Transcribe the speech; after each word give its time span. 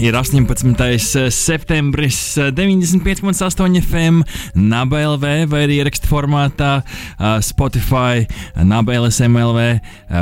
ir 0.00 0.14
18. 0.14 1.30
septembris, 1.30 2.36
eh, 2.38 2.50
95,8 2.52 3.80
FM, 3.82 4.22
NABLV 4.54 5.24
vai 5.50 5.66
arī 5.66 5.80
ierakstu 5.82 6.06
formātā, 6.08 6.82
eh, 7.18 7.40
Spotify, 7.42 8.26
NABLS 8.56 9.20
MLV, 9.26 9.80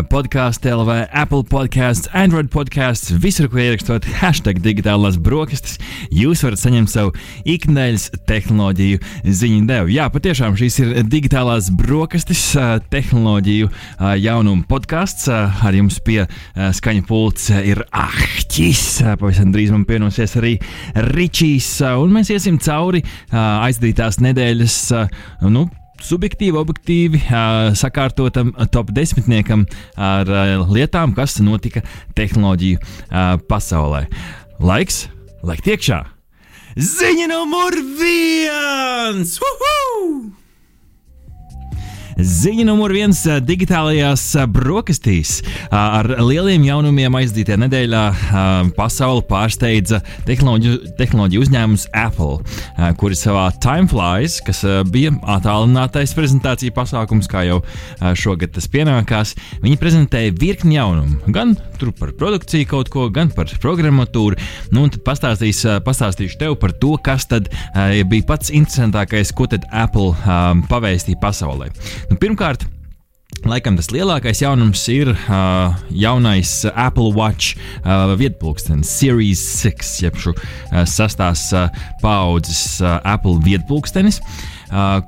podkāstu 0.09 0.71
LV, 0.71 1.09
Apple 1.13 1.45
podkāsts, 1.45 2.09
Android 2.15 2.49
podkāsts, 2.51 3.13
visur, 3.13 3.49
kur 3.49 3.61
ierakstot 3.61 4.05
hashtag 4.21 4.61
digitālās 4.65 5.19
brokastis, 5.21 5.79
jūs 6.11 6.43
varat 6.43 6.59
saņemt 6.63 6.89
savu 6.89 7.13
ikdienas 7.45 8.11
tehnoloģiju 8.27 9.01
ziņu 9.27 9.67
devu. 9.69 9.93
Jā, 9.93 10.09
patiešām 10.11 10.57
šīs 10.57 10.81
ir 10.81 11.05
digitālās 11.05 11.71
brokastis, 11.71 12.57
eh, 12.57 12.81
tehnoloģiju 12.91 13.69
eh, 13.69 14.17
jaunumu 14.25 14.65
podkāsts. 14.67 15.29
eh, 15.29 15.67
Ar 15.67 15.73
jums 15.77 16.01
pie 16.01 16.23
eh, 16.23 16.29
skaņa 16.57 17.05
eh, 17.51 17.67
ir 17.71 17.85
Ahtis. 17.93 19.01
Eh, 19.03 19.17
Pavisam 19.21 19.53
drīz 19.53 19.60
man 19.69 19.85
pievienosies 19.85 20.33
arī 20.41 20.55
Ričijs, 21.13 21.69
un 22.01 22.17
mēs 22.17 22.33
iesim 22.33 22.57
cauri 22.65 23.03
aizdītās 23.37 24.17
nedēļas. 24.25 24.79
Nu, 25.53 25.67
subjektīvi, 26.01 26.57
objektīvi 26.57 27.21
sakārtotam 27.77 28.55
top 28.73 28.95
desmitniekam 28.97 29.67
ar 30.01 30.33
lietām, 30.73 31.13
kas 31.13 31.37
notika 31.45 31.85
tehnoloģiju 32.17 32.81
pasaulē. 33.53 34.07
Laiks, 34.65 35.05
laiks 35.45 35.73
iekšā! 35.77 36.03
Ziņa 36.81 37.29
numur 37.29 37.77
viens! 38.01 39.37
Uhu! 39.45 40.40
Ziņa 42.21 42.67
numur 42.69 42.93
viens 42.93 43.17
ā, 43.25 43.39
digitālajās 43.41 44.23
ā, 44.37 44.45
brokastīs. 44.51 45.39
Ā, 45.71 45.81
Ar 46.01 46.09
lieliem 46.21 46.63
jaunumiem 46.67 47.15
aizdītajā 47.17 47.57
nedēļā 47.63 48.03
pasauli 48.77 49.25
pārsteidza 49.29 50.01
tehnoloģiju, 50.29 50.93
tehnoloģiju 50.99 51.45
uzņēmums 51.45 51.87
Apple, 51.97 52.39
kuri 53.01 53.17
savā 53.19 53.47
Timeflies, 53.63 54.39
kas 54.45 54.63
bija 54.93 55.13
attālinātais 55.35 56.15
prezentāciju 56.17 56.75
pasākums, 56.77 57.29
kā 57.31 57.45
jau 57.49 57.59
šogad 58.17 58.55
tas 58.57 58.69
pienākās, 58.71 59.35
viņi 59.65 59.81
prezentēja 59.81 60.37
virkni 60.41 60.77
jaunumu. 60.79 61.21
Gan 61.33 61.57
par 61.99 62.13
produkciju 62.17 62.69
kaut 62.69 62.91
ko, 62.93 63.07
gan 63.13 63.33
par 63.35 63.51
programmatūru. 63.63 64.39
Nu, 64.75 64.87
tad 64.93 65.03
pastāstīšu 65.07 66.39
tev 66.41 66.59
par 66.61 66.75
to, 66.77 66.95
kas 67.03 67.27
tad 67.31 67.49
bija 68.11 68.29
pats 68.29 68.53
interesantākais, 68.53 69.33
ko 69.37 69.49
tad 69.51 69.67
Apple 69.73 70.13
pavēstīja 70.71 71.21
pasaulē. 71.23 71.71
Nu, 72.11 72.19
pirmkārt, 72.19 72.67
Laikam 73.47 73.77
tas 73.79 73.89
lielākais 73.89 74.43
jaunums 74.43 74.83
ir 74.93 75.09
uh, 75.15 75.77
jaunais 75.97 76.51
Apple 76.75 77.15
Watch 77.17 77.55
uh, 77.87 78.11
vietpulkstenis, 78.19 78.91
Series 78.91 79.41
6, 79.63 79.93
jeb 80.03 80.19
šo 80.21 80.35
uh, 80.35 80.83
sastās 80.85 81.47
uh, 81.57 81.71
paudzes 82.03 82.83
uh, 82.83 82.99
Apple 83.09 83.39
vietpulkstenis. 83.47 84.21
Uh, 84.21 84.60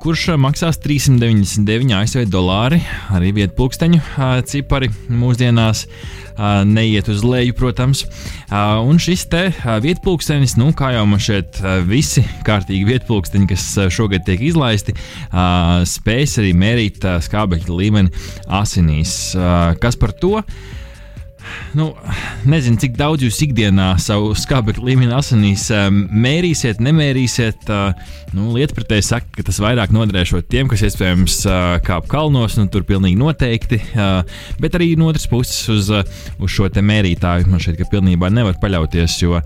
kurš 0.03 0.25
maksās 0.41 0.79
399 0.83 1.95
ASV 1.95 2.25
dolāri. 2.31 2.81
Arī 3.15 3.31
vietpulksteņu 3.37 4.01
uh, 4.01 4.35
cipari 4.47 4.89
mūsdienās 5.09 5.85
neiet 6.65 7.09
uz 7.13 7.23
leju, 7.25 7.53
protams. 7.57 8.03
Un 8.49 8.97
šis 9.01 9.25
te 9.29 9.43
vietpulkstenis, 9.83 10.55
nu, 10.57 10.71
kā 10.77 10.93
jau 10.95 11.05
man 11.09 11.21
šeit 11.21 11.59
visi 11.85 12.23
kārtīgi 12.47 12.87
vietpulksteņi, 12.89 13.49
kas 13.51 13.67
šogad 13.93 14.25
tiek 14.27 14.41
izlaisti, 14.41 14.95
spējas 15.93 16.39
arī 16.41 16.53
mērīt 16.57 17.05
skābekļa 17.27 17.77
līmeni 17.77 18.13
asinīs. 18.61 19.17
Kas 19.81 19.99
par 19.99 20.15
to? 20.17 20.39
Nu, 21.73 21.89
nezinu, 22.45 22.77
cik 22.81 22.93
daudz 22.99 23.25
jūs 23.25 23.39
ikdienā 23.47 23.93
savu 24.01 24.33
skābekļa 24.37 24.85
līmeni 24.85 25.15
asinīs 25.17 25.65
um, 25.73 26.03
mērīsiet, 26.23 26.81
nemērīsiet. 26.83 27.65
Uh, 27.71 28.13
nu, 28.35 28.51
Lietpratēji 28.53 29.05
saka, 29.07 29.29
ka 29.37 29.45
tas 29.47 29.59
vairāk 29.63 29.93
noderēšot 29.95 30.47
tiem, 30.51 30.69
kas 30.71 30.85
iespējams 30.85 31.39
uh, 31.47 31.57
kāp 31.85 32.07
kalnos, 32.11 32.59
un 32.61 32.69
tur 32.73 32.85
pilnīgi 32.87 33.17
noteikti. 33.19 33.81
Bet 34.61 34.77
arī 34.77 34.93
no 34.99 35.09
otras 35.11 35.25
puses 35.29 35.63
uz, 35.71 35.89
uz 36.37 36.53
šo 36.53 36.69
te 36.73 36.83
mērītāju 36.85 37.49
man 37.49 37.61
ka 37.63 37.89
pilnībā 37.89 38.29
nevar 38.33 38.57
paļauties, 38.61 39.17
jo 39.23 39.39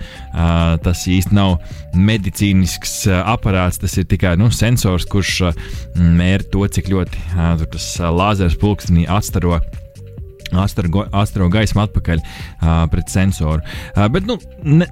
tas 0.84 1.04
īsti 1.10 1.36
nav 1.36 1.58
medicīnisks 1.96 3.08
aparāts. 3.24 3.80
Tas 3.82 3.98
ir 4.00 4.08
tikai 4.10 4.36
nu, 4.40 4.52
sensors, 4.54 5.08
kurš 5.10 5.52
mēra 5.96 6.46
to, 6.52 6.68
cik 6.68 6.92
ļoti 6.94 7.26
tas 7.74 7.92
lāzers 8.04 8.58
pulkstenī 8.60 9.08
atstaro 9.10 9.60
astro, 10.56 11.50
gaismu 11.52 11.84
atpakaļ 11.84 12.22
uh, 12.22 12.86
pret 12.92 13.12
sensoru. 13.12 13.64
Uh, 13.96 14.06
bet, 14.14 14.28
nu, 14.28 14.38
ne, 14.64 14.88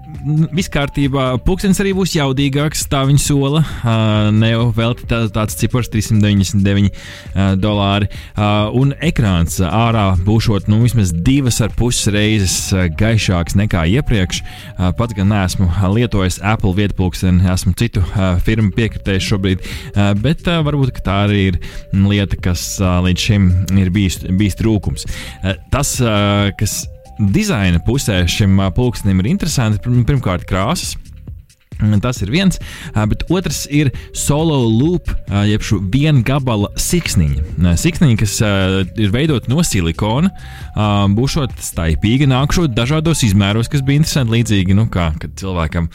viss 0.56 0.72
kārtībā. 0.72 1.28
Pūkstens 1.46 1.80
arī 1.84 1.94
būs 1.98 2.16
jaudīgāks, 2.18 2.86
tā 2.92 3.04
viņa 3.08 3.22
sola. 3.22 3.62
Uh, 3.62 4.30
ne 4.36 4.52
jau 4.52 4.68
vēl 4.76 4.98
tā, 5.06 5.26
tāds 5.34 5.58
cipars- 5.60 5.90
399 5.94 6.92
uh, 6.92 7.54
dolāri. 7.60 8.10
Uh, 8.36 8.72
un 8.76 8.94
ekrāns 9.04 9.60
ārā 9.64 10.08
būšot 10.26 10.70
nu, 10.72 10.82
vismaz 10.84 11.14
divas 11.14 11.62
ar 11.62 11.74
puses 11.78 12.12
reizes 12.14 12.58
gaišāks 13.00 13.58
nekā 13.60 13.86
iepriekš. 13.98 14.42
Uh, 14.76 14.92
pats 14.98 15.16
gan 15.18 15.32
neesmu 15.32 15.70
lietojis 15.96 16.42
Apple 16.44 16.74
vietpulksteni, 16.78 17.46
esmu 17.54 17.76
citu 17.80 18.04
uh, 18.04 18.36
firmu 18.44 18.72
piekritējis 18.76 19.30
šobrīd, 19.32 19.64
uh, 19.94 20.14
bet 20.20 20.46
uh, 20.50 20.62
varbūt 20.66 21.04
tā 21.06 21.22
arī 21.28 21.42
ir 21.52 21.60
lieta, 21.94 22.38
kas 22.42 22.64
uh, 22.82 22.98
līdz 23.06 23.26
šim 23.28 23.50
ir 23.80 23.92
bijis, 23.94 24.22
bijis 24.40 24.58
trūkums. 24.60 25.06
Uh, 25.06 25.45
Tas, 25.74 25.98
kas 26.60 26.78
dizaina 27.20 27.80
pusē 27.86 28.24
šim 28.30 28.60
pulkstenim 28.76 29.24
ir 29.24 29.34
interesanti, 29.36 29.82
pirmkārt, 29.84 30.48
krāsas. 30.50 30.96
Tas 31.76 32.22
ir 32.24 32.30
viens, 32.32 32.56
bet 32.96 33.26
otrs 33.28 33.66
ir 33.68 33.90
solo 34.16 34.62
loop, 34.64 35.10
jeb 35.44 35.64
šo 35.66 35.82
viena 35.92 36.24
gabala 36.24 36.70
siksniņa. 36.80 37.74
Siksniņa, 37.82 38.16
kas 38.22 38.38
ir 38.96 39.12
veidota 39.12 39.52
no 39.52 39.60
silikona, 39.60 40.32
būšot 41.18 41.58
staigīga, 41.60 42.30
nākšot 42.32 42.72
dažādos 42.72 43.26
izmēros, 43.28 43.68
kas 43.68 43.84
bija 43.84 44.00
interesanti. 44.00 44.38
Līdzīgi, 44.38 44.78
nu, 44.78 44.88
kā 44.88 45.10
kad 45.20 45.36
cilvēkam 45.42 45.90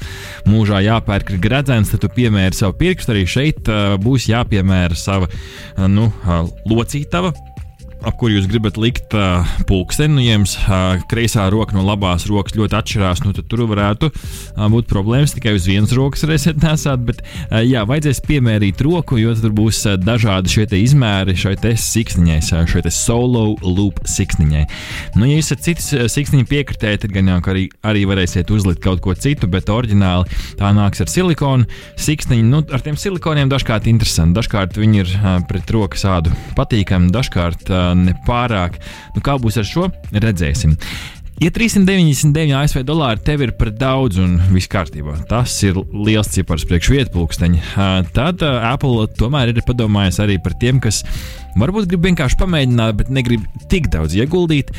mūžā 0.52 0.82
jāpērk 0.84 1.32
gredzens, 1.40 1.94
tad 1.94 2.04
tu 2.04 2.12
piemēri 2.12 2.60
savu 2.60 2.76
pirkstu. 2.76 3.16
Arī 3.16 3.24
šeit 3.24 3.72
būs 4.04 4.28
jāpiemēra 4.28 5.00
sava 5.00 5.32
nu, 5.88 6.10
locītava 6.68 7.32
ap 8.06 8.16
kuru 8.20 8.36
jūs 8.36 8.48
gribat 8.50 8.78
likt 8.80 9.14
uh, 9.16 9.46
pulksteni. 9.68 10.14
Nu, 10.16 10.22
ja 10.24 10.36
jums 10.36 10.56
uh, 10.60 11.00
kreisā 11.10 11.46
roka 11.52 11.76
no 11.76 11.84
labās 11.86 12.26
rokas 12.30 12.56
ļoti 12.56 12.76
atšķirās, 12.78 13.22
nu, 13.26 13.34
tad 13.36 13.48
tur 13.50 13.64
varētu 13.70 14.10
uh, 14.10 14.66
būt 14.72 14.88
problēmas. 14.90 15.34
Tikai 15.36 15.54
uz 15.56 15.68
vienas 15.68 15.92
rokas 15.96 16.24
varēsiet 16.26 16.60
nesāt, 16.64 17.04
bet 17.06 17.20
uh, 17.22 17.60
jā, 17.64 17.84
vajadzēs 17.88 18.22
piemērīt 18.26 18.80
roku, 18.86 19.18
jo 19.20 19.34
tur 19.38 19.54
būs 19.56 19.82
uh, 19.88 19.98
dažādi 20.00 20.52
šie 20.52 20.66
izmēri 20.80 21.36
šai 21.38 21.56
siksniņai, 21.60 22.40
šai 22.70 22.82
solo 22.94 23.56
loop 23.60 24.00
siksniņai. 24.08 24.64
Nu, 25.18 25.26
ja 25.28 25.36
jūs 25.38 25.50
esat 25.50 25.64
citas 25.66 26.14
siksniņa 26.14 26.48
piekritēji, 26.50 27.02
tad 27.04 27.14
gan 27.14 27.30
jau 27.30 27.38
arī, 27.52 27.66
arī 27.86 28.06
varēsiet 28.08 28.50
uzlikt 28.54 28.82
kaut 28.84 29.02
ko 29.04 29.14
citu, 29.18 29.48
bet 29.50 29.70
oriģināli 29.72 30.40
tā 30.60 30.72
nāks 30.76 31.04
ar 31.04 31.10
silikonu 31.12 31.68
siksniņu. 32.00 32.48
Nu, 32.50 32.62
ar 32.72 32.84
tiem 32.84 32.98
silikoniem 33.00 33.52
dažkārt 33.52 33.88
interesanti, 33.90 34.38
dažkārt 34.40 34.80
viņi 34.80 35.04
ir 35.04 35.14
uh, 35.18 35.38
pret 35.48 35.70
rokas 35.74 36.06
ādu 36.08 36.32
patīkami, 36.58 37.12
dažkārt 37.14 37.70
uh, 37.70 37.89
nepārāk. 37.98 38.78
Nu, 39.16 39.24
kā 39.24 39.38
būs 39.40 39.60
ar 39.60 39.66
šo? 39.68 39.88
Redzēsim. 40.12 40.76
Ja 41.40 41.48
399 41.48 42.52
ASV 42.52 42.82
dolāri 42.84 43.22
tev 43.24 43.40
ir 43.46 43.54
par 43.56 43.70
daudz 43.72 44.18
un 44.20 44.34
viss 44.52 44.68
kārtībā, 44.68 45.14
tas 45.30 45.54
ir 45.64 45.78
liels 45.88 46.28
cipars 46.34 46.66
priekš 46.68 46.90
vietpulksteņa, 46.92 47.86
tad 48.12 48.44
Apple 48.44 49.06
tomēr 49.16 49.54
ir 49.54 49.62
padomājis 49.64 50.20
arī 50.20 50.36
par 50.44 50.52
tiem, 50.60 50.82
kas 50.84 51.00
varbūt 51.56 51.88
grib 51.88 52.04
vienkārši 52.10 52.36
pamēģināt, 52.42 52.98
bet 52.98 53.14
negrib 53.16 53.46
tik 53.72 53.88
daudz 53.88 54.18
ieguldīt 54.20 54.74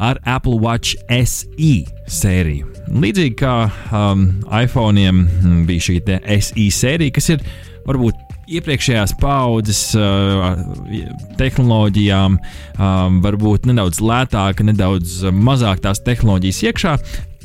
ar 0.00 0.16
Apple 0.24 0.56
Watch 0.64 0.96
SE 1.12 1.74
sēriju. 2.08 2.72
Līdzīgi 2.88 3.36
kā 3.42 3.54
um, 3.92 4.30
iPhone 4.48 5.12
bija 5.68 5.90
šī 5.90 6.00
SE 6.40 6.70
sērija, 6.72 7.18
kas 7.18 7.34
ir 7.36 7.44
varbūt 7.84 8.27
iepriekšējās 8.48 9.14
paudzes 9.20 9.82
uh, 9.98 10.56
tehnoloģijām, 11.40 12.38
um, 12.38 13.18
varbūt 13.24 13.68
nedaudz 13.68 14.00
lētāka, 14.04 14.66
nedaudz 14.66 15.20
mazāk 15.34 15.82
tās 15.84 16.00
tehnoloģijas 16.06 16.62
iekšā. 16.70 16.94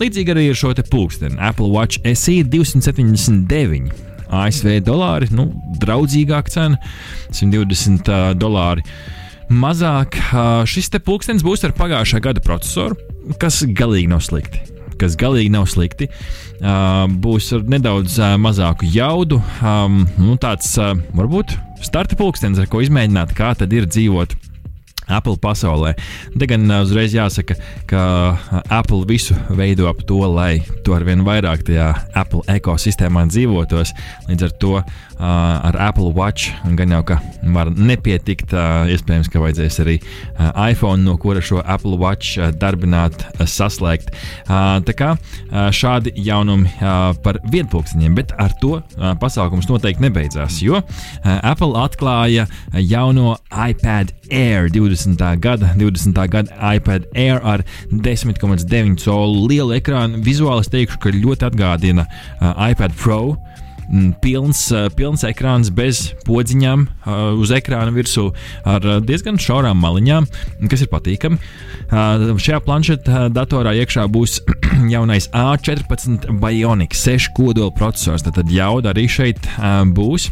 Līdzīgi 0.01 0.33
arī 0.33 0.47
ar 0.51 0.57
šo 0.57 0.73
te 0.77 0.85
pulksteni 0.87 1.37
Apple 1.43 1.69
Watch 1.73 2.01
SE 2.15 2.39
279. 2.49 3.91
ASV 4.33 4.79
dolāri, 4.81 5.29
nu, 5.35 5.51
draudzīgāka 5.81 6.53
cena- 6.53 6.79
120 7.37 8.09
uh, 8.09 8.31
dolāri. 8.37 8.85
Mazāk 9.53 10.17
uh, 10.17 10.63
šis 10.65 10.89
te 10.89 11.01
pulkstenis 11.03 11.45
būs 11.45 11.65
ar 11.67 11.75
pagājušā 11.77 12.21
gada 12.23 12.41
procesoru, 12.41 12.97
kas 13.41 13.61
galīgi 13.67 14.09
nav 14.09 14.23
slikti. 14.25 14.63
Kas 14.97 15.17
galīgi 15.19 15.51
nav 15.53 15.67
slikti. 15.69 16.07
Būs 16.63 17.49
ar 17.57 17.65
nedaudz 17.67 18.15
mazāku 18.39 18.87
jaudu. 18.87 19.41
Nu, 20.15 20.37
tāds 20.39 20.69
varbūt 21.11 21.57
starta 21.83 22.15
pulkstenis, 22.15 22.61
ar 22.63 22.71
ko 22.71 22.79
izmēģināt, 22.85 23.35
kā 23.35 23.51
tad 23.59 23.73
ir 23.75 23.89
dzīvot 23.89 24.37
Apple 25.11 25.35
pasaulē. 25.43 25.91
Te 26.39 26.47
gan 26.47 26.63
uzreiz 26.79 27.11
jāsaka, 27.11 27.57
ka 27.89 28.03
Apple 28.71 29.03
visu 29.09 29.35
veido 29.51 29.89
ap 29.89 29.99
to, 30.07 30.21
lai 30.31 30.63
tu 30.85 30.95
ar 30.95 31.03
vien 31.03 31.25
vairāk 31.27 31.65
tajā 31.67 31.89
Apple 32.15 32.45
ekosistēmā 32.55 33.25
dzīvotos. 33.27 33.91
Līdz 34.29 34.47
ar 34.47 34.55
to 34.63 34.77
ar 35.23 35.77
Apple 35.79 36.11
Watch 36.11 36.51
gan 36.75 36.91
jau 36.91 36.99
ka 37.07 37.19
var 37.55 37.71
nepietikt. 37.71 38.51
Iespējams, 38.91 39.29
ka 39.31 39.39
vajadzēs 39.43 39.79
arī 39.83 39.95
iPhone, 40.67 41.05
no 41.05 41.15
kura 41.21 41.41
šo 41.43 41.61
Apple 41.63 41.95
Watch 42.01 42.35
darbināt, 42.59 43.23
saslēgt. 43.39 44.11
Tā 44.47 44.95
kā 44.99 45.13
šādi 45.71 46.11
jaunumi 46.25 46.71
par 47.23 47.39
vienpulksteņiem, 47.53 48.17
bet 48.17 48.33
ar 48.41 48.51
to 48.61 48.81
pasākums 49.21 49.69
noteikti 49.71 50.03
nebeidzās, 50.07 50.59
jo 50.65 50.81
Apple 51.23 51.73
atklāja 51.79 52.47
jauno 52.75 53.37
iPad 53.51 54.11
Air 54.33 54.67
20. 54.73 55.19
gada, 55.43 55.71
20. 55.77 56.19
gada 56.31 56.73
iPad 56.75 57.05
Air 57.15 57.39
ar 57.43 57.63
10,9 57.91 58.97
colu 59.03 59.47
lielu 59.51 59.77
ekrānu. 59.77 60.23
Vizuāli 60.25 60.65
es 60.65 60.71
teikšu, 60.73 60.99
ka 61.03 61.13
ļoti 61.13 61.47
atgādina 61.51 62.07
iPad 62.41 62.95
Pro. 62.97 63.37
Mm, 63.91 64.13
pilns, 64.21 64.71
eh, 64.71 64.87
pilns 64.95 65.23
ekrāns 65.27 65.69
bez 65.73 66.13
podziņām 66.27 66.85
eh, 66.87 67.23
uz 67.39 67.51
ekrāna 67.55 67.91
virsū 67.95 68.29
ar 68.65 68.85
eh, 68.87 68.99
diezgan 69.03 69.39
šaurām 69.41 69.79
maliņām, 69.83 70.27
kas 70.71 70.85
ir 70.85 70.91
patīkami. 70.91 71.39
Šajā 71.93 72.61
planšetā 72.65 73.27
datorā 73.33 73.75
iekšā 73.83 74.07
būs 74.13 74.39
jaunais 74.93 75.27
A14 75.35 76.31
Bionic 76.41 76.95
6 76.97 77.33
kodola 77.37 77.73
processors. 77.75 78.23
Tad 78.23 78.49
jauda 78.49 78.93
arī 78.93 79.05
šeit 79.11 79.43
būs. 79.93 80.31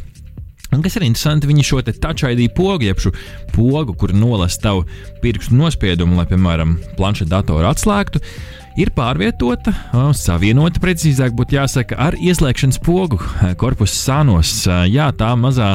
Un 0.71 0.79
kas 0.79 0.95
ir 0.95 1.03
interesanti, 1.03 1.49
viņi 1.49 1.65
šo 1.67 1.81
te 1.83 1.91
touch 1.91 2.23
ID 2.23 2.45
pogu, 2.55 2.87
jeb 2.87 3.01
šo 3.03 3.11
pogu, 3.51 3.91
kur 3.99 4.13
nolasa 4.15 4.61
tavu 4.63 4.85
pirkstu 5.21 5.57
nospiedumu, 5.59 6.15
lai, 6.15 6.23
piemēram, 6.29 6.77
planšeta 6.95 7.33
datoru 7.33 7.67
atslēgtu, 7.67 8.21
ir 8.81 8.91
pārvietota, 8.95 9.73
savienota, 10.17 10.81
precīzāk 10.83 11.35
būtu 11.37 11.57
jāsaka, 11.57 11.97
ar 12.01 12.17
ieslēgšanas 12.19 12.79
pogu 12.83 13.19
korpusa 13.61 13.97
sānos. 13.97 14.53
Jā, 14.89 15.09
tā 15.17 15.31
mazā 15.39 15.73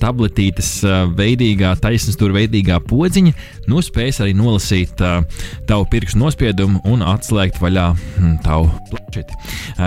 tabletītes 0.00 0.70
veidīgā, 1.16 1.74
taisnstūra 1.80 2.36
veidīgā 2.40 2.80
podziņa 2.88 3.32
nu 3.70 3.80
spēs 3.84 4.20
arī 4.24 4.34
nolasīt 4.36 5.00
tavu 5.00 5.88
pirkstu 5.92 6.20
nospiedumu 6.20 6.82
un 6.92 7.04
atslēgt 7.06 7.60
vaļā 7.62 7.88
hm, 7.96 8.36
tavu 8.44 8.70
planšeti. 8.92 9.40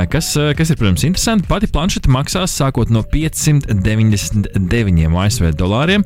Kas, 0.09 0.33
kas 0.57 0.73
ir, 0.73 0.79
protams, 0.79 1.05
interesanti, 1.05 1.49
pati 1.49 1.69
planšeta 1.71 2.11
maksās 2.13 2.57
sākot 2.57 2.93
no 2.93 3.05
599 3.13 5.19
ASV 5.25 5.51
dolāriem 5.57 6.05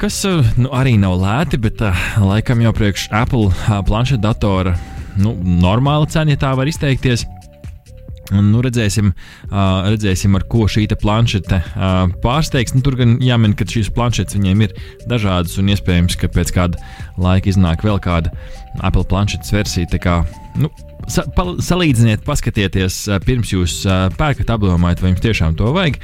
kas 0.00 0.18
nu, 0.60 0.68
arī 0.76 0.96
nav 1.00 1.16
lēti, 1.20 1.58
bet 1.60 1.80
uh, 1.84 2.06
laikam 2.20 2.60
jau 2.60 2.72
priekš 2.76 3.08
Apple 3.16 3.48
uh, 3.48 3.78
planšetdatora 3.86 4.74
nu, 5.20 5.34
normāla 5.62 6.08
cena, 6.10 6.34
ja 6.34 6.40
tā 6.40 6.52
var 6.58 6.68
izteikties. 6.70 7.26
Nu, 8.34 8.60
redzēsim, 8.64 9.12
uh, 9.50 9.86
redzēsim, 9.86 10.34
ar 10.38 10.46
ko 10.50 10.66
šī 10.70 10.86
planšete 10.98 11.60
uh, 11.62 11.98
pārsteigs. 12.22 12.74
Nu, 12.74 12.82
tur 12.82 12.98
gan 12.98 13.16
jāmin, 13.22 13.54
ka 13.54 13.68
šīs 13.68 13.92
planšetes 13.94 14.38
viņiem 14.38 14.66
ir 14.66 14.74
dažādas, 15.10 15.54
un 15.60 15.70
iespējams, 15.70 16.18
ka 16.18 16.30
pēc 16.32 16.54
kāda 16.56 16.82
laika 17.22 17.52
iznāk 17.52 17.86
vēl 17.86 18.02
kāda 18.02 18.34
Apple 18.82 19.06
planšetes 19.06 19.54
versija. 19.54 19.86
Kā, 20.02 20.16
nu, 20.58 20.70
sa, 21.06 21.22
pa, 21.36 21.46
salīdziniet, 21.62 22.24
paskatieties, 22.26 22.98
pirms 23.24 23.52
jūs 23.54 23.76
pērkat, 24.18 24.50
apdomājiet, 24.56 25.02
vai 25.04 25.12
jums 25.12 25.22
tiešām 25.24 25.54
to 25.60 25.70
vajag, 25.76 26.00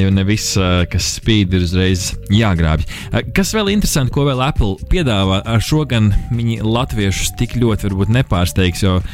jo 0.00 0.12
ne 0.16 0.24
viss, 0.26 0.56
kas 0.90 1.10
spīd, 1.18 1.52
ir 1.54 1.66
uzreiz 1.66 2.10
jāgrābj. 2.32 2.88
Kas 3.36 3.52
vēl 3.56 3.74
interesanti, 3.76 4.14
ko 4.16 4.24
vēl 4.30 4.40
Apple 4.48 4.78
piedāvā, 4.90 5.42
ar 5.44 5.64
šo 5.64 5.84
gan 5.90 6.08
viņi 6.32 6.62
latviešus 6.64 7.36
tik 7.38 7.58
ļoti 7.60 7.92
nepārsteigs, 8.16 8.86
jo 8.86 8.96
uh, 8.98 9.12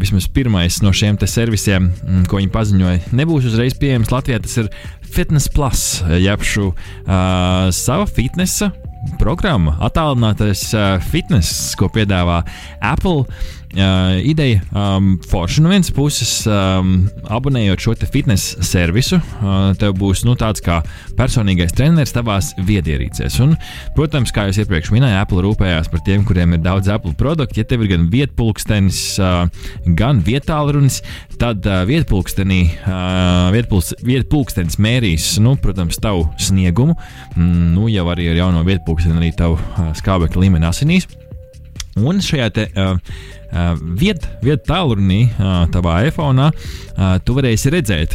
vismaz 0.00 0.26
pirmais 0.34 0.80
no 0.82 0.90
šiem 0.94 1.18
servisiem, 1.30 1.90
mm, 1.90 2.24
ko 2.30 2.40
viņi 2.40 2.50
paziņoja, 2.54 3.12
nebūs 3.14 3.46
uzreiz 3.50 3.76
pieejams 3.78 4.10
Latvijā. 4.10 4.40
Tas 4.42 4.56
ir 4.58 4.70
Fitness 5.14 5.48
Plus, 5.48 6.02
jeb 6.18 6.42
šo 6.42 6.72
uh, 6.72 7.70
sava 7.70 8.06
fitnesa 8.10 8.72
programma, 9.20 9.76
attālinātais 9.84 10.66
uh, 10.74 10.96
fitness, 11.12 11.74
ko 11.78 11.90
piedāvā 11.92 12.42
Apple. 12.82 13.28
Uh, 13.74 14.22
ideja 14.22 14.60
um, 14.70 15.20
forša 15.30 15.62
no 15.62 15.70
vienas 15.72 15.88
puses, 15.90 16.44
um, 16.46 17.08
abonējot 17.26 17.80
šo 17.82 17.94
fitnesa 18.06 18.62
servisu, 18.62 19.18
uh, 19.18 19.72
tev 19.74 19.96
būs 19.98 20.22
nu, 20.22 20.36
tāds 20.38 20.62
kā 20.62 20.76
personīgais 21.18 21.74
treneris 21.74 22.14
tavās 22.14 22.52
viedierīcēs. 22.68 23.40
Un, 23.42 23.56
protams, 23.96 24.30
kā 24.30 24.44
jau 24.46 24.62
iepriekš 24.62 24.92
minēju, 24.94 25.18
Apple 25.18 25.42
rūpējās 25.48 25.90
par 25.90 26.04
tiem, 26.06 26.22
kuriem 26.22 26.54
ir 26.54 26.62
daudz 26.62 26.92
Apple 26.94 27.16
produktu. 27.18 27.58
Ja 27.58 27.66
tev 27.66 27.82
ir 27.82 27.90
gan 27.96 28.06
vietpulkstenis, 28.14 29.02
uh, 29.18 29.66
gan 29.98 30.22
vietālrunis, 30.22 31.00
tad 31.42 31.66
uh, 31.66 31.82
vietpulkstenī, 31.90 32.62
uh, 32.84 33.50
vietpuls, 33.58 33.90
vietpulkstenis 34.06 34.78
mērīs, 34.78 35.32
nu, 35.42 35.58
protams, 35.58 35.98
tavu 35.98 36.28
sniegumu, 36.38 36.94
mm, 37.34 37.68
nu, 37.74 37.90
jau 37.90 38.06
arī 38.14 38.30
ar 38.30 38.44
jauno 38.44 38.62
vietpulksteni, 38.70 39.18
arī 39.18 39.34
tavu 39.34 39.58
uh, 39.58 39.90
skābekļa 39.98 40.46
līmeni 40.46 40.70
asinīs. 40.70 41.10
Un 41.94 42.18
šajā 42.22 42.46
te, 42.54 42.70
uh, 42.74 42.98
vietā, 44.00 44.34
viet 44.44 44.66
tālrunī, 44.68 45.28
uh, 45.38 45.64
tavā 45.72 46.00
iPhone, 46.08 46.50
uh, 46.50 46.74
tu 47.24 47.34
varēsi 47.36 47.72
redzēt 47.74 48.14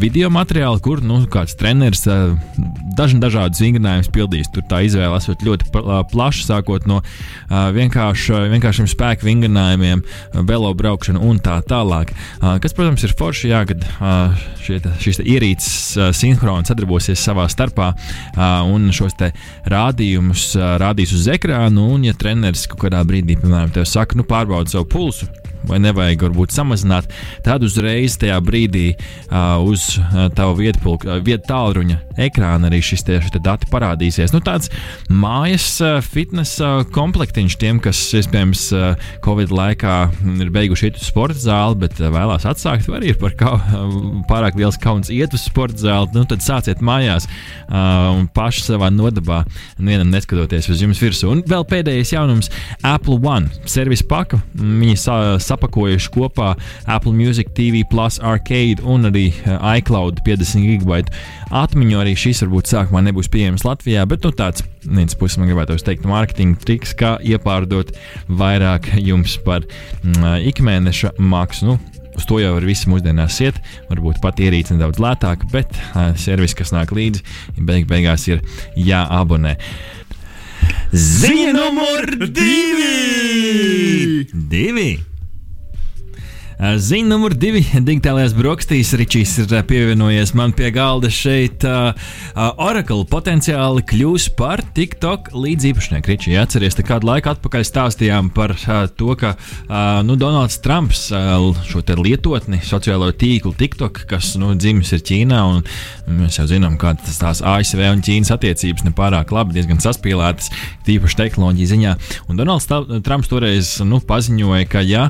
video 0.00 0.28
materiālu, 0.32 0.80
kur 0.80 1.02
nu, 1.04 1.18
kāds 1.30 1.56
treneris 1.58 2.04
dažna 2.96 3.20
dažādas 3.26 3.60
vingrinājumus 3.60 4.08
pildīs. 4.12 4.48
Tur 4.52 4.64
tā 4.70 4.82
izvēle 4.86 5.18
esot 5.18 5.42
ļoti 5.44 5.68
plaša, 6.12 6.46
sākot 6.46 6.86
no 6.88 7.02
vienkārši, 7.50 8.38
vienkāršiem 8.54 8.88
spēku 8.88 9.28
vingrinājumiem, 9.28 10.02
velo 10.48 10.72
braukšanu 10.76 11.20
un 11.28 11.40
tā 11.44 11.58
tālāk. 11.68 12.14
Kas, 12.40 12.76
protams, 12.76 13.04
ir 13.04 13.12
forši, 13.18 13.50
jā, 13.52 13.62
kad 13.68 13.84
šie, 14.64 14.80
šīs 15.02 15.20
ierīces 15.24 15.76
sinhroni 16.16 16.68
sadarbosies 16.68 17.20
savā 17.20 17.46
starpā 17.52 17.92
un 18.72 18.88
šos 18.96 19.18
rādījumus 19.68 20.48
rādīs 20.80 21.12
uz 21.16 21.28
ekrānu. 21.36 21.90
Un, 21.96 22.08
ja 22.08 22.16
treneris 22.16 22.64
kaut 22.70 22.86
kādā 22.86 23.02
brīdī, 23.06 23.36
piemēram, 23.42 23.74
te 23.76 23.84
saka, 23.88 24.16
nu, 24.18 24.24
pārbaudi 24.28 24.65
savu 24.68 24.84
pulsu, 24.84 25.26
vai 25.68 25.80
nevajag 25.82 26.26
varbūt 26.28 26.54
samazināt, 26.54 27.10
tad 27.46 27.64
uzreiz 27.66 28.16
tajā 28.20 28.38
brīdī 28.44 28.86
uh, 28.94 29.58
uz 29.66 29.96
uh, 30.00 30.26
tava 30.36 30.56
vietpulka, 30.58 31.16
uh, 31.16 31.22
viet 31.24 31.46
tālruņa 31.48 32.00
ekrāna 32.26 32.70
arī 32.70 32.80
šis 32.84 33.04
tie, 33.06 33.18
dati 33.42 33.68
parādīsies. 33.72 34.32
Nu, 34.34 34.40
tāds 34.44 34.70
mājas 35.12 35.68
uh, 35.84 35.98
fitnesa 36.04 36.86
komplektiņš 36.94 37.58
tiem, 37.60 37.80
kas 37.84 38.00
iespējams 38.16 38.66
uh, 38.76 39.08
Covid 39.24 39.52
laikā 39.54 39.96
ir 40.36 40.52
beiguši 40.54 40.90
iet 40.90 41.00
uz 41.00 41.08
sporta 41.10 41.38
zāli, 41.40 41.80
bet 41.84 42.00
uh, 42.00 42.10
vēlās 42.14 42.46
atsākt, 42.48 42.88
vai 42.90 43.00
arī 43.00 43.12
ir 43.14 43.20
par 43.20 43.36
kau, 43.38 43.54
uh, 43.58 43.98
pārāk 44.30 44.58
liels 44.58 44.80
kauns 44.82 45.12
iet 45.12 45.34
uz 45.36 45.46
sporta 45.46 45.86
zāli. 45.86 46.12
Nu, 46.16 46.24
tad 46.28 46.44
sāciet 46.44 46.82
mājās 46.84 47.28
uh, 47.28 48.14
un 48.16 48.26
paši 48.32 48.64
savā 48.70 48.90
nodabā, 48.94 49.42
vienam 49.76 50.10
neskatoties 50.12 50.70
uz 50.72 50.82
jums 50.84 51.00
virsū. 51.02 51.30
Un 51.32 51.44
vēl 51.46 51.66
pēdējais 51.68 52.14
jaunums- 52.16 52.50
Apple 52.94 53.18
One 53.26 53.50
servis 53.68 54.04
paka. 54.06 54.40
Viņi 54.56 54.96
sa 55.00 55.16
sapakojuši 55.56 56.12
kopā 56.14 56.52
Apple 56.86 57.14
Music 57.16 57.50
TV, 57.56 57.82
Plus 57.88 58.20
Arcade 58.20 58.84
un 58.84 59.08
arī 59.08 59.30
uh, 59.32 59.58
iCloud 59.76 60.22
50 60.26 60.68
gigabaitu 60.68 61.14
atmiņu. 61.50 61.98
Arī 62.02 62.14
šis 62.18 62.44
varbūt 62.44 62.72
sākumā 62.72 63.04
nebūs 63.08 63.30
pieejams 63.32 63.66
Latvijā, 63.66 64.04
bet 64.08 64.26
nu, 64.26 64.32
tāds 64.36 64.64
viens 64.86 65.18
puses 65.18 65.40
man 65.40 65.50
gribētu 65.50 65.78
teikt, 65.86 66.06
mārketinga 66.08 66.62
triks, 66.62 66.94
kā 66.96 67.16
iepārdot 67.24 67.94
vairāk 68.28 68.92
jums 69.00 69.38
par 69.46 69.66
mm, 69.66 70.46
ikmēneša 70.52 71.16
maksu. 71.18 71.72
Nu, 71.72 71.78
Uz 72.16 72.24
to 72.24 72.38
jau 72.40 72.54
var 72.54 72.64
visi 72.64 72.88
mūsdienās 72.88 73.34
iet. 73.44 73.58
Varbūt 73.90 74.22
pat 74.24 74.38
ierīce 74.40 74.72
nedaudz 74.72 74.96
lētāka, 75.04 75.50
bet 75.52 75.76
uh, 75.76 76.14
servis, 76.16 76.56
kas 76.56 76.72
nāk 76.72 76.94
līdzi, 76.96 77.20
beig 77.60 77.84
beigās 77.90 78.24
ir 78.30 78.40
jāabonē. 78.72 79.52
Ziņa 80.96 81.52
numur 81.52 82.08
divi! 82.24 82.96
divi. 84.32 85.15
Ziņa 86.56 87.10
numur 87.10 87.34
divi- 87.36 87.60
digitālajās 87.84 88.32
brokastīs. 88.32 88.94
Ričijs 88.96 89.34
ir 89.42 89.50
pievienojies 89.68 90.30
man 90.32 90.54
pie 90.56 90.70
galda 90.72 91.10
šeit. 91.12 91.60
Uh, 91.68 91.92
Oracle 92.56 93.04
potenciāli 93.04 93.82
kļūs 93.84 94.30
par 94.38 94.62
TikTok 94.72 95.34
līdziepašnieku. 95.36 96.08
Ričija, 96.08 96.46
atcerieties, 96.46 96.80
kādu 96.80 97.10
laiku 97.10 97.28
atpakaļ 97.34 97.60
stāstījām 97.60 98.30
par 98.32 98.54
to, 98.96 99.14
ka 99.20 99.34
nu, 100.02 100.16
Donalds 100.16 100.56
Trumps 100.64 101.10
šo 101.12 101.82
lietotni, 102.00 102.62
sociālo 102.64 103.10
tīklu 103.12 103.52
TikTok, 103.52 104.06
kas 104.08 104.32
nu, 104.40 104.54
dzimis 104.56 104.94
ir 104.96 105.04
Ķīnā, 105.04 105.42
un 105.44 105.62
mēs 106.22 106.40
jau 106.40 106.46
zinām, 106.48 106.78
kā 106.80 106.94
tas 106.96 107.20
tās 107.20 107.44
ASV 107.44 107.84
un 107.92 108.00
Ķīnas 108.00 108.32
attiecības 108.32 108.86
nepārāk 108.88 109.30
labi, 109.30 109.58
diezgan 109.58 109.82
saspīlētas, 109.84 110.48
tīpaši 110.88 111.20
tehnoloģiju 111.20 111.72
ziņā. 111.74 111.94
Un 112.30 112.40
Donalds 112.40 112.68
Trumps 113.04 113.28
toreiz 113.28 113.76
nu, 113.84 114.00
paziņoja, 114.00 114.64
ka 114.72 114.80
ja 114.86 115.08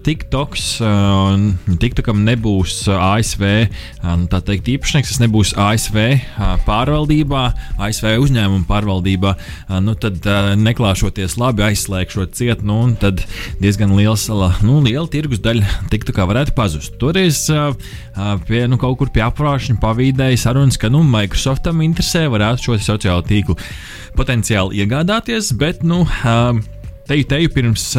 TikToks 0.00 0.61
TikToks, 0.62 1.78
TikTokam 1.82 2.22
nebūs 2.22 2.84
ASV 2.86 3.42
teikt, 4.46 4.68
īpašnieks, 4.70 5.10
tas 5.10 5.20
nebūs 5.22 5.52
ASV 5.58 5.98
pārvaldībā, 6.66 7.42
ASV 7.82 8.12
uzņēmuma 8.22 8.66
pārvaldībā, 8.68 9.34
nu, 9.82 9.94
tad 9.98 10.22
neklāšoties 10.60 11.36
labi, 11.40 11.64
aizslēgšot 11.66 12.36
ciet, 12.38 12.62
nu, 12.66 12.78
tad 13.00 13.24
diezgan 13.62 13.94
liels, 13.98 14.28
nu, 14.62 14.78
liela 14.84 15.08
tirgus 15.10 15.42
daļa 15.42 15.88
TikTokā 15.92 16.26
varētu 16.30 16.54
pazust. 16.56 16.96
Toreiz 17.02 17.44
pie, 18.46 18.64
nu, 18.70 18.78
kaut 18.78 19.00
kur 19.00 19.12
pie 19.14 19.24
aprāšņa 19.26 19.80
pavīdēja 19.82 20.44
sarunas, 20.46 20.78
ka 20.78 20.92
nu, 20.92 21.02
Microsoftam 21.06 21.82
interesē 21.82 22.28
varētu 22.32 22.68
šo 22.68 22.78
sociālo 22.92 23.26
tīklu 23.26 23.58
potenciāli 24.18 24.84
iegādāties, 24.84 25.54
bet 25.58 25.82
nu, 25.86 26.04
teju, 27.08 27.26
teju 27.34 27.56
pirms 27.56 27.94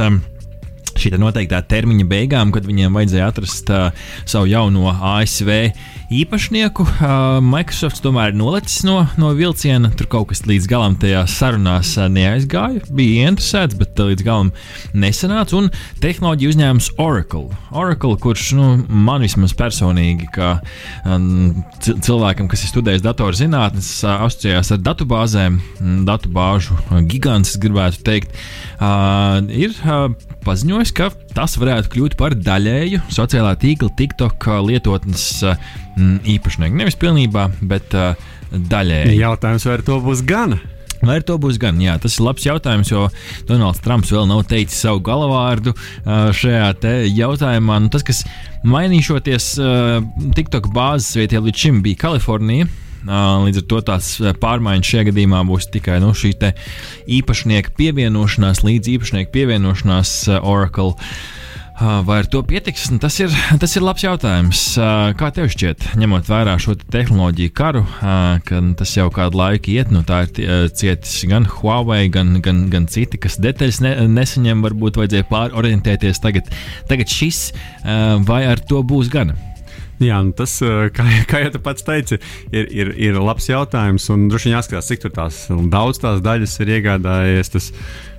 šī 1.04 1.18
noteiktā 1.20 1.60
termiņa 1.68 2.08
beigām, 2.08 2.54
kad 2.56 2.68
viņiem 2.68 2.96
vajadzēja 2.96 3.28
atrast 3.32 3.72
uh, 3.74 3.90
savu 4.26 4.48
jauno 4.52 4.92
ASV 4.94 5.52
īpašnieku. 6.14 6.86
Uh, 6.86 7.40
Microsoft 7.44 8.02
tomēr 8.04 8.32
ir 8.32 8.38
nolicis 8.38 8.84
no, 8.88 9.04
no 9.20 9.32
vilciena. 9.38 9.92
Tur 9.98 10.08
kaut 10.12 10.30
kas 10.32 10.44
līdz 10.48 10.68
galam 10.70 10.98
tajā 11.02 11.24
sarunās 11.32 11.94
uh, 11.98 12.08
neaizgāja. 12.12 12.84
Bija 12.94 13.30
interesēts, 13.32 13.78
bet 13.80 14.00
uh, 14.00 14.12
līdz 14.12 14.26
galam 14.26 14.52
nesanāca. 14.94 15.58
Un 15.60 15.70
tehnoloģija 16.04 16.54
uzņēmums 16.54 16.92
Oracle. 17.02 17.48
Oracle, 17.74 18.16
kurš 18.22 18.52
nu, 18.60 18.68
man 18.88 19.26
vismaz 19.26 19.56
personīgi, 19.58 20.30
kā 20.34 20.56
um, 21.08 21.64
cilvēkam, 21.84 22.50
kas 22.52 22.66
ir 22.66 22.74
studējis 22.74 23.06
datorzinātnes, 23.06 23.90
uh, 24.06 24.28
asociējās 24.28 24.74
ar 24.76 24.84
datubāzēm, 24.86 25.60
datubāžu 26.08 26.78
uh, 26.78 27.02
gigants, 27.10 27.58
gribētu 27.62 28.04
teikt, 28.06 28.38
uh, 28.78 29.42
ir 29.50 29.74
uh, 29.82 30.12
paziņojis, 30.46 30.93
ka 30.98 31.10
tas 31.34 31.56
varētu 31.60 31.92
kļūt 31.94 32.18
par 32.20 32.36
daļēju 32.38 33.04
sociālā 33.14 33.56
tīkla 33.62 33.92
TikTok 34.00 34.48
lietotnes 34.68 35.26
mm, 35.46 36.20
īpašnieku. 36.36 36.78
Nevis 36.80 37.00
pilnībā, 37.02 37.50
bet 37.70 37.96
uh, 37.98 38.14
daļēji. 38.54 39.18
Jautājums, 39.20 39.66
vai 39.68 39.80
ar 39.80 39.86
to 39.88 40.00
būs 40.04 40.24
gana? 40.28 40.60
Vai 41.04 41.18
to 41.28 41.36
būs 41.42 41.58
gan? 41.60 41.82
Jā, 41.84 41.98
tas 42.00 42.16
ir 42.16 42.24
labs 42.24 42.46
jautājums, 42.48 42.92
jo 42.94 43.10
Donalds 43.50 43.82
Trumps 43.84 44.14
vēl 44.14 44.24
nav 44.30 44.46
teicis 44.48 44.80
savu 44.86 45.02
galavārdu 45.04 45.74
šajā 46.06 46.70
jautājumā. 47.12 47.82
Nu, 47.84 47.92
tas, 47.92 48.06
kas 48.08 48.24
mainīšoties 48.64 49.50
TikTok 50.38 50.72
bāzes 50.72 51.18
vietā 51.20 51.44
līdz 51.44 51.66
šim 51.66 51.84
bija 51.84 52.06
Kalifornija. 52.06 52.70
Līdz 53.04 53.62
ar 53.64 53.68
to 53.68 53.84
tās 53.92 54.10
pārmaiņas 54.44 54.90
šajā 54.94 55.08
gadījumā 55.12 55.44
būs 55.48 55.70
tikai 55.74 56.00
nu, 56.04 56.14
šī 56.16 56.36
īpašnieka 57.20 57.76
pievienošanās, 57.78 58.64
līdz 58.64 58.94
īpašnieka 58.98 59.34
pievienošanās 59.34 60.14
Oracle. 60.40 60.94
Vai 61.84 62.20
ar 62.22 62.28
to 62.30 62.40
pietiks? 62.46 62.86
Nu, 62.94 63.00
tas 63.02 63.16
ir, 63.20 63.34
tas 63.62 63.72
ir 63.76 63.84
labs 63.84 64.06
jautājums. 64.06 64.62
Kā 65.20 65.32
tev 65.36 65.50
šķiet, 65.52 65.90
ņemot 66.00 66.30
vērā 66.30 66.54
šo 66.62 66.78
te 66.80 66.86
tehnoloģiju 66.94 67.54
karu, 67.58 67.82
ka 68.48 68.62
tas 68.80 68.94
jau 68.96 69.10
kādu 69.14 69.42
laiku 69.42 69.74
iet, 69.74 69.92
nu 69.92 70.04
tā 70.08 70.24
ir 70.28 70.70
cietis 70.78 71.18
gan 71.28 71.50
Huawei, 71.50 72.06
gan, 72.14 72.38
gan, 72.46 72.68
gan 72.72 72.86
citi, 72.88 73.20
kas 73.20 73.40
detaļas 73.42 73.82
ne, 73.84 73.96
nesaņem, 74.16 74.62
varbūt 74.70 75.02
vajadzēja 75.02 75.28
pārorientēties 75.32 76.22
tagad, 76.24 76.54
tagad 76.92 77.12
šis, 77.12 77.50
vai 78.30 78.46
ar 78.54 78.62
to 78.70 78.86
būs 78.86 79.12
gana? 79.12 79.36
Jā, 80.04 80.20
nu 80.26 80.34
tas, 80.36 80.58
kā, 80.96 81.06
kā 81.32 81.44
jau 81.46 81.62
pats 81.64 81.86
teici, 81.88 82.20
ir, 82.52 82.68
ir, 82.72 82.94
ir 83.10 83.20
labs 83.22 83.48
jautājums. 83.50 84.10
Un 84.14 84.28
droši 84.32 84.50
vien 84.50 84.58
jāskatās, 84.58 84.90
cik 84.92 85.08
tās 85.16 85.46
daudz 85.72 86.02
tās 86.04 86.24
daļas 86.26 86.58
ir 86.64 86.74
iegādājies. 86.80 87.54
Tas, 87.54 87.70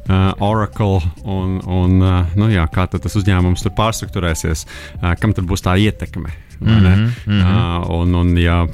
uh, 0.08 0.32
Oracle 0.44 1.00
un, 1.24 1.58
un 1.64 2.00
uh, 2.02 2.36
nu, 2.38 2.48
jā, 2.52 2.64
kā 2.72 2.86
tas 2.90 3.20
uzņēmums 3.20 3.64
tur 3.64 3.74
pārstruktūrēsies, 3.78 4.66
uh, 4.66 5.12
kam 5.20 5.36
tad 5.36 5.48
būs 5.48 5.64
tā 5.64 5.76
ietekme. 5.80 6.32
Mm 6.60 6.68
-hmm, 6.68 7.10
mm 7.26 7.42
-hmm. 7.42 7.90
un, 7.90 8.14
un, 8.14 8.36
ja 8.38 8.66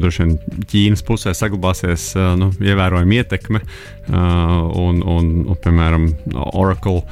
droši 0.00 0.22
vien 0.22 0.38
Ķīnas 0.66 1.02
pusē 1.06 1.34
saglabāsies 1.34 2.14
nu, 2.36 2.52
ievērojama 2.60 3.14
ietekme, 3.14 3.60
un, 4.08 5.02
un, 5.02 5.46
un, 5.46 5.56
piemēram, 5.64 6.08
Oracle 6.34 7.02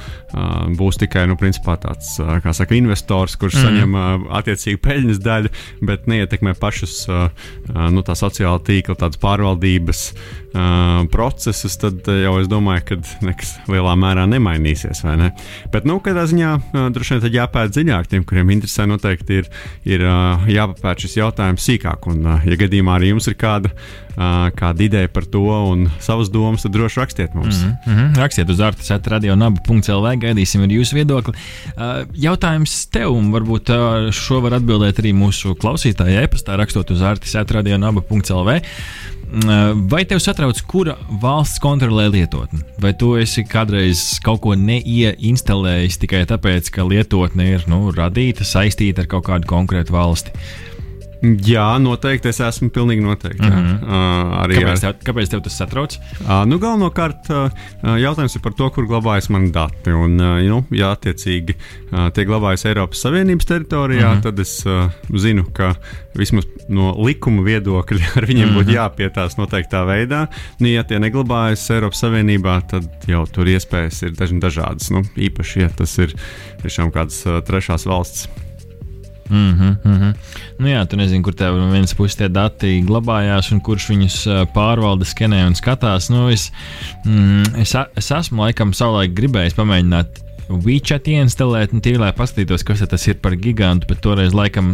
būs 0.77 0.97
tikai 0.99 1.27
nu, 1.27 1.35
tāds 1.35 2.19
saka, 2.51 2.75
investors, 2.75 3.35
kurš 3.35 3.55
mm 3.55 3.61
-hmm. 3.61 3.63
saņem 3.63 4.27
attiecīgu 4.29 4.79
peļņas 4.79 5.19
daļu, 5.19 5.49
bet 5.81 6.07
neietekmē 6.07 6.53
pašus 6.53 7.07
nu, 7.91 8.01
tā 8.01 8.15
sociāla 8.15 8.59
tīkla, 8.59 8.95
pārvaldības 9.21 10.13
procesus, 11.11 11.77
tad 11.77 12.07
jau 12.07 12.39
es 12.39 12.47
domāju, 12.47 12.81
ka 12.85 12.95
nekas 13.21 13.59
lielā 13.67 13.95
mērā 13.95 14.25
nemainīsies. 14.27 15.03
Ne? 15.03 15.31
Bet, 15.71 15.85
nu, 15.85 15.99
kādā 15.99 16.25
ziņā 16.25 16.59
droši 16.91 17.19
vien 17.19 17.33
jāpēta 17.33 17.71
dziļāk 17.71 18.07
tiem, 18.07 18.23
kuriem 18.23 18.49
interesē, 18.49 18.85
noteikti 18.85 19.33
ir. 19.33 19.45
ir 19.85 20.00
ir 20.01 20.55
jāpapēta 20.55 21.05
šis 21.05 21.17
jautājums 21.19 21.65
sīkāk. 21.67 22.07
Un, 22.11 22.25
ja 22.47 22.57
gadījumā 22.59 22.97
arī 22.97 23.11
jums 23.11 23.29
ir 23.31 23.37
kāda, 23.39 23.71
kāda 24.57 24.85
ideja 24.85 25.09
par 25.13 25.27
to 25.31 25.43
un 25.47 25.85
savas 26.03 26.31
domas, 26.33 26.65
tad 26.65 26.75
droši 26.75 26.99
rakstiet 27.01 27.35
mums. 27.37 27.61
Mm 27.63 27.75
-hmm. 27.85 28.17
Rakstiet 28.19 28.49
uz 28.49 28.59
ārpusēt 28.59 29.07
radio.naba.lv, 29.07 30.15
gaidīsim 30.25 30.65
arī 30.65 30.81
jūsu 30.81 30.99
viedokli. 30.99 31.33
Jautājums 32.13 32.89
tev, 32.91 33.13
un 33.15 33.31
varbūt 33.31 33.71
šo 34.11 34.41
var 34.41 34.59
atbildēt 34.59 34.99
arī 34.99 35.13
mūsu 35.13 35.55
klausītāji 35.55 36.23
e-pastā, 36.23 36.57
rakstot 36.57 36.91
uz 36.91 37.01
ārpusēt 37.01 37.51
radio.naba.lv. 37.51 38.61
Vai 39.31 40.01
tev 40.03 40.19
satrauc, 40.19 40.57
kura 40.67 40.97
valsts 41.21 41.61
kontrolē 41.63 42.09
lietotni? 42.11 42.59
Vai 42.83 42.91
tu 42.99 43.13
esi 43.15 43.45
kādreiz 43.47 44.19
kaut 44.23 44.41
ko 44.43 44.57
neinstalējis 44.59 46.01
tikai 46.01 46.25
tāpēc, 46.27 46.67
ka 46.75 46.83
lietotne 46.83 47.47
ir 47.53 47.63
nu, 47.71 47.85
radīta, 47.95 48.43
saistīta 48.43 49.05
ar 49.05 49.07
kaut 49.13 49.29
kādu 49.29 49.47
konkrētu 49.47 49.95
valsti? 49.95 50.35
Jā, 51.21 51.65
noteikti. 51.77 52.31
Es 52.31 52.39
esmu 52.41 52.71
pilnīgi 52.73 53.03
noteikti. 53.05 53.45
Mm 53.45 53.51
-hmm. 53.53 53.83
uh, 53.85 54.31
arī 54.41 54.57
kāpēc 54.57 54.81
tev, 54.81 54.95
kāpēc 55.05 55.29
tev 55.29 55.43
tas 55.45 55.57
satrauc? 55.59 55.97
Uh, 56.23 56.31
nu, 56.49 56.57
galvenokārt 56.57 57.29
uh, 57.29 57.61
jautājums 58.01 58.35
ir 58.35 58.41
par 58.41 58.55
to, 58.57 58.69
kur 58.73 58.87
glabājas 58.89 59.29
mani 59.29 59.51
dati. 59.53 59.93
Un, 59.93 60.17
uh, 60.17 60.41
nu, 60.41 60.63
ja 60.71 60.91
attiecīgi 60.95 61.55
uh, 61.55 62.09
tie 62.09 62.25
glabājas 62.25 62.65
Eiropas 62.65 63.05
Savienības 63.05 63.45
teritorijā, 63.45 64.09
mm 64.09 64.17
-hmm. 64.17 64.23
tad 64.23 64.39
es 64.39 64.65
uh, 64.65 64.89
zinu, 65.13 65.45
ka 65.53 65.75
vismaz 66.17 66.47
no 66.69 66.95
likuma 67.05 67.45
viedokļa 67.45 68.11
ar 68.17 68.25
viņiem 68.25 68.49
mm 68.49 68.55
-hmm. 68.55 68.63
būtu 68.63 68.75
jāpietās 68.75 69.37
noteiktā 69.37 69.85
veidā. 69.85 70.27
Nu, 70.59 70.67
ja 70.67 70.83
tie 70.83 70.99
neglabājas 70.99 71.69
Eiropas 71.69 72.03
Savienībā, 72.03 72.61
tad 72.67 72.89
jau 73.07 73.25
tur 73.25 73.45
iespējas 73.45 74.01
ir 74.01 74.11
dažādas. 74.17 74.89
Nu, 74.89 75.03
īpaši, 75.15 75.59
ja 75.59 75.69
tas 75.69 75.97
ir 75.97 76.13
tiešām 76.61 76.91
kādas 76.91 77.25
uh, 77.25 77.43
trešās 77.45 77.85
valsts. 77.85 78.29
Mm 79.31 79.51
-hmm, 79.57 79.75
mm 79.83 79.99
-hmm. 79.99 80.13
Nu 80.59 80.67
jā, 80.67 80.85
tu 80.87 80.97
nezini, 80.97 81.23
kur 81.23 81.33
tev 81.33 81.55
no 81.55 81.71
vienas 81.71 81.93
puses 81.93 82.15
tie 82.15 82.27
dati 82.27 82.83
glabājās 82.87 83.51
un 83.51 83.61
kurš 83.61 83.89
viņus 83.89 84.17
pārvalda, 84.53 85.05
skenē 85.05 85.47
un 85.47 85.55
skatās. 85.55 86.09
Nu, 86.09 86.29
es, 86.29 86.51
mm, 87.05 87.43
es, 87.57 87.75
es 87.95 88.11
esmu 88.11 88.43
laikam 88.43 88.73
savulaik 88.73 89.13
gribējis 89.13 89.55
pamēģināt 89.55 90.07
WeChat 90.65 91.07
ieinstalēt, 91.11 91.73
nu, 91.75 91.81
tīri, 91.83 91.99
lai 92.01 92.11
paskatītos, 92.15 92.65
kas 92.67 92.83
tas 92.91 93.05
ir 93.07 93.19
par 93.23 93.35
gigantu, 93.39 93.87
bet 93.89 94.01
toreiz 94.03 94.35
laikam, 94.35 94.73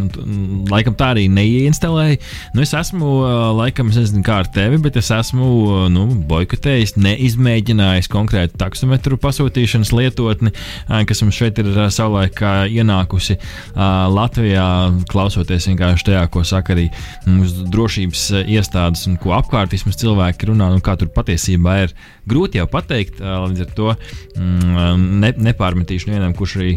laikam 0.70 0.96
tā 0.98 1.12
arī 1.14 1.26
neinstalēju. 1.32 2.18
Nu, 2.56 2.64
es 2.64 2.74
esmu, 2.76 3.12
laikam, 3.58 3.92
es 3.92 4.00
nezinu, 4.00 4.24
kā 4.26 4.40
ar 4.42 4.50
tevi, 4.54 4.80
bet 4.82 4.98
es 5.00 5.10
esmu 5.14 5.88
nu, 5.92 6.06
boikotējis, 6.28 6.96
neizmēģinājis 6.98 8.10
konkrētu 8.12 8.58
taksometru 8.60 9.18
pasūtīšanas 9.22 9.92
lietotni, 9.94 10.54
kas 10.88 11.24
mums 11.24 11.38
šeit 11.38 11.60
ir 11.62 11.70
savulaik 11.94 12.42
ienākusi 12.72 13.38
Latvijā, 13.76 14.68
klausoties 15.10 15.68
vienkārši 15.70 16.10
tajā, 16.10 16.24
ko 16.32 16.44
saka 16.48 16.74
arī 16.76 16.88
mūsu 17.28 17.68
drošības 17.72 18.28
iestādes 18.44 19.06
un 19.10 19.18
ko 19.20 19.34
apkārt 19.36 19.74
vismaz 19.76 19.98
cilvēki 20.00 20.50
runā, 20.52 20.70
un 20.74 20.84
kā 20.84 20.96
tur 20.98 21.10
patiesībā 21.14 21.82
ir 21.84 21.94
grūti 22.28 22.60
jau 22.60 22.68
pateikt, 22.70 23.20
līdz 23.20 23.64
ar 23.64 23.70
to 23.76 23.92
mm, 24.38 25.06
ne, 25.22 25.32
nepār 25.48 25.67
nepārmetīšu 25.68 26.08
nevienam, 26.08 26.34
kurš 26.36 26.56
arī 26.58 26.72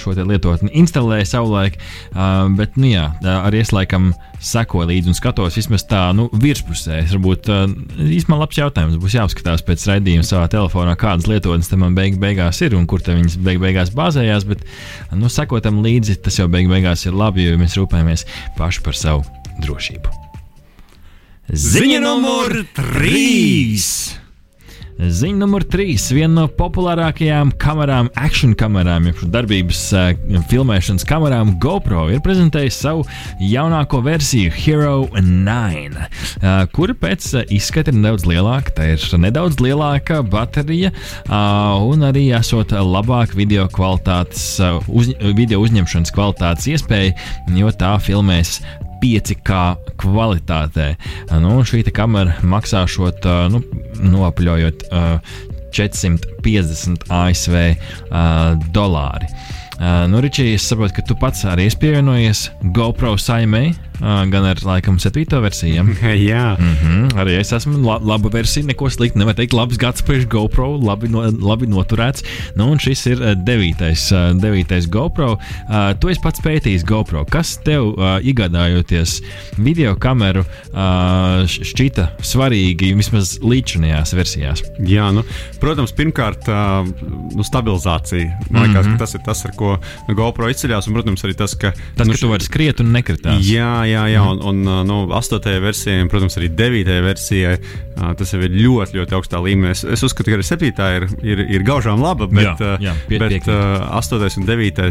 šo 0.00 0.14
lietotni 0.26 0.72
instalēja 0.80 1.26
savulaik. 1.28 1.78
Bet, 2.58 2.76
nu 2.76 2.90
jā, 2.90 3.06
arī 3.22 3.62
es 3.62 3.72
laikam 3.74 4.12
sekoju 4.44 4.88
līdzi 4.90 5.12
un 5.12 5.16
skatos 5.16 5.56
vismaz 5.56 5.86
tā, 5.88 6.12
nu, 6.16 6.26
virspusē. 6.32 7.02
Es 7.04 7.14
varbūt 7.14 7.48
īstenībā 7.48 8.40
labs 8.40 8.58
jautājums. 8.58 8.98
Būs 9.00 9.16
jāapskatās 9.16 9.64
pēc 9.64 9.86
raidījuma 9.90 10.26
savā 10.26 10.48
telefonā, 10.52 10.96
kādas 11.00 11.28
lietotnes 11.30 11.70
tam 11.70 11.86
beig 11.96 12.18
beigās 12.20 12.60
ir 12.64 12.76
un 12.76 12.88
kur 12.90 13.04
viņas 13.04 13.38
beig 13.44 13.62
beigās 13.62 13.94
bāzējās. 13.94 14.48
Bet, 14.50 14.66
nu, 15.14 15.30
sekotam 15.32 15.82
līdzi, 15.84 16.18
tas 16.24 16.40
jau 16.40 16.48
beig 16.50 16.68
beigās 16.70 17.06
ir 17.06 17.16
labi, 17.16 17.46
jo 17.46 17.60
mēs 17.60 17.78
rūpējamies 17.78 18.26
paši 18.58 18.84
par 18.84 18.98
savu 18.98 19.24
drošību. 19.62 20.20
Ziņa 21.54 22.00
numur 22.00 22.62
3! 22.76 24.23
Ziņa 24.94 25.40
numur 25.40 25.64
3. 25.66 25.96
Viena 26.14 26.32
no 26.36 26.44
populārākajām 26.54 27.50
kamerām, 27.60 28.08
action 28.20 28.52
kamerām, 28.58 29.08
jeb 29.10 29.22
darbības 29.34 29.80
filmēšanas 30.50 31.06
kamerām, 31.08 31.56
GoPro 31.62 32.06
ir 32.14 32.22
prezentējusi 32.24 32.78
savu 32.78 33.02
jaunāko 33.42 33.98
versiju, 34.06 34.52
Hero 34.54 34.94
9, 35.16 35.98
uh, 35.98 36.62
kura 36.74 36.94
pēc 37.00 37.26
izskata 37.54 37.90
ir 37.90 37.98
nedaudz 37.98 38.28
lielāka. 38.30 38.76
Tā 38.78 38.92
ir 38.94 39.08
nedaudz 39.24 39.58
lielāka 39.62 40.20
baterija 40.22 40.92
un 41.84 42.06
arī 42.06 42.28
esot 42.38 42.74
labāka 42.74 43.34
video 43.38 43.66
kvalitātes, 43.72 44.46
uz, 44.88 45.10
video 45.34 45.60
uzņemšanas 45.64 46.14
kvalitātes 46.14 46.70
iespēja, 46.70 47.16
jo 47.58 47.74
tā 47.74 47.96
filmēs 48.02 48.60
5K 49.04 49.60
kvalitātē. 50.00 50.94
Nu, 51.42 51.58
šī 51.66 51.82
kamera 51.92 52.38
maksā 52.40 52.86
šo 52.88 53.10
nu, 53.52 53.60
noapļojot 54.00 54.86
450 55.74 57.04
ASV 57.12 57.58
dolāri. 58.72 59.28
Nu, 60.08 60.20
Ričija, 60.22 60.54
es 60.54 60.64
saprotu, 60.70 60.96
ka 60.96 61.04
tu 61.08 61.16
pats 61.20 61.44
arī 61.50 61.66
esi 61.68 61.80
pievienojies 61.82 62.46
GoPro 62.76 63.16
saimei 63.20 63.74
gan 64.00 64.44
ar 64.44 64.60
laikam 64.64 64.98
7. 64.98 65.40
versiju. 65.42 65.84
Jā, 66.30 66.56
mm 66.58 66.74
-hmm. 66.82 67.08
arī 67.20 67.38
es 67.40 67.52
esmu 67.52 67.78
la 67.86 67.98
laba 68.02 68.28
versija, 68.28 68.66
neko 68.66 68.90
sliktu 68.90 69.18
nevar 69.18 69.34
teikt. 69.34 69.52
Labs 69.52 69.76
gads 69.78 70.02
priekš 70.02 70.26
GoPro, 70.26 70.76
labi, 70.82 71.08
no, 71.08 71.22
labi 71.22 71.66
noturēts. 71.66 72.24
Nu, 72.56 72.70
un 72.72 72.78
šis 72.78 73.06
ir 73.06 73.18
9. 73.18 73.74
9. 74.40 74.86
GoPro. 74.88 75.32
Uh, 75.32 75.92
tu 76.00 76.08
esi 76.08 76.20
pats 76.22 76.42
pētījis 76.44 76.84
GoPro. 76.88 77.24
Kas 77.30 77.56
tev 77.64 77.94
uh, 77.94 78.18
iegādājoties 78.22 79.20
video 79.56 79.94
kameru 80.00 80.44
uh, 80.44 81.44
šķita 81.46 82.08
svarīgi 82.24 82.92
vismaz 82.96 83.38
līdzinājās 83.42 84.14
versijās? 84.16 84.64
Jā, 84.78 85.10
nu, 85.14 85.24
protams, 85.62 85.94
pirmkārt, 85.96 86.48
uh, 86.50 86.86
nu, 87.34 87.46
stabilizācija. 87.46 88.40
Man 88.50 88.68
liekas, 88.68 88.86
mm 88.86 88.92
-hmm. 88.92 88.98
tas 88.98 89.14
ir 89.14 89.20
tas, 89.24 89.44
ar 89.44 89.54
ko 89.56 89.78
GoPro 90.08 90.50
izceļās. 90.50 90.88
Un, 90.88 90.98
protams, 90.98 91.24
arī 91.24 91.36
tas, 91.38 91.54
ka, 91.54 91.72
tas, 91.96 92.06
nu, 92.06 92.12
ka 92.12 92.20
tu 92.20 92.28
vari 92.32 92.44
skriet 92.44 92.80
un 92.80 92.92
nekritās. 92.92 93.40
Jā, 93.46 93.84
jā, 93.88 93.93
jā, 93.94 94.22
un, 94.26 94.40
un 94.50 94.86
nu, 94.88 94.98
8. 95.14 95.38
versijai, 95.62 96.02
un, 96.02 96.10
protams, 96.12 96.36
arī 96.40 96.50
9. 96.52 96.96
versijai 97.04 97.56
tas 98.18 98.32
jau 98.34 98.40
ir 98.42 98.54
ļoti, 98.54 98.98
ļoti 98.98 99.16
augstā 99.16 99.40
līmenī. 99.42 99.72
Es, 99.74 99.84
es 99.96 100.02
uzskatu, 100.06 100.32
ka 100.32 100.38
arī 100.38 100.46
7. 100.46 100.70
ir, 100.98 101.06
ir, 101.22 101.42
ir 101.58 101.66
gaužām 101.66 102.02
laba, 102.02 102.26
bet, 102.30 102.60
jā, 102.60 102.72
jā, 102.82 102.94
pie, 103.08 103.20
bet 103.22 103.36
piekrīt. 103.36 103.52
8. 104.02 104.40
un 104.40 104.48
9. 104.50 104.88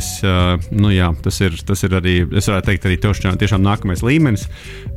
Nu, 0.80 0.94
jā, 0.94 1.10
tas, 1.26 1.42
ir, 1.44 1.58
tas 1.68 1.84
ir 1.84 1.98
arī, 2.00 2.16
es 2.32 2.48
varētu 2.50 2.72
teikt, 2.72 2.88
arī 2.90 3.00
tiešām, 3.04 3.40
tiešām 3.42 3.66
nākamais 3.66 4.06
līmenis. 4.06 4.48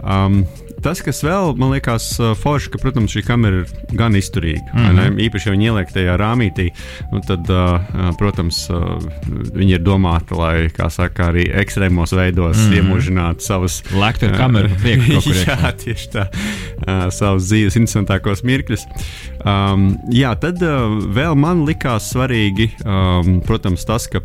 Um, 0.01 0.45
tas, 0.85 1.01
kas 1.05 1.23
vēl 1.25 1.55
man 1.59 1.73
liekas 1.75 2.09
forši, 2.41 2.71
ka, 2.73 2.81
protams, 2.83 3.15
šī 3.15 3.23
kamera 3.27 3.63
ir 3.63 3.97
gan 3.97 4.17
izturīga. 4.19 4.65
Mm 4.75 4.99
-hmm. 4.99 5.21
Īpaši, 5.27 5.49
ja 5.49 5.55
viņi 5.55 5.69
ieliek 5.71 5.93
tajā 5.93 6.17
rāmītī, 6.21 6.69
nu, 7.13 7.21
tad, 7.27 7.51
uh, 7.51 7.81
protams, 8.19 8.67
uh, 8.71 8.99
viņi 9.57 9.79
ir 9.79 9.83
domāti, 9.85 10.37
lai, 10.39 10.69
kā 10.69 10.91
saka, 10.91 11.31
arī 11.33 11.47
ekstrēmos 11.63 12.13
veidos 12.17 12.57
mm 12.57 12.63
-hmm. 12.63 12.77
iemūžinātu 12.77 13.41
savas. 13.41 13.83
Lēktu 13.93 14.31
ar 14.31 14.37
kameru 14.37 14.71
priekšā. 14.83 15.35
jā, 15.47 15.73
tieši 15.85 16.09
tā. 16.13 16.27
Uh, 16.87 17.11
savus 17.11 17.49
dzīves 17.51 17.77
interesantākos 17.77 18.43
mirkļus. 18.43 18.87
Um, 19.45 19.97
jā, 20.11 20.35
tad 20.41 20.63
uh, 20.63 20.99
vēl 21.15 21.35
man 21.35 21.65
likās 21.67 22.13
svarīgi, 22.15 22.71
um, 22.85 23.41
protams, 23.41 23.85
tas, 23.85 24.07
ka 24.07 24.21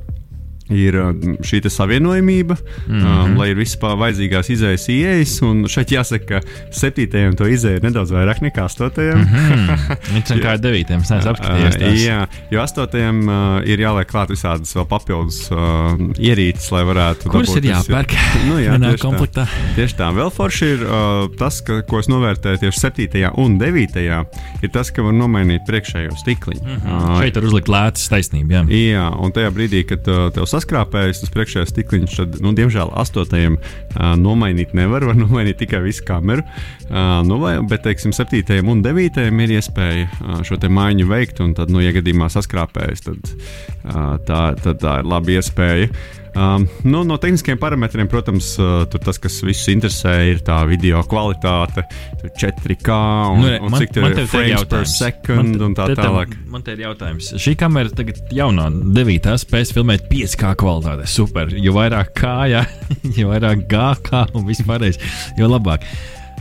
ir 0.71 0.97
šī 1.45 1.61
savienojamība, 1.69 2.55
mm 2.55 2.95
-hmm. 2.95 3.25
um, 3.25 3.37
lai 3.37 3.49
ir 3.51 3.57
vispār 3.57 3.97
vajadzīgās 3.99 4.49
izējas 4.53 4.87
ieejas. 4.89 5.41
Un 5.45 5.65
šeit 5.67 5.91
jāsaka, 5.91 6.25
ka 6.25 6.41
septītajam 6.71 7.35
to 7.37 7.47
izēja 7.47 7.79
ir 7.79 7.83
nedaudz 7.83 8.11
vairāk 8.11 8.41
nekā 8.41 8.65
astotajam. 8.65 9.19
mm 9.19 9.25
-hmm. 9.25 9.97
Viņš 10.13 10.35
ir 10.35 10.43
kā 10.43 10.57
devītajam, 10.65 11.01
es 11.01 11.11
apskatījos. 11.11 11.75
Uh, 11.75 12.05
jā, 12.05 12.27
jo 12.51 12.61
astotajam 12.61 13.21
uh, 13.27 13.61
ir 13.65 13.79
jāliek 13.79 14.07
klāt 14.07 14.29
visādas 14.29 14.75
vēl 14.75 14.85
papildus 14.85 15.51
uh, 15.51 15.93
ierīces, 16.17 16.71
lai 16.71 16.83
varētu. 16.83 17.29
Kuras 17.29 17.55
ir 17.55 17.63
jāpērk? 17.63 18.15
nu, 18.49 18.59
jā, 18.59 18.79
tieši 18.79 19.01
komplektā. 19.01 19.45
Tā. 19.45 19.75
Tieši 19.75 19.95
tā. 19.95 20.11
Vēl 20.13 20.31
forši 20.31 20.65
ir 20.65 20.83
uh, 20.85 21.29
tas, 21.37 21.61
ka, 21.61 21.81
ko 21.81 21.99
es 21.99 22.07
novērtēju 22.07 22.57
tieši 22.57 22.79
septītajā 22.79 23.31
un 23.37 23.57
devītajā, 23.59 24.23
ir 24.61 24.69
tas, 24.69 24.91
ka 24.91 25.01
var 25.01 25.13
nomainīt 25.13 25.61
priekšējo 25.67 26.15
stikliņu. 26.15 26.63
Mm 26.63 26.77
-hmm. 26.77 27.11
uh, 27.11 27.21
šeit 27.21 27.35
var 27.35 27.43
uzlikt 27.43 27.67
lētas 27.67 28.09
taisnību. 28.09 28.51
Jā. 28.51 28.65
jā, 28.69 29.07
un 29.19 29.31
tajā 29.31 29.51
brīdī, 29.51 29.83
kad 29.87 30.07
uh, 30.07 30.31
tev 30.33 30.45
sasprāst, 30.45 30.60
saskrāpējis 30.61 31.23
tas 31.23 31.33
priekšējais 31.33 31.71
stikliņš, 31.73 32.15
tad, 32.19 32.37
nu, 32.43 32.53
diemžēl, 32.57 32.93
astotajam 33.01 33.57
uh, 33.57 34.13
nomainīt 34.19 34.75
nevar. 34.77 35.05
Var 35.09 35.17
nomainīt 35.17 35.59
tikai 35.61 35.81
visu 35.83 36.05
kameru. 36.07 36.45
Uh, 36.87 37.19
nu, 37.27 37.39
vai, 37.41 37.57
bet, 37.67 37.83
teiksim, 37.87 38.13
septītajam 38.15 38.69
un 38.71 38.83
devītajam 38.85 39.41
ir 39.43 39.57
iespēja 39.57 40.07
uh, 40.07 40.39
šo 40.45 40.59
maiņu 40.61 41.09
veikt. 41.09 41.41
Un 41.43 41.55
tad, 41.57 41.73
nu, 41.73 41.81
ja 41.83 41.93
gadījumā 41.95 42.29
saskrāpējas, 42.31 43.05
tad, 43.09 43.33
uh, 43.33 44.17
tā, 44.27 44.41
tad 44.61 44.81
tā 44.83 44.99
ir 45.01 45.09
laba 45.09 45.37
iespēja. 45.37 45.91
Um, 46.31 46.63
nu, 46.83 47.01
no 47.03 47.17
tehniskiem 47.19 47.57
parametriem, 47.59 48.07
protams, 48.07 48.53
uh, 48.61 48.85
tas, 48.87 49.17
kas 49.19 49.41
visus 49.43 49.67
interesē, 49.73 50.13
ir 50.31 50.39
tā 50.47 50.61
video 50.69 51.01
kvalitāte, 51.03 51.83
4K 52.23 52.99
un, 53.33 53.41
nu, 53.41 53.49
re, 53.51 53.57
un 53.59 53.73
man, 53.73 53.83
cik 53.83 53.91
tur 53.97 54.07
ir 54.07 54.29
frames 54.31 54.63
per 54.71 54.87
second 54.87 55.57
man, 55.57 55.65
un 55.67 55.75
tā 55.75 55.89
tālāk. 55.97 56.37
Man 56.53 56.63
te 56.63 56.77
ir 56.77 56.85
jautājums. 56.85 57.33
Šī 57.35 57.57
kamera 57.59 57.91
tagad 57.95 58.23
jaunā 58.31 58.69
9. 58.71 59.35
spēs 59.43 59.75
filmēt 59.75 60.07
5K 60.11 60.55
kvalitātē. 60.63 61.09
Super. 61.11 61.51
Jo 61.59 61.75
vairāk 61.75 62.15
kā, 62.21 62.37
jā, 62.53 62.63
jo 63.19 63.33
vairāk 63.33 63.67
GK 63.71 64.23
un 64.31 64.47
vispārējais, 64.47 65.03
jo 65.35 65.51
labāk. 65.51 65.83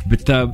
Bet, 0.06 0.30
uh, 0.30 0.46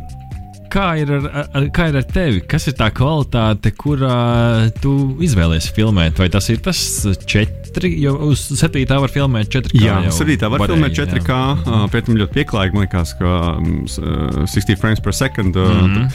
kā 0.72 0.86
ir 1.00 1.12
ar, 1.18 1.28
ar, 1.46 1.68
kā 1.74 1.88
ir 1.90 2.00
ar 2.00 2.08
tevi? 2.10 2.42
Kas 2.48 2.68
ir 2.70 2.76
tā 2.78 2.90
kvalitāte, 2.94 3.72
kurā 3.76 4.70
tu 4.82 5.16
izvēlēsies 5.24 5.74
filmēt? 5.76 6.18
Vai 6.22 6.28
tas 6.32 6.50
ir 6.52 6.62
tas 6.64 6.80
4? 7.04 7.66
4, 7.76 8.00
jo 8.00 8.14
uz 8.30 8.40
7. 8.56 8.84
var 8.88 9.12
filmēt 9.12 9.50
4K. 9.52 9.80
Jā, 9.80 9.98
7. 10.14 10.36
var 10.48 10.62
varēja, 10.62 10.72
filmēt 10.72 10.96
4K. 10.96 11.38
Uh, 11.66 11.84
Pēc 11.92 12.08
tam 12.08 12.18
ļoti 12.20 12.36
pieklājīgi, 12.38 12.76
man 12.76 12.86
liekas, 12.86 13.12
ka 13.18 13.34
um, 13.56 13.84
60 13.86 14.80
frames 14.80 15.02
per 15.04 15.16
second 15.16 15.56
mm 15.56 15.92
-hmm. 15.92 16.08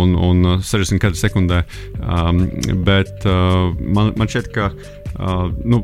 un, 0.00 0.14
un 0.14 0.62
60 0.62 1.02
kadru 1.02 1.18
sekundē. 1.18 1.62
Um, 2.00 2.46
bet 2.86 3.26
uh, 3.26 3.74
man, 3.80 4.12
man 4.16 4.28
šķiet, 4.28 4.52
ka 4.54 4.70
Uh, 5.18 5.50
nu, 5.64 5.80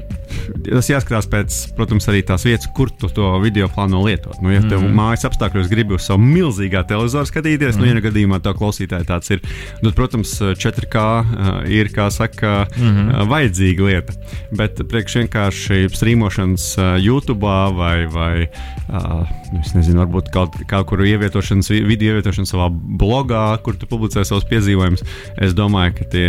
tas 0.68 0.88
jāskatās 0.90 1.28
pēc, 1.30 1.56
protams, 1.76 2.06
arī 2.10 2.22
tās 2.26 2.44
vietas, 2.46 2.68
kur 2.76 2.90
tu 2.90 3.10
to 3.12 3.32
video 3.42 3.68
plāno 3.72 4.02
lietot. 4.06 4.38
Nu, 4.42 4.52
ja 4.52 4.62
tev 4.62 4.80
mm 4.80 4.86
-hmm. 4.86 4.94
mājas 4.94 5.26
apstākļos 5.28 5.70
gribi 5.70 5.94
uz 5.94 6.06
savu 6.06 6.22
milzīgā 6.22 6.84
televizora 6.86 7.26
skatīties, 7.26 7.76
mm 7.76 7.80
-hmm. 7.80 7.80
nu, 7.80 7.86
ja 7.86 7.94
mhm. 7.94 8.06
gadījumā 8.06 8.40
tā 8.40 8.54
klausītāja 8.54 9.04
tāds 9.04 9.30
ir, 9.30 9.40
tad, 9.82 9.94
protams, 9.94 10.40
4K 10.40 10.96
uh, 10.96 11.70
ir, 11.70 11.88
kā 11.88 12.10
saka, 12.10 12.66
mm 12.76 12.82
-hmm. 12.82 13.22
uh, 13.22 13.28
vajadzīga 13.28 13.84
lieta. 13.84 14.12
Bet 14.52 14.88
priekš 14.88 15.16
vienkārši 15.16 15.88
strīmošanas 15.90 16.78
uh, 16.78 17.04
YouTube 17.04 17.46
vai, 17.76 18.06
vai 18.06 18.48
uh, 18.88 19.26
es 19.60 19.74
nezinu, 19.74 20.00
varbūt 20.04 20.30
kaut, 20.32 20.54
kaut 20.68 20.86
kur 20.86 21.04
ievietošanas, 21.04 21.70
video 21.70 22.14
ievietošanas 22.14 22.52
savā 22.52 22.70
blogā, 22.70 23.58
kur 23.62 23.76
tu 23.76 23.86
publicē 23.86 24.24
savus 24.24 24.44
piedzīvojumus, 24.44 25.04
es 25.38 25.54
domāju, 25.54 25.94
ka 25.98 26.04
tie 26.04 26.28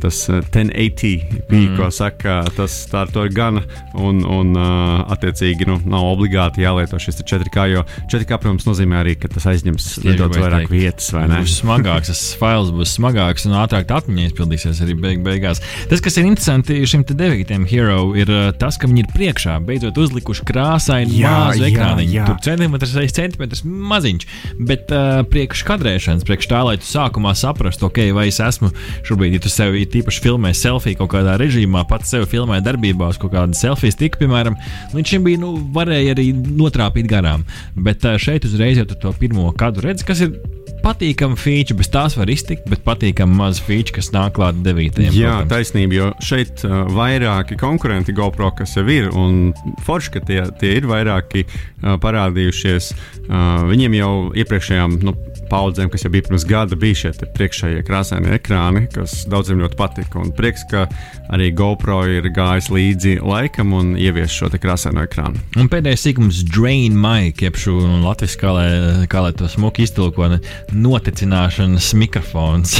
tas 0.00 0.18
1080p, 0.28 1.22
mm. 1.48 1.76
ko 1.78 1.90
saka, 1.94 2.42
tas 2.56 2.76
ar 2.94 3.10
to 3.12 3.24
ir 3.26 3.34
gana. 3.34 3.64
Un, 3.94 4.22
un 4.26 4.54
uh, 4.58 5.04
attiecīgi, 5.14 5.66
nu, 5.68 5.78
nav 5.90 6.06
obligāti 6.12 6.64
jālieto 6.64 6.98
šis 7.00 7.22
4K, 7.22 7.66
jo 7.72 7.84
4K, 8.10 8.38
protams, 8.42 8.66
nozīmē 8.68 9.00
arī, 9.02 9.14
ka 9.20 9.30
tas 9.32 9.46
aizņems 9.52 9.88
nedaudz 10.04 10.38
vairāk 10.40 10.64
teikt. 10.64 10.74
vietas, 10.74 11.10
vai 11.14 11.26
ne? 11.30 11.40
Būs 11.44 11.58
smagāks, 11.62 12.10
tas 12.12 12.22
fails 12.40 12.72
būs 12.74 12.96
smagāks 12.98 13.46
un 13.48 13.56
ātrāk 13.60 13.92
atmiņā 13.94 14.32
izpildīsies 14.32 14.82
arī 14.84 14.96
beig 14.98 15.22
beigās. 15.24 15.62
Tas, 15.90 16.02
kas 16.04 16.18
ir 16.20 16.28
interesanti 16.28 16.80
šim 16.88 17.04
te 17.06 17.16
devītajam 17.18 17.66
hero, 17.70 18.00
ir 18.18 18.30
tas, 18.60 18.78
ka 18.80 18.90
viņi 18.90 19.04
ir 19.04 19.12
priekšā, 19.14 19.58
beidzot 19.66 20.00
uzlikuši 20.04 20.46
krāsainu 20.48 21.20
mazu 21.22 21.68
ekrāniņu. 21.68 22.26
Tur 22.28 22.40
centimetrs 22.44 22.96
aiz 23.00 23.14
centimetrs 23.16 23.64
maziņš, 23.64 24.28
bet 24.68 24.92
uh, 24.94 25.22
priekš 25.30 25.64
kadrēšanas, 25.68 26.26
priekš 26.26 26.50
tā, 26.50 26.62
lai 26.66 26.76
tu 26.80 26.88
sākumā 26.88 27.34
saprastu, 27.38 27.88
ok, 27.88 28.02
vai 28.16 28.28
es 28.32 28.40
esmu 28.42 28.72
šobrīd, 29.06 29.38
ja 29.38 29.44
tu 29.44 29.52
sevi 29.52 29.83
tīpaši 29.92 30.24
filmē 30.24 30.54
selfiju 30.56 31.00
kaut 31.02 31.12
kādā 31.16 31.36
režīmā, 31.40 31.84
pats 31.90 32.14
sevi 32.14 32.28
filmē 32.30 32.60
darbībā 32.64 33.10
uz 33.12 33.20
kaut 33.20 33.34
kāda 33.34 33.58
selfijas 33.58 33.98
tika, 34.00 34.20
piemēram, 34.22 34.58
līdz 34.94 35.14
šim 35.14 35.28
bija, 35.28 35.42
nu, 35.42 35.54
varēja 35.74 36.16
arī 36.16 36.30
notrāpīt 36.34 37.08
garām. 37.10 37.46
Bet 37.76 38.06
šeit 38.22 38.48
uzreiz 38.48 38.80
jau 38.80 38.88
to 38.94 39.14
pirmo 39.20 39.50
kadru 39.58 39.88
redz, 39.88 40.06
kas 40.06 40.24
ir 40.24 40.36
patīkama 40.84 41.36
feature, 41.40 41.76
bez 41.78 41.88
tās 41.92 42.16
var 42.18 42.30
iztikt, 42.32 42.66
bet 42.68 42.82
patīkama 42.84 43.38
maza 43.38 43.62
feature, 43.64 43.94
kas 43.96 44.10
nāk 44.14 44.34
klāt 44.36 44.58
9. 44.64 45.00
Jā, 45.16 45.38
protams. 45.40 45.50
taisnība, 45.52 45.96
jo 45.96 46.08
šeit 46.24 46.64
uh, 46.66 46.82
vairāki 46.92 47.56
konkurenti 47.60 48.14
GoPro, 48.16 48.50
kas 48.58 48.76
jau 48.76 48.84
ir, 48.92 49.08
un 49.16 49.54
forši, 49.86 50.12
ka 50.16 50.24
tie, 50.28 50.42
tie 50.60 50.74
ir 50.80 50.88
vairāki 50.90 51.46
uh, 51.46 51.96
parādījušies. 52.02 52.90
Uh, 53.24 53.64
viņiem 53.70 53.98
jau 54.00 54.12
iepriekšējām 54.44 54.98
nu, 55.04 55.16
paudzēm, 55.50 55.90
kas 55.92 56.04
jau 56.04 56.10
bija 56.14 56.26
pirms 56.28 56.46
gada, 56.48 56.78
bija 56.78 57.00
šie 57.04 57.12
priekšējie 57.36 57.84
krāsainie 57.86 58.34
ekrāni, 58.36 58.86
kas 58.92 59.22
daudziem 59.30 59.62
ļoti 59.62 59.78
patika. 59.78 60.20
Un 60.22 60.32
prieks, 60.36 60.64
ka 60.70 60.86
arī 61.34 61.50
GoPro 61.56 62.02
ir 62.10 62.28
gājis 62.34 62.70
līdzi 62.72 63.16
laikam 63.24 63.74
un 63.76 63.94
ievies 64.00 64.34
šo 64.34 64.50
krāsaino 64.54 65.04
ekrānu. 65.04 65.40
Un 65.60 65.70
pēdējais 65.72 66.06
sīkums- 66.08 66.42
Drain 66.54 66.96
Mic, 67.00 67.42
jeb 67.42 67.58
šo 67.58 67.76
latviešu 68.04 68.40
kā 68.40 68.54
lai, 68.54 68.68
kā 69.10 69.24
lai 69.24 69.32
to 69.36 69.48
smuki 69.50 69.84
iztulko, 69.88 70.28
noticināšanas 70.72 71.92
mikrofons. 71.98 72.78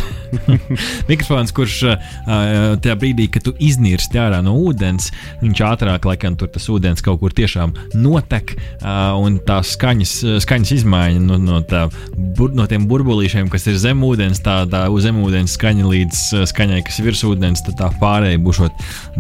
mikrofons, 1.11 1.53
kurš 1.55 1.79
tajā 2.27 2.97
brīdī, 3.01 3.29
kad 3.33 3.47
tu 3.47 3.55
iznirsti 3.59 4.21
ārā 4.21 4.41
no 4.45 4.55
ūdens, 4.69 5.11
viņš 5.43 5.65
ātrāk, 5.69 6.09
laikam, 6.09 6.39
tur 6.39 6.51
tas 6.55 6.69
ūdens 6.73 7.05
kaut 7.05 7.21
kur 7.23 7.35
tiešām 7.35 7.75
notek, 7.99 8.55
un 9.21 9.39
tās 9.47 9.75
skaņas, 9.77 10.15
skaņas 10.45 10.75
izmaiņa 10.79 11.23
no, 11.25 11.39
no, 11.43 11.61
tā, 11.69 11.87
bur, 12.15 12.54
no 12.55 12.67
tiem 12.71 12.87
burbulīšiem, 12.89 13.49
kas 13.53 13.67
ir 13.71 13.79
zem 13.81 14.03
ūdens, 14.07 14.41
tā, 14.45 14.63
tā 14.71 14.85
uz 14.93 15.05
zemūdens 15.07 15.57
skaņa 15.59 15.89
līdz 15.91 16.21
skaņai, 16.51 16.81
kas 16.87 17.01
ir 17.01 17.09
virs 17.09 17.23
ūdens, 17.27 17.63
tad 17.67 17.77
tā 17.81 17.91
pārējai 18.01 18.41
būs 18.45 18.63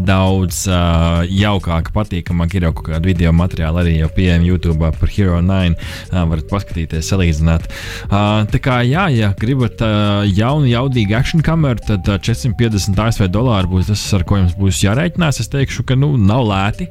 daudz 0.06 0.64
uh, 0.70 1.24
jaukāka, 1.28 1.92
patīkamāka. 1.94 2.58
Ir 2.58 2.68
jau 2.68 2.72
kaut 2.78 2.90
kāda 2.92 3.02
video 3.04 3.32
materiāla 3.34 3.82
arī 3.82 3.96
jau 3.98 4.10
pieejama 4.14 4.48
YouTube 4.48 4.90
par 5.00 5.12
Hero 5.12 5.40
9. 5.42 5.76
Uh, 6.12 6.20
varat 6.30 6.50
paskatīties, 6.50 7.10
salīdzināt. 7.10 7.68
Uh, 8.08 8.44
tā 8.50 8.60
kā, 8.62 8.80
jā, 8.86 9.08
ja 9.14 9.32
gribat 9.40 9.82
uh, 9.84 10.22
jaunu, 10.28 10.70
jaudīgu 10.70 11.18
action 11.18 11.44
kameru, 11.44 11.82
tad 11.90 12.10
uh, 12.10 12.20
450 12.22 13.00
ASV 13.08 13.28
dolāri 13.34 13.72
būs 13.74 13.90
tas, 13.90 14.04
ar 14.16 14.26
ko 14.28 14.40
jums 14.40 14.54
būs 14.58 14.84
jārēķinās. 14.86 15.42
Es 15.42 15.50
teikšu, 15.52 15.86
ka 15.88 15.98
nu, 15.98 16.14
nav 16.20 16.46
lēti, 16.50 16.90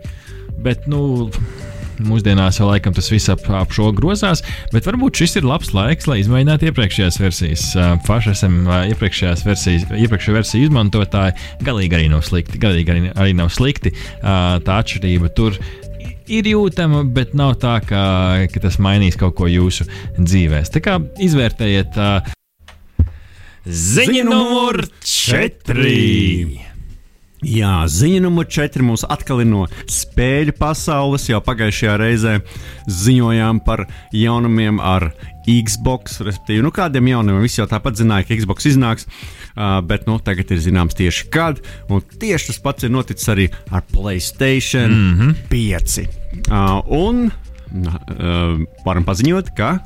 bet 0.63 0.89
nu. 0.91 1.05
Mūsdienās 2.01 2.57
jau 2.59 2.67
laikam 2.69 2.95
tas 2.95 3.09
viss 3.11 3.29
ap, 3.29 3.43
ap 3.53 3.73
šo 3.75 3.91
grozās, 3.95 4.41
bet 4.73 4.87
varbūt 4.87 5.21
šis 5.21 5.37
ir 5.39 5.47
labs 5.47 5.73
laiks, 5.75 6.07
lai 6.09 6.19
izmēģinātu 6.23 6.69
iepriekšējās 6.71 7.19
versijas. 7.21 7.65
Paši 8.07 8.33
esam 8.33 8.59
iepriekšējās 8.65 9.45
versijas, 9.45 9.87
iepriekšējā 9.93 10.37
versija 10.39 10.67
izmantotāji. 10.67 11.37
Galīgi 11.63 11.99
arī 11.99 12.09
nav 12.13 12.25
slikti. 12.25 12.61
Galīgi 12.61 12.95
arī, 12.95 13.13
arī 13.13 13.37
nav 13.37 13.53
slikti. 13.53 13.93
Tā 14.23 14.79
atšķirība 14.79 15.33
tur 15.37 15.57
ir 16.31 16.47
jūtama, 16.47 17.03
bet 17.13 17.33
nav 17.37 17.57
tā, 17.61 17.77
ka, 17.85 18.03
ka 18.51 18.63
tas 18.63 18.79
mainīs 18.81 19.19
kaut 19.19 19.35
ko 19.37 19.49
jūsu 19.51 19.87
dzīvēs. 20.17 20.73
Tā 20.73 20.83
kā 20.83 20.97
izvērtējiet 21.21 21.99
ziņu 23.63 24.27
numur 24.27 24.85
4! 25.07 26.72
Jā, 27.43 27.83
ziņa 27.91 28.21
numur 28.23 28.47
4 28.47 28.85
mums 28.85 29.03
atkal 29.11 29.41
ir 29.43 29.49
no 29.49 29.65
spēļu 29.91 30.55
pasaules. 30.55 31.27
Jau 31.27 31.41
pagājušajā 31.43 31.95
reizē 31.99 32.37
ziņojām 32.87 33.59
par 33.65 33.85
jaunumiem 34.15 34.79
ar 34.79 35.09
Xbox. 35.43 36.21
Respektīvi, 36.23 36.63
nu 36.63 36.71
kādiem 36.75 37.09
jaunumiem 37.11 37.43
viss 37.43 37.59
jau 37.59 37.67
tāpat 37.69 37.99
zināja, 37.99 38.27
ka 38.27 38.37
Xbox 38.39 38.69
iznāks, 38.71 39.07
bet 39.89 40.07
nu, 40.07 40.17
tagad 40.23 40.53
ir 40.55 40.61
zināms 40.63 40.95
tieši 40.99 41.27
kad. 41.33 41.59
Un 41.91 42.03
tieši 42.03 42.53
tas 42.53 42.61
pats 42.63 42.87
ir 42.87 42.93
noticis 42.95 43.31
arī 43.33 43.49
ar 43.71 43.83
Playstation 43.91 44.91
mm 44.91 45.19
-hmm. 45.19 45.35
5. 45.51 45.99
Uh, 46.49 46.79
un 46.87 47.25
uh, 47.27 48.63
varam 48.85 49.03
paziņot, 49.03 49.51
ka 49.57 49.79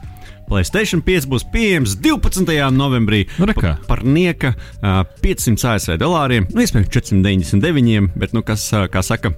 Playstation 0.47 1.03
5 1.03 1.27
būs 1.31 1.45
pieejams 1.51 1.97
12. 1.99 2.47
novembrī 2.75 3.25
nu, 3.37 3.49
pa, 3.51 3.75
par 3.87 4.05
nieka 4.07 4.53
uh, 4.55 5.03
500 5.23 5.73
ASV 5.73 5.99
dolāriem, 5.99 6.47
nu, 6.53 6.63
iespējams, 6.63 6.89
499, 6.93 8.11
bet, 8.15 8.35
nu, 8.37 8.45
kas, 8.47 8.69
uh, 8.75 8.87
kā 8.91 9.03
saka, 9.05 9.35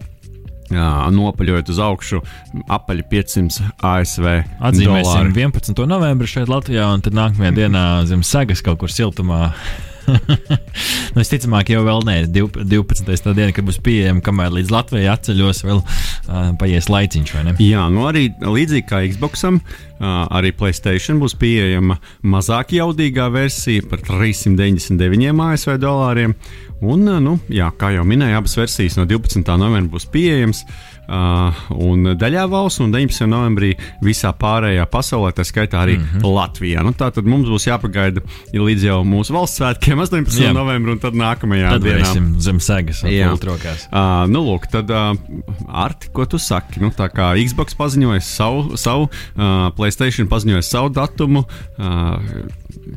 Jā, 0.69 1.09
nopaļojot 1.09 1.69
uz 1.73 1.79
augšu, 1.81 2.19
apaļi 2.69 3.05
500 3.09 3.71
ASV. 3.89 4.27
Atzīmēsim 4.61 5.31
dolāri. 5.31 5.31
11. 5.41 5.79
novembrī 5.89 6.29
šeit 6.29 6.51
Latvijā, 6.51 6.91
un 6.93 7.01
tad 7.01 7.17
nākamajā 7.17 7.55
dienā 7.57 7.85
zem 8.09 8.21
sagas 8.21 8.61
kaut 8.61 8.77
kur 8.83 8.93
siltumā 8.93 9.47
nu, 11.13 11.21
es 11.21 11.31
ticamāk, 11.31 11.71
jau 11.73 11.81
vēl 11.85 12.03
nē, 12.07 12.15
12. 12.33 13.33
diena, 13.37 13.51
kad 13.55 13.67
būs 13.67 13.79
pieejama, 13.85 14.23
kamēr 14.25 14.53
līdz 14.57 14.73
Latvijai 14.73 15.09
atceļos, 15.13 15.63
vēl 15.67 15.81
uh, 15.81 16.49
paies 16.61 16.89
laiciņš. 16.91 17.35
Jā, 17.61 17.85
nu 17.93 18.07
arī 18.09 18.29
līdzīgi 18.41 18.87
kā 18.89 19.01
Xboxam, 19.07 19.61
uh, 19.61 20.23
arī 20.39 20.53
Playstation 20.57 21.21
būs 21.21 21.37
pieejama 21.39 21.99
mazāk 22.23 22.75
jaudīgā 22.77 23.29
versija 23.33 23.85
par 23.89 24.03
399 24.07 25.43
ASV 25.49 25.77
dolāriem. 25.81 26.35
Un, 26.79 27.07
uh, 27.07 27.19
nu, 27.23 27.37
jā, 27.51 27.71
kā 27.79 27.93
jau 27.95 28.05
minēju, 28.07 28.39
abas 28.39 28.57
versijas 28.59 28.99
no 28.99 29.07
12. 29.09 29.43
novembra 29.59 29.97
būs 29.97 30.09
pieejamas. 30.13 30.63
Uh, 31.09 31.55
un 31.73 32.11
daļā 32.19 32.43
valsts, 32.51 32.83
un 32.83 32.91
19. 32.93 33.25
novembrī 33.31 33.71
visā 34.05 34.29
pārējā 34.37 34.83
pasaulē, 34.93 35.31
tā 35.33 35.41
skaitā 35.47 35.81
arī 35.81 35.95
mm 35.97 36.03
-hmm. 36.05 36.35
Latvijā. 36.35 36.83
Nu, 36.85 36.93
tā 36.93 37.09
tad 37.15 37.25
mums 37.25 37.49
būs 37.49 37.65
jāpagaida 37.65 38.21
līdz 38.53 38.85
jau 38.85 38.99
mūsu 39.03 39.33
valsts 39.33 39.57
svētkiem, 39.57 39.97
18. 40.05 40.37
Jā. 40.37 40.53
novembrī, 40.53 40.91
un 40.91 40.99
tad 40.99 41.17
nākamajā 41.17 41.71
tad 41.71 41.87
dienā 41.87 42.39
zem 42.39 42.59
sēgas, 42.59 43.01
jau 43.09 43.37
trokās. 43.41 43.87
Uh, 43.89 44.29
nu, 44.29 44.43
lūk, 44.45 44.69
tad, 44.69 44.89
uh, 44.89 45.17
Arti, 45.67 46.13
ko 46.13 46.25
tu 46.25 46.37
saki? 46.37 46.79
Nu, 46.79 46.91
tā 46.93 47.09
kā 47.09 47.33
Xbox 47.41 47.73
paziņoja 47.73 48.21
savu, 48.21 48.77
savu 48.77 49.09
uh, 49.09 49.73
Playstation 49.75 50.27
paziņoja 50.27 50.61
savu 50.61 50.89
datumu. 50.93 51.45
Uh, 51.77 52.21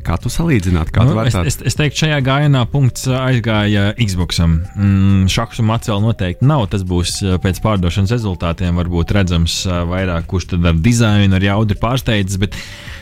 Kā 0.03 0.15
tu 0.21 0.29
salīdzinātu? 0.31 0.91
Kā 0.93 1.03
nu, 1.05 1.13
es, 1.21 1.35
es, 1.37 1.57
es 1.69 1.77
teiktu, 1.77 2.03
šajā 2.03 2.17
gājienā 2.25 2.63
punkts 2.71 3.05
aizgāja 3.07 3.91
Xboxam. 3.99 4.55
Mm, 4.73 5.27
šakus 5.31 5.61
un 5.61 5.67
macēlu 5.69 6.01
noteikti 6.07 6.47
nav. 6.49 6.65
Tas 6.73 6.83
būs 6.87 7.19
pēc 7.43 7.61
pārdošanas 7.63 8.02
izvērtēšanas 8.03 8.11
rezultātiem 8.11 8.75
varbūt 8.77 9.13
redzams 9.15 9.63
vairāk, 9.65 10.27
kurš 10.27 10.53
tad 10.53 10.65
ar 10.65 10.75
dizainu, 10.75 11.35
ar 11.35 11.43
jaudu 11.43 11.73
ir 11.73 11.79
pārsteidzis. 11.79 12.39
Bet 12.39 12.55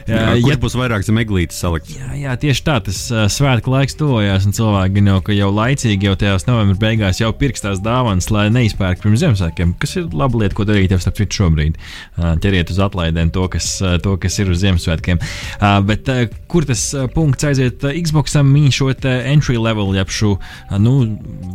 Jā, 0.10 0.34
ja 0.40 0.58
būs 0.62 0.76
vairāk 0.78 1.06
zem 1.06 1.20
eglītes 1.22 1.60
salikts. 1.62 1.94
Jā, 1.98 2.12
jā, 2.18 2.36
tieši 2.42 2.64
tā, 2.66 2.78
tas 2.86 3.00
uh, 3.14 3.26
svētku 3.32 3.74
laiks 3.74 3.98
tuvojās, 4.00 4.48
un 4.48 4.56
cilvēki 4.58 5.04
jau, 5.06 5.20
jau 5.38 5.50
laicīgi, 5.54 6.10
jau 6.10 6.16
tajās 6.20 6.48
novembra 6.48 6.78
beigās 6.82 7.22
jau 7.22 7.32
pirkstās 7.38 7.82
dāvanas, 7.84 8.32
lai 8.34 8.48
neizpērk 8.54 9.04
pirms 9.04 9.22
Ziemassvētkiem, 9.22 9.76
kas 9.82 9.98
ir 10.00 10.10
laba 10.18 10.42
lieta, 10.42 10.58
ko 10.58 10.66
darīt 10.68 10.94
jau 10.94 11.00
starp 11.02 11.20
citu 11.20 11.42
šobrīd. 11.42 11.78
Uh, 12.18 12.34
ķeriet 12.42 12.74
uz 12.74 12.82
atlaidēm 12.82 13.32
to, 13.36 13.46
kas, 13.52 13.70
uh, 13.84 13.98
to, 14.02 14.16
kas 14.22 14.40
ir 14.42 14.52
uz 14.54 14.62
Ziemassvētkiem. 14.64 15.22
Uh, 15.22 15.78
bet 15.88 16.10
uh, 16.12 16.24
kur 16.52 16.66
tas 16.68 16.84
uh, 16.98 17.08
punkts 17.12 17.48
aiziet 17.48 17.86
uh, 17.86 17.94
Xboxam, 18.02 18.50
viņi 18.56 18.74
šo 18.80 18.90
entry 18.92 19.58
level, 19.62 19.94
jeb 19.98 20.12
šo 20.14 20.34
uh, 20.38 20.76
nu, 20.82 20.96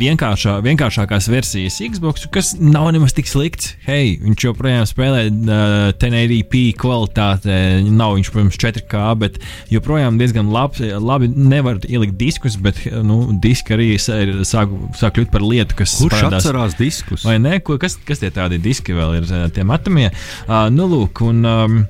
vienkāršā, 0.01 0.59
vienkāršākās 0.67 1.31
versijas 1.33 1.81
Xbox, 1.83 2.29
kas 2.33 2.55
nav 2.61 2.89
nemaz 2.95 3.17
tik 3.17 3.29
slikts. 3.31 3.75
Hei, 3.87 4.17
viņš 4.23 4.49
joprojām 4.49 4.87
spēlē 4.89 5.27
uh, 5.29 5.91
1080p 5.99 6.65
kvalitāte, 6.81 7.57
nav 7.91 8.17
viņš 8.17 8.33
protams, 8.37 8.61
4K, 8.61 9.03
bet 9.23 9.41
joprojām 9.73 10.21
diezgan 10.21 10.53
labi. 10.53 10.93
labi 11.01 11.31
nevar 11.33 11.81
ielikt 11.89 12.17
diskus, 12.21 12.59
bet 12.61 12.81
nu, 13.07 13.23
diski 13.43 13.77
arī 13.77 13.91
sāk, 14.01 14.73
sāk 14.97 15.17
kļūt 15.19 15.33
par 15.33 15.45
lietu, 15.45 15.79
kas 15.81 15.97
Kurš 16.01 16.19
parādās. 16.19 16.45
atcerās 16.45 16.79
diskus? 16.79 17.27
Vai 17.27 17.39
ne? 17.43 17.59
Ko, 17.65 17.79
kas, 17.83 17.99
kas 18.07 18.23
tie 18.23 18.33
tādi 18.35 18.61
diski 18.63 18.97
vēl 18.97 19.21
ir? 19.21 19.31
Tie 19.57 19.65
metamie. 19.67 20.11
Uh, 20.47 20.67
nu, 20.73 20.89
lūk, 20.91 21.25
un, 21.27 21.43
um, 21.47 21.81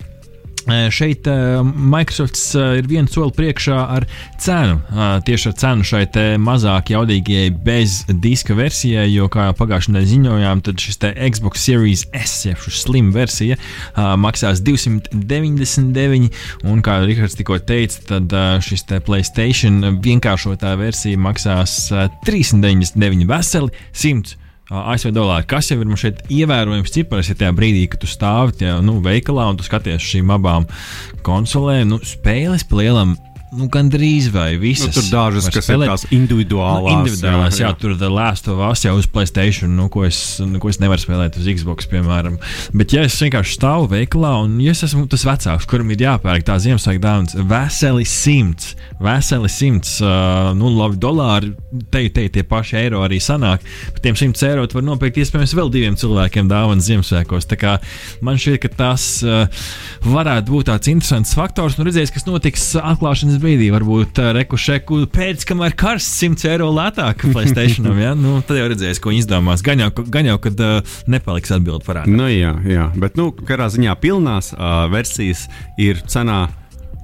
Šeit 0.67 1.27
Microsoft 1.77 2.39
ir 2.57 2.87
viens 2.91 3.13
soli 3.15 3.31
priekšā 3.37 3.77
ar 3.97 4.07
cenu. 4.43 4.81
Tieši 5.27 5.51
ar 5.53 5.57
cenu 5.61 5.87
šai 5.87 6.05
mazāk 6.43 6.91
jaudīgajai 6.95 7.53
bez 7.67 8.01
diska 8.11 8.57
versijai, 8.59 9.07
jo, 9.13 9.29
kā 9.33 9.49
jau 9.49 9.57
pagājušajā 9.61 9.95
nedēļā 9.95 10.11
ziņojām, 10.13 10.63
tad 10.67 10.83
šis 10.83 11.01
Xbox 11.15 11.67
Series 11.67 12.07
S, 12.11 12.47
jeb 12.49 12.63
šī 12.63 12.75
slim 12.81 13.13
versija, 13.15 13.59
maksās 13.97 14.63
299, 14.67 16.33
un, 16.67 16.83
kā 16.83 16.99
Rihards 17.05 17.39
tikko 17.39 17.61
teica, 17.67 18.03
tad 18.11 18.35
šis 18.67 18.87
PlayStation 19.07 20.01
vienkāršotā 20.03 20.75
versija 20.81 21.21
maksās 21.21 21.79
399 22.27 23.27
veseli 23.31 23.87
100. 23.93 24.46
ASV 24.67 25.13
dolāri, 25.15 25.47
kas 25.47 25.71
jau 25.71 25.79
ir 25.79 25.87
mums 25.87 26.03
šeit 26.03 26.25
ievērojams 26.33 26.91
cipars, 26.91 27.31
ja 27.31 27.39
tajā 27.39 27.53
brīdī, 27.55 27.85
kad 27.91 28.03
tu 28.03 28.11
stāvi 28.11 28.57
tajā, 28.63 28.81
nu, 28.83 28.99
veikalā 29.05 29.47
un 29.53 29.61
tu 29.61 29.67
skaties 29.67 30.03
šīm 30.03 30.33
abām 30.35 30.67
konsolēm, 31.27 31.93
nu, 31.93 32.01
spēles 32.03 32.67
pa 32.67 32.81
nu, 33.55 33.69
gandrīz 33.73 34.29
vai 34.35 34.57
visas. 34.61 34.91
Nu, 34.91 34.97
tur 34.97 35.07
dažas, 35.13 35.49
kas 35.53 35.67
spēlēt. 35.69 35.87
ir 35.87 35.93
tās 35.93 36.05
individuālās. 36.15 36.83
Nu, 36.83 36.95
individuālās 37.01 37.59
jā, 37.59 37.67
jā. 37.67 37.71
jā, 37.71 37.79
tur 37.81 37.95
ir 37.95 38.05
Last 38.11 38.49
of 38.51 38.63
Us 38.67 38.83
jau 38.87 38.95
uz 38.99 39.07
Playstation, 39.11 39.71
nu, 39.79 39.89
ko, 39.93 40.05
es, 40.09 40.21
nu, 40.43 40.59
ko 40.63 40.71
es 40.73 40.81
nevaru 40.83 41.03
spēlēt 41.03 41.39
uz 41.39 41.47
Xbox, 41.61 41.89
piemēram. 41.91 42.39
Bet, 42.77 42.95
ja 42.97 43.05
es 43.07 43.17
vienkārši 43.23 43.57
stāvu 43.59 43.91
veikalā 43.93 44.33
un 44.45 44.59
ja 44.65 44.75
es 44.75 44.83
esmu 44.87 45.07
tas 45.11 45.27
vecāks, 45.29 45.69
kuram 45.71 45.93
ir 45.95 46.03
jāpērk 46.07 46.47
tā 46.49 46.59
Ziemassvētku 46.63 47.03
dāvana, 47.05 47.47
veseli 47.53 48.07
simts, 48.09 48.75
veseli 49.03 49.53
simts, 49.53 49.97
uh, 50.03 50.51
nu, 50.59 50.73
labi, 50.75 50.99
dolāri, 51.03 51.53
te, 51.93 52.03
te 52.11 52.27
tie 52.33 52.45
paši 52.47 52.81
eiro 52.83 53.05
arī 53.07 53.21
sanāk. 53.23 53.65
Par 53.95 54.05
tiem 54.05 54.19
simts 54.19 54.43
eiro 54.47 54.67
var 54.77 54.85
nopirkt 54.85 55.21
iespējams 55.23 55.55
vēl 55.57 55.71
diviem 55.73 55.97
cilvēkiem 55.99 56.51
dāvanas 56.51 56.89
Ziemassvētkos. 56.91 57.47
Tā 57.49 57.61
kā 57.61 57.77
man 58.27 58.41
šķiet, 58.41 58.59
ka 58.65 58.73
tas 58.83 59.07
uh, 59.25 59.47
varētu 60.07 60.53
būt 60.53 60.71
tāds 60.73 60.91
interesants 60.91 61.37
faktors. 61.37 61.79
Nu, 61.79 61.87
redzēs, 61.87 62.13
kas 62.15 62.27
notiks 62.29 62.67
atklāšanas 62.81 63.36
brīdī. 63.43 63.69
Varbūt 63.75 64.21
uh, 64.23 64.31
rekušeku 64.37 65.03
pēc, 65.15 65.47
kamēr 65.49 65.77
karsts 65.79 66.23
100 66.23 66.51
eiro 66.55 66.71
lētāk 66.75 67.27
Playstationam. 67.35 68.01
Ja? 68.01 68.15
Nu, 68.19 68.39
tad 68.47 68.61
jau 68.61 68.67
redzēs, 68.73 69.01
ko 69.03 69.15
izdomās. 69.15 69.65
Gan 69.67 69.85
jau, 69.85 69.93
gan 70.13 70.31
jau 70.31 70.39
kad 70.49 70.65
uh, 70.65 70.99
nepaliks 71.11 71.55
atbildi 71.57 71.87
parādā. 71.87 72.13
Nu, 72.13 72.29
jā, 72.33 72.57
jā, 72.67 72.91
bet 72.99 73.21
nu, 73.21 73.31
katrā 73.37 73.71
ziņā 73.73 73.97
pilnās 74.03 74.53
uh, 74.57 74.85
versijas 74.93 75.47
ir 75.81 76.03
cenā 76.11 76.47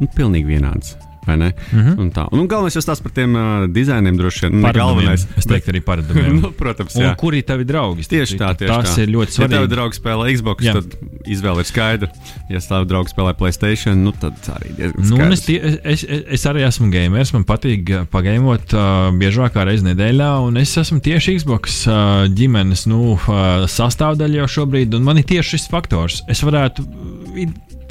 nu, 0.00 0.10
pilnīgi 0.16 0.54
vienādas. 0.54 0.96
Mm 1.26 1.80
-hmm. 1.80 1.98
Un 2.00 2.10
tā. 2.10 2.26
Un 2.32 2.46
galvenais 2.48 2.74
jau 2.74 2.82
tas 2.82 3.00
par 3.00 3.12
tiem 3.12 3.34
uh, 3.34 3.66
dizainiem 3.68 4.16
droši 4.16 4.46
vien. 4.46 4.60
Nu, 4.60 4.72
galvenais. 4.72 5.26
Es 5.36 5.46
teiktu, 5.46 5.70
arī 5.70 5.80
paradumiem. 5.80 6.36
nu, 6.42 6.50
protams, 6.50 6.94
jā. 6.94 7.08
Un 7.08 7.14
kuri 7.14 7.38
ir 7.38 7.44
tavi 7.46 7.64
draugi? 7.64 8.02
Tieši 8.02 8.38
tā, 8.38 8.54
tieši 8.58 8.72
tas 8.72 8.96
tā. 8.96 9.02
ir 9.02 9.08
ļoti 9.08 9.30
svarīgi. 9.30 9.52
Ja 9.52 9.58
tavi 9.58 9.68
draugi 9.74 9.94
spēlē 10.00 10.34
Xbox, 10.34 10.64
jā. 10.64 10.72
tad 10.72 10.96
izvēle 11.26 11.60
ir 11.60 11.66
skaidra. 11.66 12.08
Ja 12.50 12.60
tavi 12.68 12.86
draugi 12.86 13.14
spēlē 13.14 13.34
Playstation, 13.38 14.02
nu, 14.04 14.12
tad 14.12 14.34
arī 14.56 14.74
diezgan 14.76 15.04
skaidrs. 15.04 15.28
Nu, 15.28 15.32
es, 15.32 15.40
tie, 15.46 15.58
es, 15.84 16.04
es, 16.08 16.24
es 16.38 16.46
arī 16.46 16.66
esmu 16.66 16.90
gamers. 16.90 17.32
Man 17.32 17.44
patīk 17.44 17.92
pagaimot 18.10 18.74
uh, 18.74 19.10
biežāk 19.14 19.54
kā 19.54 19.64
reizi 19.64 19.86
nedēļā, 19.86 20.30
un 20.42 20.56
es 20.56 20.76
esmu 20.76 21.00
tieši 21.00 21.38
Xbox 21.38 21.86
uh, 21.86 22.26
ģimenes 22.34 22.86
nu, 22.90 23.14
uh, 23.14 23.66
sastāvdaļa 23.70 24.42
jau 24.42 24.48
šobrīd, 24.58 24.94
un 24.94 25.06
man 25.06 25.22
ir 25.22 25.24
tieši 25.24 25.56
šis 25.56 25.68
faktors. 25.70 26.22
Es 26.32 26.42
varētu 26.42 26.82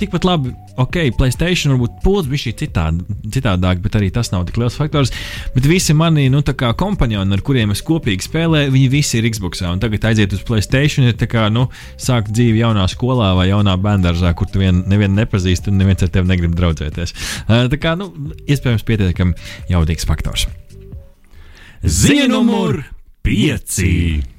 tikpat 0.02 0.26
labi, 0.28 0.52
ok, 0.82 0.98
Playstation 1.18 1.76
varbūt 1.76 2.00
pūlis 2.04 2.30
bija 2.32 2.46
šī 2.46 2.54
citād, 2.64 3.02
citādāk, 3.34 3.82
bet 3.84 3.98
arī 4.00 4.10
tas 4.14 4.32
nav 4.34 4.48
tik 4.48 4.60
liels 4.62 4.78
faktors. 4.78 5.14
Bet 5.56 5.68
visi 5.70 5.96
mani 5.98 6.28
nu, 6.34 6.42
kompanioni, 6.44 7.36
ar 7.36 7.44
kuriem 7.46 7.74
es 7.76 7.84
kopīgi 7.86 8.28
spēlēju, 8.28 8.74
viņi 8.74 8.90
visi 8.92 9.20
ir 9.20 9.30
Xbox. 9.32 9.64
Un 9.70 9.84
tagad 9.84 10.10
aiziet 10.12 10.36
uz 10.36 10.44
Playstation, 10.48 11.08
ir 11.10 11.30
kā 11.32 11.48
nu, 11.54 11.68
sākt 12.02 12.34
dzīvi 12.34 12.64
jaunā 12.64 12.88
skolā 12.92 13.32
vai 13.38 13.50
jaunā 13.52 13.78
bērngārzā, 13.82 14.34
kur 14.38 14.50
tu 14.52 14.64
vien, 14.64 14.84
nevienu 14.92 15.22
nepazīsti 15.22 15.72
un 15.72 15.80
neviens 15.82 16.04
ar 16.06 16.12
tevi 16.14 16.32
negrib 16.32 16.58
draudzēties. 16.58 17.16
Tā 17.48 17.82
kā, 17.82 17.96
nu, 18.00 18.12
iespējams, 18.48 18.88
pietiekami 18.88 19.72
jaudīgs 19.72 20.08
faktors. 20.10 20.50
Ziņa 21.82 22.28
numur 22.30 22.84
5! 23.26 24.31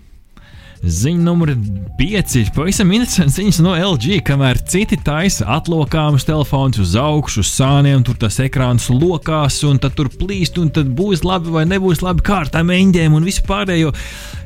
Ziņa 0.82 1.22
numur 1.22 1.52
5. 1.94 2.48
Pavisam 2.56 2.90
interesants 2.90 3.36
ziņas 3.38 3.60
no 3.62 3.76
LG, 3.78 4.16
kamēr 4.26 4.58
citi 4.66 4.96
taisa 4.98 5.46
atlokāmus 5.54 6.26
telefonus 6.26 6.80
uz 6.82 6.96
augšu, 6.98 7.44
uz 7.44 7.52
sāniem, 7.54 8.02
tur 8.02 8.18
tas 8.18 8.40
ekrāns 8.42 8.88
lokās, 8.90 9.60
un 9.68 9.78
tad 9.78 9.94
tur 9.94 10.10
plīst, 10.10 10.58
un 10.58 10.72
tad 10.74 10.90
būs 10.98 11.22
labi 11.22 11.54
vai 11.54 11.62
nebūs 11.70 12.02
labi 12.02 12.26
kārtām 12.26 12.74
eņģēm 12.74 13.14
un 13.14 13.30
visu 13.30 13.46
pārējo. 13.46 13.94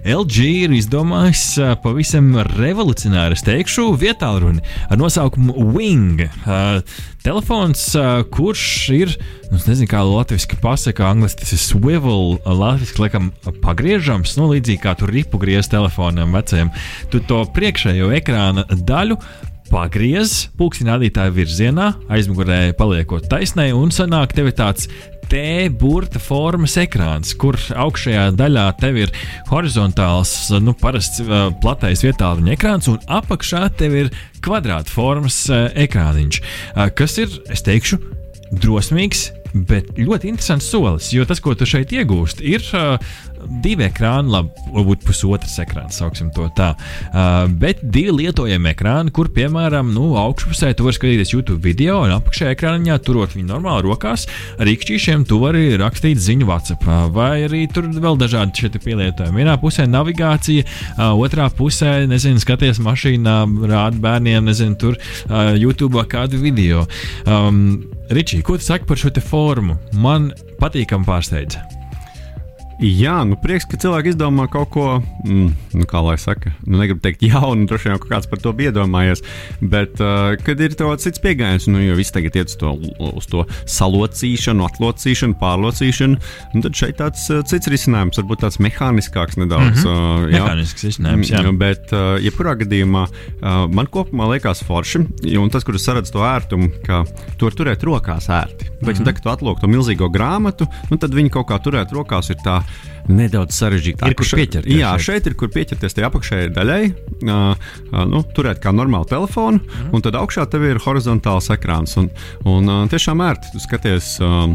LG 0.07 0.45
ir 0.63 0.75
izdomājis 0.77 1.57
pavisam 1.83 2.29
revolucionāru, 2.55 3.35
es 3.35 3.43
teikšu, 3.47 3.89
vietālruni 3.99 4.63
ar 4.87 5.01
nosaukumu 5.01 5.55
Wing. 5.75 6.23
Uh, 6.47 6.79
telefons, 7.27 7.83
uh, 7.99 8.21
kurš 8.31 8.67
ir, 8.95 9.17
nu, 9.51 9.59
nezinu, 9.59 9.89
kā 9.91 10.05
latviešu 10.07 10.61
pasakā, 10.63 11.11
angļuiski 11.11 11.43
tas 11.43 11.57
ir 11.57 11.63
swivel, 11.65 12.39
latviešu 12.47 13.03
laikam 13.03 13.33
pagriežams, 13.65 14.37
nu, 14.39 14.53
līdzīgi 14.55 14.85
kā 14.85 14.95
tur 15.01 15.11
ripu 15.11 15.43
griez 15.43 15.67
telefonam 15.73 16.39
vecajam. 16.39 16.71
Tu 17.11 17.23
to 17.27 17.43
priekšējo 17.57 18.15
ekrāna 18.21 18.69
daļu 18.71 19.19
pagriez 19.71 20.47
pulksteņa 20.59 20.95
rādītāja 20.95 21.33
virzienā, 21.35 21.91
aizmugurē 22.13 22.71
paliekot 22.79 23.27
taisnai, 23.31 23.73
un 23.75 23.91
sanāk 23.95 24.37
tev 24.37 24.53
tāds 24.55 24.87
T-burta 25.27 26.21
formas 26.23 26.77
ekrāns, 26.79 27.33
kur 27.39 27.59
augšējā 27.59 28.29
daļā 28.39 28.67
tev 28.81 28.99
ir 29.01 29.15
horizontāls, 29.51 30.35
nu, 30.63 30.75
parasts 30.79 31.23
uh, 31.25 31.49
platais 31.63 32.05
vietāluņa 32.07 32.55
ekrāns, 32.55 32.91
un 32.93 33.01
apakšā 33.19 33.65
tev 33.81 33.97
ir 34.05 34.13
kvadrāta 34.45 34.93
formas 34.93 35.41
uh, 35.51 35.67
ekrāniņš, 35.87 36.43
uh, 36.43 36.87
kas 36.95 37.19
ir, 37.23 37.35
es 37.51 37.67
teikšu, 37.67 37.99
drosmīgs, 38.55 39.31
bet 39.67 39.97
ļoti 39.99 40.31
interesants 40.31 40.69
solis, 40.71 41.11
jo 41.15 41.27
tas, 41.27 41.43
ko 41.43 41.57
tu 41.59 41.67
šeit 41.67 41.95
iegūsti, 41.97 42.47
ir 42.55 42.67
uh, 42.77 42.95
divi 43.63 43.87
ekrāni, 43.87 44.33
labi, 44.33 44.67
varbūt 44.75 45.05
pusotrs 45.07 45.57
ekrāns, 45.63 45.99
sauksim 46.01 46.31
to 46.35 46.49
tā. 46.57 46.73
Uh, 47.11 47.47
bet 47.61 47.83
divi 47.83 48.15
lietojami 48.21 48.73
ekrāni, 48.73 49.13
kur, 49.15 49.31
piemēram, 49.35 49.93
nu, 49.95 50.13
augšpusē 50.21 50.73
tu 50.77 50.87
vari 50.87 50.99
skatīties 50.99 51.35
YouTube 51.35 51.61
video, 51.65 52.03
un 52.07 52.15
apakšējā 52.17 52.55
ekrānā, 52.57 52.99
turot 53.05 53.37
viņu 53.37 53.49
normāli 53.51 53.87
rokās, 53.87 54.27
ar 54.57 54.69
rīkšķīšiem 54.69 55.27
tu 55.29 55.41
vari 55.43 55.69
rakstīt 55.81 56.21
ziņu 56.23 56.49
WhatsApp, 56.49 56.89
vai 57.15 57.47
arī 57.47 57.65
tur 57.73 57.89
vēl 57.93 58.19
dažādi 58.21 58.65
šie 58.65 58.73
pielietojumi. 58.77 59.43
Vienā 59.43 59.57
pusē 59.63 59.89
navigācija, 59.91 60.67
uh, 60.67 61.13
otrā 61.15 61.49
pusē, 61.55 61.99
nezinu, 62.11 62.43
skaties 62.43 62.83
mašīnā, 62.85 63.39
rāda 63.71 64.03
bērniem, 64.03 64.51
nezinu, 64.51 64.79
tur 64.81 64.99
uh, 64.99 65.55
YouTube 65.57 66.03
kādu 66.11 66.41
video. 66.43 66.87
Um, 67.27 67.87
Ričī, 68.11 68.39
ko 68.47 68.55
tu 68.59 68.63
saki 68.63 68.87
par 68.87 69.01
šo 69.01 69.11
formu? 69.19 69.81
Man 69.99 70.31
patīkami 70.63 71.09
pārsteidz. 71.09 71.76
Jā, 72.77 73.23
nu 73.25 73.39
prieks, 73.41 73.65
ka 73.65 73.79
cilvēki 73.81 74.11
izdomā 74.13 74.45
kaut 74.53 74.69
ko, 74.75 74.87
mm, 75.25 75.53
nu, 75.81 75.87
kā 75.89 76.03
lai 76.05 76.19
saka, 76.21 76.51
nu, 76.67 76.77
negribu 76.77 77.01
teikt 77.01 77.23
jaunu, 77.25 77.65
droši 77.69 77.89
vien 77.89 78.01
kaut 78.03 78.11
kāds 78.11 78.29
par 78.29 78.43
to 78.45 78.53
iedomājies, 78.53 79.23
bet 79.65 79.97
uh, 80.05 80.35
kad 80.45 80.61
ir 80.61 80.77
tāds 80.77 81.07
cits 81.09 81.23
pieejams, 81.25 81.71
nu, 81.73 81.81
jo 81.81 81.97
viss 81.97 82.13
tagad 82.13 82.37
iet 82.37 82.53
uz 82.53 82.59
to, 82.61 82.75
uz 83.17 83.29
to 83.33 83.47
salocīšanu, 83.73 84.67
atlocīšanu, 84.69 85.39
pārlocīšanu, 85.41 86.21
un 86.53 86.67
tad 86.67 86.77
šeit 86.77 86.99
tāds 87.01 87.25
uh, 87.33 87.41
cits 87.49 87.71
risinājums, 87.73 88.21
varbūt 88.21 88.45
tāds 88.45 88.61
mehāniskāks 88.61 89.41
nedaudz. 89.41 89.81
Mm 89.81 89.89
-hmm. 89.89 90.27
uh, 90.27 90.29
jā, 90.29 90.45
mehānisks 90.45 90.85
risinājums, 90.85 91.33
jā. 91.33 91.41
Mm, 91.47 91.59
bet, 91.65 91.89
uh, 91.97 92.21
jebkurā 92.21 92.59
gadījumā, 92.61 93.07
uh, 93.09 93.65
man 93.73 93.89
kopumā 93.89 94.29
liekas 94.35 94.61
forši, 94.69 95.01
un 95.41 95.49
tas, 95.49 95.65
kur 95.65 95.81
es 95.81 95.89
saredzu 95.89 96.13
to 96.13 96.29
ērtumu, 96.29 96.69
ka 96.85 97.05
to 97.39 97.49
var 97.49 97.57
turēt 97.57 97.89
rokās 97.89 98.29
ērti. 98.29 98.69
Bet, 98.85 98.85
mm 98.85 98.93
-hmm. 98.93 99.05
tad, 99.05 99.15
kad 99.15 99.23
tu 99.23 99.33
atlūko 99.33 99.61
to 99.61 99.67
milzīgo 99.67 100.13
grāmatu, 100.13 100.69
nu, 100.91 100.97
tad 101.01 101.15
viņi 101.15 101.31
kaut 101.31 101.49
kā 101.49 101.57
turēt 101.63 101.93
rokās 101.93 102.31
ir 102.31 102.37
tā 102.45 102.66
nedaudz 103.09 103.57
sarežģītāk. 103.57 104.11
Ir 104.11 104.19
kur 104.19 104.31
pieķerties. 104.41 104.79
Jā, 104.81 104.93
šeit 105.03 105.29
ir 105.29 105.37
kur 105.39 105.51
pieķerties 105.55 105.97
tajā 105.97 106.09
apakšējai 106.11 106.51
daļai, 106.57 106.81
uh, 107.27 107.69
nu, 108.11 108.23
turēt 108.37 108.61
kā 108.63 108.73
normālu 108.75 109.09
telefonu, 109.11 109.61
mm. 109.63 109.93
un 109.95 110.05
tad 110.05 110.19
augšā 110.19 110.47
tev 110.51 110.67
ir 110.67 110.81
horizontāls 110.83 111.51
ekrāns. 111.55 111.97
Un, 112.01 112.11
un 112.49 112.73
uh, 112.73 112.83
tiešām 112.91 113.23
ērti 113.27 113.63
skaties 113.63 114.17
uh, 114.25 114.47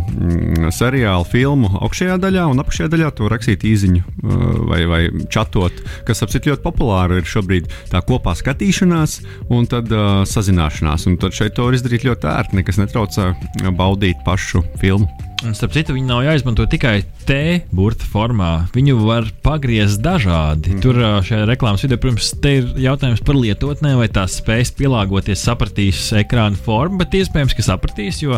seriālu, 0.75 1.27
filmu 1.31 1.71
augšējā 1.79 2.19
daļā, 2.21 2.47
un 2.51 2.63
apakšējā 2.63 2.91
daļā 2.91 3.13
tu 3.17 3.31
rakstīt 3.31 3.65
īziņu 3.71 4.03
uh, 4.03 4.45
vai, 4.71 4.83
vai 4.91 5.01
čatot, 5.31 5.81
kas 6.07 6.23
apcīt 6.25 6.51
ļoti 6.51 6.65
populāri 6.65 7.21
ir 7.21 7.31
šobrīd 7.31 7.71
tā 7.93 8.03
kopā 8.07 8.35
skatīšanās 8.37 9.19
un 9.51 9.67
tad 9.71 9.91
uh, 9.95 10.21
sazināšanās. 10.27 11.07
Un 11.09 11.19
tad 11.21 11.35
šeit 11.37 11.55
to 11.57 11.69
var 11.69 11.77
izdarīt 11.77 12.07
ļoti 12.07 12.31
ērti, 12.31 12.61
nekas 12.61 12.81
netraucē 12.81 13.31
baudīt 13.77 14.19
pašu 14.27 14.65
filmu. 14.81 15.30
Un, 15.41 15.55
starp 15.57 15.73
citu, 15.73 15.95
viņi 15.95 16.05
nav 16.05 16.21
jāizmanto 16.25 16.67
tikai 16.69 17.01
T-burta 17.25 18.05
formā. 18.05 18.51
Viņu 18.75 18.99
var 19.01 19.25
pagriezt 19.41 20.01
dažādi. 20.05 20.75
Mm. 20.75 20.81
Tur 20.83 20.99
šajā 21.25 21.47
reklāmas 21.49 21.85
vidē, 21.85 21.97
protams, 22.01 22.29
ir 22.45 22.69
jautājums 22.83 23.23
par 23.25 23.39
lietotnēm, 23.39 23.97
vai 24.03 24.09
tās 24.13 24.37
spēs 24.41 24.73
pielāgoties, 24.77 25.41
sapratīs 25.41 26.03
ekrāna 26.21 26.59
formu, 26.61 27.01
bet 27.01 27.17
iespējams, 27.17 27.57
ka 27.57 27.65
sapratīs, 27.65 28.21
jo 28.21 28.37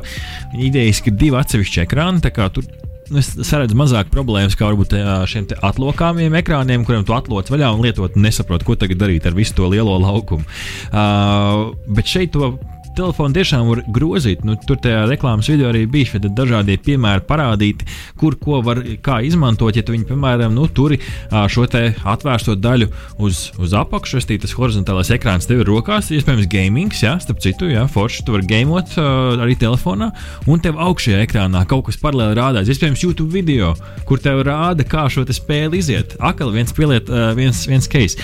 idejas 0.55 1.03
ir 1.03 1.19
divi 1.19 1.39
atsevišķi 1.41 1.83
ekrāni. 1.83 2.23
Tur 2.23 2.67
nu, 3.11 3.19
es 3.19 3.33
saredzu 3.49 3.75
mazāk 3.77 4.11
problēmas, 4.13 4.55
kā 4.57 4.69
varbūt 4.69 4.95
šiem 5.29 5.49
atlokāmiem 5.59 6.37
ekrāniem, 6.39 6.85
kuriem 6.87 7.03
tu 7.07 7.15
atloc 7.15 7.51
vaļā 7.51 7.73
un 7.75 7.83
lietot, 7.83 8.15
nesaproti, 8.19 8.67
ko 8.67 8.77
tagad 8.79 9.01
darīt 9.03 9.27
ar 9.27 9.35
visu 9.35 9.57
to 9.57 9.67
lielo 9.73 9.97
laukumu. 10.01 10.47
Uh, 10.93 11.73
bet 11.91 12.09
šeit 12.09 12.31
to 12.35 12.53
telefonu 12.97 13.35
tiešām 13.37 13.67
var 13.69 13.81
grozīt. 13.93 14.43
Nu, 14.47 14.55
tur 14.67 14.79
tajā 14.81 15.03
reklāmas 15.09 15.49
video 15.51 15.69
arī 15.71 15.85
bija 15.89 16.13
šie 16.13 16.21
dažādie 16.29 16.77
piemēri 16.83 17.25
parādīti, 17.27 17.87
kur 18.19 18.37
ko 18.39 18.61
var 18.65 18.81
izmantot. 19.25 19.75
Ja 19.77 19.83
tu 19.85 19.95
viņu, 19.95 20.07
piemēram, 20.11 20.53
nu, 20.55 20.67
turi 20.67 20.99
šo 21.31 21.65
atvērsto 21.67 22.55
daļu 22.59 22.89
uz, 23.23 23.45
uz 23.61 23.75
apakšu, 23.77 24.21
tas 24.43 24.55
horizontālais 24.57 25.11
ekrāns 25.15 25.47
tev 25.49 25.63
ir 25.63 25.69
rokās, 25.69 26.11
iespējams, 26.13 26.49
gaming, 26.51 26.93
jā, 26.93 27.15
starp 27.23 27.41
citu, 27.43 27.69
jā, 27.71 27.85
forši 27.91 28.25
tu 28.27 28.35
vari 28.35 28.47
gamot 28.49 28.95
arī 28.99 29.55
telefonā, 29.59 30.11
un 30.49 30.61
tev 30.63 30.79
augšējā 30.81 31.23
ekrānā 31.25 31.63
kaut 31.69 31.87
kas 31.87 31.99
paralēli 32.01 32.37
rādās. 32.39 32.71
Iespējams, 32.71 33.03
YouTube 33.05 33.31
video, 33.33 33.73
kur 34.07 34.21
tev 34.21 34.43
rāda, 34.47 34.85
kā 34.87 35.05
šo 35.11 35.25
spēli 35.33 35.79
iziet. 35.81 36.17
Akali 36.23 36.59
viens 36.59 36.75
pieliet, 36.75 37.09
viens, 37.37 37.63
viens 37.69 37.87
case. 37.89 38.19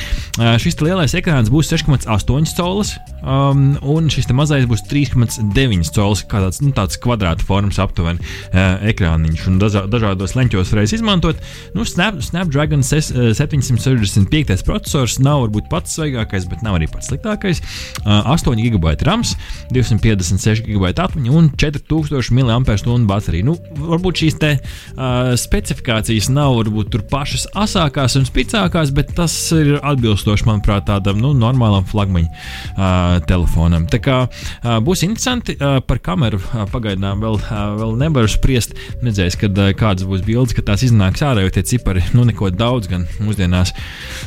Šis 0.62 0.80
lielais 0.84 1.16
ekrāns 1.18 1.52
būs 1.54 1.72
6,8 1.72 2.54
colas 2.58 2.96
um, 3.24 3.74
un 3.82 4.10
šis 4.12 4.30
mazais 4.36 4.59
būs 4.68 4.84
3,9 4.90 5.92
colis, 5.96 6.24
kā 6.28 6.42
tāds, 6.44 6.60
nu, 6.64 6.72
tāds 6.76 7.00
kvadrāta 7.02 7.46
formas 7.46 7.80
aptuveni 7.82 8.20
uh, 8.20 8.80
ekrāniņš. 8.90 9.46
Un 9.52 9.60
dažā, 9.62 9.86
dažādos 9.92 10.36
leņķos 10.38 10.74
varēs 10.74 10.96
izmantot. 11.00 11.40
Nu, 11.76 11.86
Snap, 11.88 12.20
Snapdragon 12.26 12.84
765 12.86 14.66
processors 14.68 15.20
nav 15.24 15.46
varbūt 15.46 15.70
pats 15.72 15.96
svaigākais, 15.98 16.48
bet 16.50 16.64
nav 16.66 16.80
arī 16.80 16.90
pats 16.92 17.12
sliktākais. 17.12 17.62
Uh, 18.04 18.34
8 18.36 18.60
GB 18.60 18.96
RAMs, 19.08 19.36
256 19.74 20.66
GB 20.68 20.94
atmiņa 21.00 21.36
un 21.36 21.52
4000 21.60 22.34
mAh 22.40 23.06
baterija. 23.10 23.48
Nu, 23.48 23.56
varbūt 23.80 24.24
šīs 24.24 24.40
te, 24.42 24.52
uh, 24.60 25.34
specifikācijas 25.40 26.32
nav 26.34 26.58
varbūt 26.60 26.92
tur 26.94 27.06
pašas 27.10 27.48
asākās 27.58 28.18
un 28.20 28.28
spēcīgākās, 28.28 28.94
bet 28.96 29.14
tas 29.18 29.36
ir 29.56 29.78
atbilstoši, 29.80 30.48
manuprāt, 30.50 30.88
tādam 30.90 31.22
nu, 31.22 31.34
normālam 31.38 31.86
flagmaņa 31.90 32.30
uh, 32.30 33.20
telefonam. 33.30 33.88
Tā 33.90 34.02
kā 34.04 34.22
uh, 34.26 34.49
būs 34.86 35.04
interesanti 35.08 35.56
par 35.60 36.02
kameru. 36.04 36.40
Pagaidām 36.74 37.24
vēl, 37.24 37.40
vēl 37.80 37.96
nevaru 38.00 38.30
spriest. 38.32 38.76
Redzēs, 39.04 39.38
kad 39.40 39.58
kādas 39.80 40.08
būs 40.10 40.24
bildes, 40.26 40.56
kad 40.58 40.68
tās 40.70 40.84
iznāks 40.88 41.24
ārā, 41.26 41.44
jo 41.46 41.54
tie 41.54 41.64
cipari 41.66 42.04
nu, 42.16 42.26
neko 42.28 42.52
daudz 42.54 42.90
gan 42.92 43.06
mūsdienās 43.24 43.74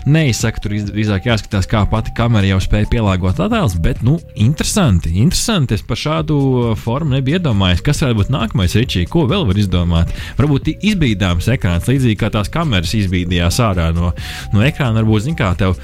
neizsaka. 0.06 0.62
Tur 0.62 0.76
drīzāk 0.92 1.26
jāskatās, 1.30 1.68
kā 1.70 1.85
pati 1.90 2.14
kamera 2.16 2.48
jau 2.48 2.61
spēja 2.62 2.90
pielāgot 2.92 3.40
attēlus, 3.42 3.78
bet 3.82 4.02
nu, 4.06 4.18
interesanti, 4.38 5.14
interesanti. 5.22 5.78
Es 5.78 5.87
par 5.87 6.00
šādu 6.00 6.37
formu 6.80 7.16
nebiju 7.16 7.40
iedomājies. 7.40 7.82
Kas 7.85 8.02
varētu 8.04 8.20
būt 8.20 8.32
nākamais 8.35 8.76
rīčī, 8.78 9.06
ko 9.11 9.24
vēl 9.30 9.46
var 9.48 9.58
izdomāt? 9.61 10.12
Varbūt 10.38 10.72
izbīdāms 10.74 11.48
ekrāns, 11.56 11.88
līdzīgi 11.90 12.18
kā 12.20 12.30
tās 12.35 12.50
kameras 12.52 12.92
izbīdījās 12.98 13.61
ārā 13.64 13.88
no, 13.96 14.12
no 14.52 14.64
ekrāna. 14.66 15.00
Varbūt, 15.00 15.26
zin, 15.26 15.38
kā 15.38 15.52
tev 15.58 15.78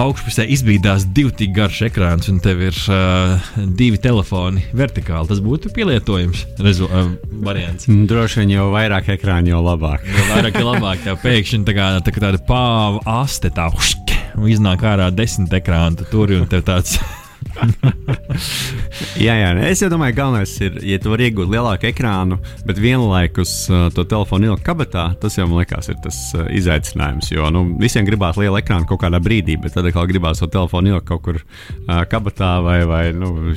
augšpusē 0.00 0.46
izbīdās 0.54 1.08
divi 1.16 1.34
tik 1.42 1.54
garš 1.56 1.82
ekrāns, 1.90 2.30
un 2.32 2.38
tev 2.44 2.62
ir 2.68 2.78
uh, 2.88 3.50
divi 3.58 3.81
telefoni 4.02 4.62
vertikāli. 4.76 5.30
Tas 5.30 5.40
būtu 5.44 5.72
pielietojams 5.76 6.44
rezu, 6.62 6.88
uh, 6.88 7.10
variants. 7.44 7.88
Droši 7.88 8.42
vien 8.42 8.54
jau 8.56 8.68
vairāk 8.74 9.12
ekrāna, 9.16 9.52
jo 9.52 9.62
labāk. 9.64 10.06
Jo 10.06 10.28
vairāk, 10.30 10.60
jo 10.60 10.68
labāk. 10.68 11.02
Tev 11.06 11.18
pēkšņi 11.24 11.64
tā 11.68 11.76
kā, 11.76 11.88
tā 12.04 12.14
kā 12.14 12.22
tāda 12.26 12.42
pāva 12.46 13.02
aste 13.22 13.50
tā 13.54 13.70
ušķi, 13.72 14.20
un 14.38 14.52
iznāk 14.52 14.86
ārā 14.86 15.10
desmit 15.14 15.54
ekrānu 15.62 16.08
tur, 16.12 16.34
un 16.38 16.48
tev 16.50 16.66
tāds. 16.68 16.98
jā, 19.26 19.34
jā, 19.36 19.50
es 19.68 19.82
domāju, 19.90 20.14
ka 20.14 20.20
galvenais 20.22 20.52
ir, 20.64 20.78
ja 20.86 20.98
tu 21.02 21.12
vari 21.12 21.28
iegūt 21.28 21.50
lielāku 21.52 21.88
ekrānu, 21.90 22.38
bet 22.68 22.80
vienlaikus 22.82 23.52
uh, 23.70 23.86
to 23.94 24.04
telefonu 24.08 24.50
ielikt 24.50 24.64
kabatā, 24.66 25.08
tas 25.22 25.36
jau 25.38 25.46
man 25.50 25.62
liekas, 25.62 25.90
ir 25.92 25.98
tas 26.04 26.18
uh, 26.38 26.46
izaicinājums. 26.54 27.32
Jo 27.34 27.50
nu, 27.54 27.64
visiem 27.80 28.06
gribās 28.08 28.38
lielu 28.40 28.58
ekrānu 28.60 28.88
kaut 28.90 29.02
kādā 29.04 29.20
brīdī, 29.22 29.58
bet 29.62 29.76
tad 29.76 29.88
atkal 29.88 30.08
gribās 30.10 30.42
to 30.42 30.50
telefonu 30.52 30.94
ielikt 30.94 31.08
kaut 31.10 31.24
kur 31.26 31.40
uh, 31.42 32.02
kabatā 32.10 32.54
vai, 32.64 32.80
vai 32.88 33.04
nu, 33.16 33.54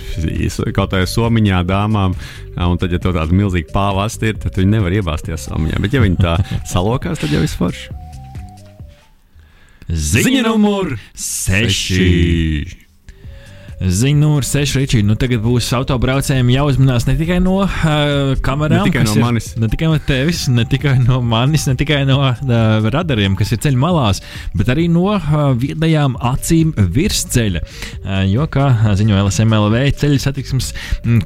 kaut 0.71 0.93
kādā 0.93 1.05
somiņā 1.09 1.63
dāmām. 1.67 2.15
Uh, 2.55 2.69
un 2.69 2.79
tad, 2.81 2.93
ja 2.93 3.01
tev 3.01 3.15
tāda 3.17 3.35
milzīga 3.35 3.73
pāvasta 3.75 4.31
ir, 4.31 4.39
tad 4.41 4.57
viņi 4.59 4.77
nevar 4.77 4.95
iebāzties 4.95 5.49
somiņā. 5.49 5.81
Bet, 5.83 5.95
ja 5.95 6.03
viņi 6.03 6.21
tā 6.21 6.37
salokās, 6.73 7.21
tad 7.21 7.33
jau 7.35 7.43
viss 7.43 7.59
forši. 7.59 8.01
Ziņa 9.85 10.41
numur 10.47 10.95
6. 11.13 12.84
Numur 13.79 14.45
6 14.47 14.77
Ričī. 14.79 15.01
Nu, 15.03 15.17
tagad 15.19 15.41
būs 15.43 15.67
autobraucējiem 15.75 16.47
jāuzmanās 16.53 17.05
ne 17.09 17.15
tikai 17.19 17.41
no 17.43 17.57
uh, 17.65 18.31
kamerām, 18.45 18.85
ne 18.85 18.91
tikai 18.91 19.03
no 19.03 19.15
ir, 19.17 19.23
manis. 19.23 19.49
Ne 19.59 19.69
tikai 19.71 19.89
no 19.91 19.99
tevis, 19.99 20.45
ne 20.47 20.63
tikai 20.69 20.95
no 21.03 21.19
manis, 21.25 21.65
ne 21.67 21.75
tikai 21.79 22.03
no 22.07 22.21
uh, 22.23 22.87
radariem, 22.93 23.35
kas 23.35 23.51
ir 23.51 23.59
ceļa 23.65 23.81
malās, 23.81 24.21
bet 24.55 24.71
arī 24.71 24.87
no 24.91 25.09
uh, 25.11 25.51
viedajām 25.59 26.15
acīm 26.31 26.71
virs 26.95 27.25
ceļa. 27.35 27.63
Uh, 28.05 28.23
jo, 28.31 28.47
kā 28.51 28.69
ziņoja 28.95 29.27
LSMLV, 29.27 29.83
ceļu 29.99 30.23
satiksmes 30.23 30.71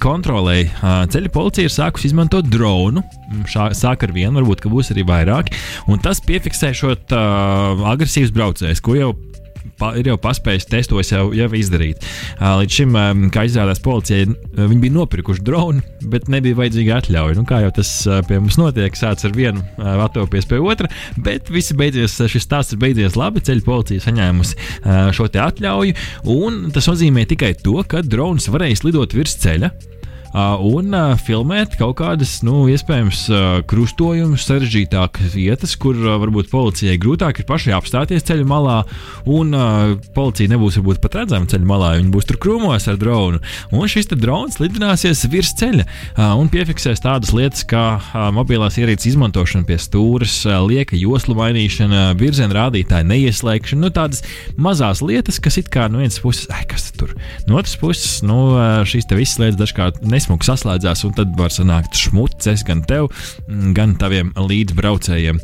kontrolē, 0.02 0.64
uh, 0.72 1.04
ceļa 1.14 1.34
policija 1.36 1.70
ir 1.70 1.76
sākusi 1.76 2.10
izmantot 2.10 2.50
dronu. 2.50 3.06
Šā, 3.50 3.70
sāk 3.78 4.08
ar 4.08 4.16
vienu, 4.16 4.40
varbūt 4.40 4.66
būs 4.74 4.90
arī 4.96 5.06
vairāk. 5.06 5.54
Un 5.90 6.02
tas 6.02 6.22
piefiksēšot 6.26 7.14
uh, 7.14 7.90
agresīvus 7.94 8.34
braucējus, 8.34 8.82
ko 8.82 8.98
jau 8.98 9.14
pa, 9.80 9.92
ir 10.00 10.10
jau 10.12 10.18
paspējis 10.22 10.68
testos 10.70 11.12
jau, 11.14 11.30
jau 11.36 11.50
izdarīt. 11.58 12.06
Līdz 12.40 12.78
šim, 12.80 12.98
kā 13.34 13.46
izrādās 13.48 13.82
policijai, 13.84 14.30
viņi 14.56 14.80
bija 14.84 14.96
nopirkuši 14.96 15.46
dronu, 15.46 15.84
bet 16.12 16.30
nebija 16.32 16.58
vajadzīga 16.60 17.00
atļauja. 17.02 17.38
Nu, 17.40 17.46
kā 17.50 17.62
jau 17.66 17.74
tas 17.80 17.92
pie 18.30 18.40
mums 18.40 18.60
notiek, 18.60 18.98
sāc 19.00 19.24
ar 19.28 19.36
vienu, 19.36 19.64
atopies 20.06 20.50
pie 20.50 20.62
otra, 20.64 20.90
bet 21.20 21.52
visi 21.54 21.78
beidzies, 21.80 22.18
šis 22.32 22.48
stāsts 22.48 22.76
ir 22.76 22.82
beidzies 22.82 23.20
labi. 23.20 23.44
Ceļu 23.46 23.66
policija 23.68 24.08
saņēmusi 24.08 24.58
šo 25.16 25.30
atļauju, 25.30 25.96
un 26.36 26.66
tas 26.76 26.90
nozīmē 26.92 27.28
tikai 27.30 27.54
to, 27.64 27.78
ka 27.88 28.04
drons 28.06 28.50
varēs 28.52 28.86
lidot 28.88 29.16
virs 29.18 29.38
ceļa 29.44 29.72
un 30.34 30.94
filmēt 31.24 31.76
kaut 31.80 31.98
kādas, 32.00 32.40
nu, 32.46 32.68
iespējams, 32.70 33.22
krustojumus, 33.70 34.46
sarežģītākas 34.46 35.34
vietas, 35.34 35.76
kur 35.80 35.98
varbūt 35.98 36.52
policijai 36.52 37.00
grūtāk 37.02 37.42
ir 37.42 37.48
pašai 37.50 37.74
apstāties 37.78 38.26
ceļa 38.28 38.46
malā, 38.50 38.78
un 39.30 39.56
policija 40.16 40.52
nebūs 40.54 40.80
varbūt 40.80 41.02
pat 41.04 41.20
redzama 41.22 41.50
ceļa 41.50 41.70
malā, 41.70 41.92
viņi 41.98 42.14
būs 42.14 42.30
tur 42.30 42.40
krūmos 42.42 42.88
ar 42.92 43.00
dronu. 43.02 43.42
Un 43.74 43.90
šis 43.90 44.12
drons 44.14 44.60
lidināsies 44.62 45.26
virs 45.32 45.54
ceļa 45.60 45.88
un 46.38 46.52
piefiksēs 46.54 47.04
tādas 47.06 47.34
lietas 47.36 47.66
kā 47.70 48.00
mobilās 48.36 48.78
ierīces 48.82 49.14
izmantošana 49.14 49.66
pie 49.68 49.80
stūres, 49.82 50.42
lieka 50.70 50.98
joslu 51.00 51.38
mainīšana, 51.40 52.14
virziena 52.20 52.58
rādītāja 52.58 53.08
neieslēgšana, 53.10 53.82
nu, 53.82 53.92
tādas 53.96 54.24
mazas 54.60 55.02
lietas, 55.06 55.42
kas 55.42 55.60
it 55.62 55.72
kā 55.74 55.88
no 55.90 56.04
vienas 56.04 56.20
puses, 56.22 56.50
ai, 56.54 56.66
kas 56.70 56.90
tur, 56.98 57.16
no 57.48 57.60
otras 57.60 57.78
puses, 57.80 58.20
nu, 58.26 58.40
šīs 58.90 59.10
visas 59.10 59.42
lietas 59.42 59.60
dažkārt 59.60 60.02
ne 60.06 60.19
nesmuki 60.20 60.50
saslēdzās, 60.50 61.06
un 61.08 61.16
tad 61.18 61.34
var 61.40 61.54
sanākt 61.54 61.96
šmuces 61.98 62.66
gan 62.68 62.84
tev, 62.88 63.10
gan 63.76 63.96
taviem 64.00 64.34
līdzbraucējiem. 64.36 65.40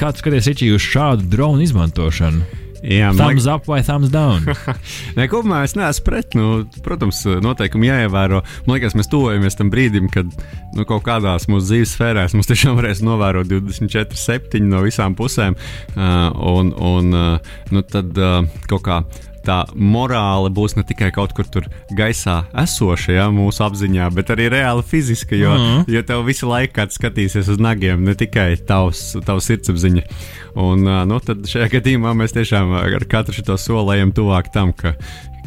Kā 0.00 0.10
tu 0.14 0.24
skaties 0.24 0.50
Ričī, 0.50 0.72
uz 0.74 0.84
šādu 0.84 1.28
dronu 1.30 1.64
izmantošanu? 1.66 2.66
Jā, 2.80 3.10
thumbs 3.12 3.44
liek... 3.44 3.52
up 3.52 3.66
vai 3.68 3.82
thumbs 3.84 4.08
down? 4.08 4.46
Nē, 5.16 5.26
kopumā 5.28 5.60
es 5.66 5.74
neesmu 5.76 6.04
pret. 6.06 6.36
Nu, 6.38 6.62
protams, 6.84 7.20
noteikumi 7.44 7.90
jāievēro. 7.90 8.40
Man 8.64 8.78
liekas, 8.78 8.96
mēs 8.96 9.10
tuvojamies 9.12 9.58
tam 9.58 9.68
brīdim, 9.72 10.08
kad 10.12 10.30
nu, 10.72 10.86
kaut 10.88 11.04
kādās 11.04 11.44
mūsu 11.52 11.74
dzīves 11.74 11.92
sfērās 11.98 12.36
mums 12.36 12.48
tiešām 12.48 12.78
varēs 12.80 13.04
novērot 13.04 13.50
24, 13.52 14.16
7 14.16 14.64
no 14.70 14.80
visām 14.86 15.16
pusēm. 15.18 15.58
Uh, 15.92 16.30
un, 16.54 16.72
un 16.72 17.12
uh, 17.12 17.52
nu, 17.74 17.84
tad 17.84 18.16
uh, 18.16 18.40
kaut 18.70 18.86
kā 18.88 19.02
tā 19.46 19.60
morāla 19.74 20.50
būs 20.52 20.76
ne 20.76 20.84
tikai 20.86 21.10
kaut 21.14 21.34
kur 21.36 21.48
tur 21.48 21.66
gaisā 21.96 22.42
esoša, 22.62 23.12
ja, 23.16 23.26
mūsu 23.34 23.64
apziņā, 23.66 24.10
bet 24.16 24.32
arī 24.34 24.50
reāli 24.52 24.84
fiziska. 24.86 25.36
Jo, 25.36 25.54
mm 25.54 25.66
-hmm. 25.66 25.94
jo 25.94 26.02
tev 26.02 26.24
visu 26.26 26.48
laiku 26.48 26.74
kāds 26.80 26.98
skatīsies 26.98 27.48
uz 27.48 27.58
nagiem, 27.58 28.04
ne 28.04 28.14
tikai 28.14 28.56
tavs, 28.56 29.16
tavs 29.26 29.50
sirdsapziņa. 29.50 30.02
Un 30.54 30.84
nu, 31.08 31.20
tad 31.20 31.46
šajā 31.46 31.68
gadījumā 31.76 32.14
mēs 32.14 32.34
tiešām 32.36 32.72
ar 32.72 33.04
katru 33.04 33.34
šo 33.34 33.56
soli 33.56 33.96
ejam 33.96 34.12
tuvāk 34.12 34.52
tam, 34.52 34.72
ka 34.72 34.94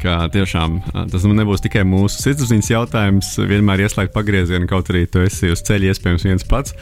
ka 0.03 0.17
tiešām 0.33 0.79
tas 1.11 1.25
nebūs 1.25 1.63
tikai 1.63 1.85
mūsu 1.87 2.21
sirdsapziņas 2.21 2.69
jautājums, 2.73 3.31
vienmēr 3.49 3.85
ieslēgt 3.85 4.13
pagriezienu, 4.15 4.67
kaut 4.69 4.91
arī 4.91 5.05
tu 5.09 5.23
esi 5.23 5.51
uz 5.53 5.63
ceļa 5.65 5.93
iespējams 5.93 6.25
viens 6.27 6.47
pats, 6.47 6.75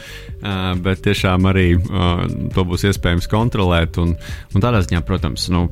bet 0.82 1.04
tiešām 1.06 1.46
arī 1.50 1.68
to 2.56 2.66
būs 2.68 2.86
iespējams 2.90 3.30
kontrolēt. 3.32 4.00
Un, 4.02 4.16
un 4.56 4.64
tādā 4.64 4.82
ziņā, 4.86 5.04
protams, 5.08 5.48
nu, 5.54 5.68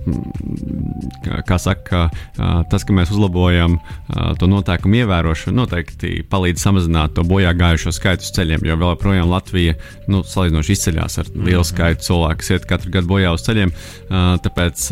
kā 1.50 1.60
saka, 1.62 2.06
tas, 2.72 2.86
ka 2.86 2.96
mēs 2.96 3.14
uzlabojam 3.16 3.80
to 4.40 4.50
noteikumu 4.50 5.02
ievērošanu, 5.02 5.58
noteikti 5.64 6.20
palīdz 6.30 6.66
samazināt 6.68 7.18
to 7.18 7.26
bojā 7.28 7.56
gājušo 7.58 7.94
skaitu 7.96 8.28
uz 8.28 8.34
ceļiem, 8.38 8.66
jo 8.68 8.78
vēl 8.80 8.94
joprojām 8.96 9.34
Latvija 9.34 9.78
nu, 10.12 10.22
salīdzinoši 10.28 10.78
izceļas 10.78 11.22
ar 11.24 11.34
lielu 11.34 11.64
mhm. 11.64 11.72
skaitu 11.72 12.10
cilvēku, 12.12 12.44
kas 12.44 12.54
iet 12.56 12.70
katru 12.70 12.94
gadu 12.94 13.14
bojā 13.16 13.34
uz 13.36 13.46
ceļiem. 13.48 13.74
Tāpēc 14.46 14.90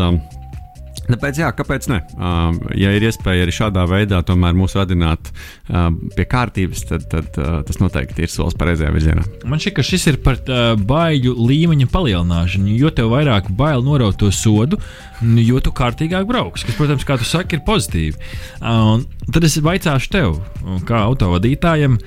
Tāpēc, 1.07 1.39
jā, 1.39 1.51
kāpēc 1.55 1.87
ne? 1.91 2.01
Uh, 2.17 2.57
ja 2.75 2.91
ir 2.95 3.05
iespēja 3.07 3.45
arī 3.45 3.53
šādā 3.55 3.85
veidā 3.87 4.19
mūs 4.59 4.75
radināt 4.75 5.31
uh, 5.31 5.87
pie 6.15 6.25
kārtības, 6.27 6.83
tad, 6.89 7.07
tad 7.11 7.39
uh, 7.39 7.61
tas 7.67 7.79
noteikti 7.79 8.25
ir 8.25 8.33
solis 8.33 8.57
pareizajā 8.59 8.91
virzienā. 8.95 9.23
Man 9.47 9.61
šķiet, 9.63 9.77
ka 9.77 9.85
šis 9.87 10.07
ir 10.11 10.19
par 10.25 10.41
uh, 10.43 10.73
baiļu 10.75 11.35
līmeņa 11.39 11.87
palielināšanu. 11.93 12.75
Jo 12.75 12.91
vairāk 13.13 13.51
bail 13.55 13.85
noraut 13.85 14.19
to 14.19 14.31
sodu, 14.35 14.81
jo 15.21 15.61
tu 15.63 15.73
kārtīgāk 15.75 16.27
brauks. 16.29 16.65
Kas, 16.67 16.77
protams, 16.77 17.05
kā 17.07 17.17
tu 17.19 17.27
saki, 17.27 17.57
ir 17.57 17.65
pozitīvi. 17.67 18.17
Uh, 18.61 18.99
tad 19.33 19.43
es 19.43 19.57
vaicāšu 19.59 20.11
tev, 20.11 20.35
kā 20.87 21.01
autovadītājam, 21.09 21.97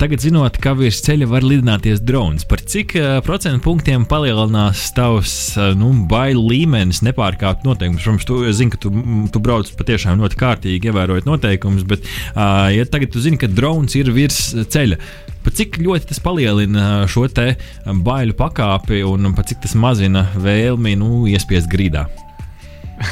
tagad 0.00 0.22
zinot, 0.24 0.56
ka 0.62 0.72
virs 0.78 1.02
ceļa 1.04 1.28
var 1.28 1.44
lidināties 1.44 2.00
drons, 2.04 2.46
par 2.48 2.62
cik 2.64 2.94
procentu 3.26 3.60
punktiem 3.66 4.06
palielinās 4.08 4.86
tavs 4.96 5.34
nu, 5.78 5.92
baiļu 6.10 6.46
līmenis 6.54 7.02
nepārkāpt 7.04 7.68
noteikumus. 7.68 8.04
Protams, 8.04 8.28
tu 8.28 8.40
zini, 8.56 8.72
ka 8.72 8.80
tu, 8.80 8.92
tu 9.34 9.44
brauc 9.44 9.68
patiešām 9.76 10.24
ļoti 10.24 10.40
kārtīgi, 10.40 10.90
ievērojot 10.90 11.28
noteikumus, 11.28 11.84
bet, 11.88 12.08
ja 12.34 12.88
tagad 12.88 13.12
tu 13.12 13.22
zini, 13.24 13.40
ka 13.40 13.50
drons 13.52 13.96
ir 14.00 14.12
virs 14.14 14.40
ceļa, 14.72 15.00
pa 15.44 15.52
cik 15.52 15.82
ļoti 15.84 16.14
tas 16.14 16.22
palielina 16.24 17.04
šo 17.10 17.28
te 17.28 17.50
baiļu 17.84 18.40
pakāpi 18.40 19.04
un 19.04 19.34
cik 19.44 19.66
tas 19.66 19.76
mazina 19.76 20.30
vēlmi 20.40 20.96
nu, 20.96 21.26
iespiest 21.28 21.68
grīdā? 21.68 22.08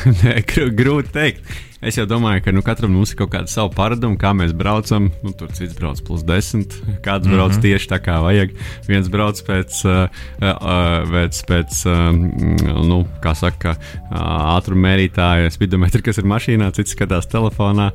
Grūti 0.80 1.14
teikt. 1.14 1.52
Es 1.82 1.96
jau 1.98 2.04
domāju, 2.06 2.44
ka 2.44 2.52
nu, 2.54 2.60
katram 2.62 2.92
mums 2.94 3.10
ir 3.10 3.18
kaut 3.18 3.32
kāda 3.32 3.50
sava 3.50 3.72
paraduma, 3.74 4.14
kā 4.14 4.30
mēs 4.38 4.52
braucam. 4.54 5.08
Nu, 5.24 5.32
tur 5.34 5.50
cits 5.50 5.74
brauc 5.74 5.98
plus 6.06 6.22
desmit, 6.22 6.76
kāds 7.02 7.26
brauc 7.26 7.50
mm 7.50 7.58
-hmm. 7.58 7.64
tieši 7.64 7.88
tā 7.90 7.98
kā 7.98 8.20
vajag. 8.22 8.54
Viens 8.86 9.08
brauc 9.10 9.42
pēc, 9.48 9.82
uh, 9.90 10.06
uh, 10.38 11.10
pēc, 11.10 11.42
pēc 11.50 11.82
uh, 11.90 12.86
nu, 12.86 13.02
kā 13.20 13.34
saka, 13.34 13.74
uh, 13.74 14.56
ātruma 14.56 14.88
mērītāja, 14.88 15.50
spidometra, 15.50 16.02
kas 16.02 16.18
ir 16.18 16.24
mašīnā, 16.24 16.70
cits 16.72 16.94
skatās 16.94 17.26
telefonā. 17.26 17.90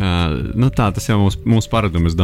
Uh, 0.00 0.54
nu, 0.54 0.70
tā 0.70 0.90
tas 0.92 1.08
jau 1.08 1.18
ir 1.18 1.24
mūsu, 1.24 1.38
mūsu 1.46 1.70
paradums. 1.70 2.16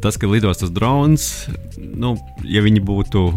Tas, 0.00 0.16
ka 0.16 0.26
lidos 0.26 0.58
tas 0.58 0.70
drons, 0.70 1.48
nu, 1.78 2.16
ja 2.44 2.62
viņi 2.62 2.80
būtu 2.80 3.32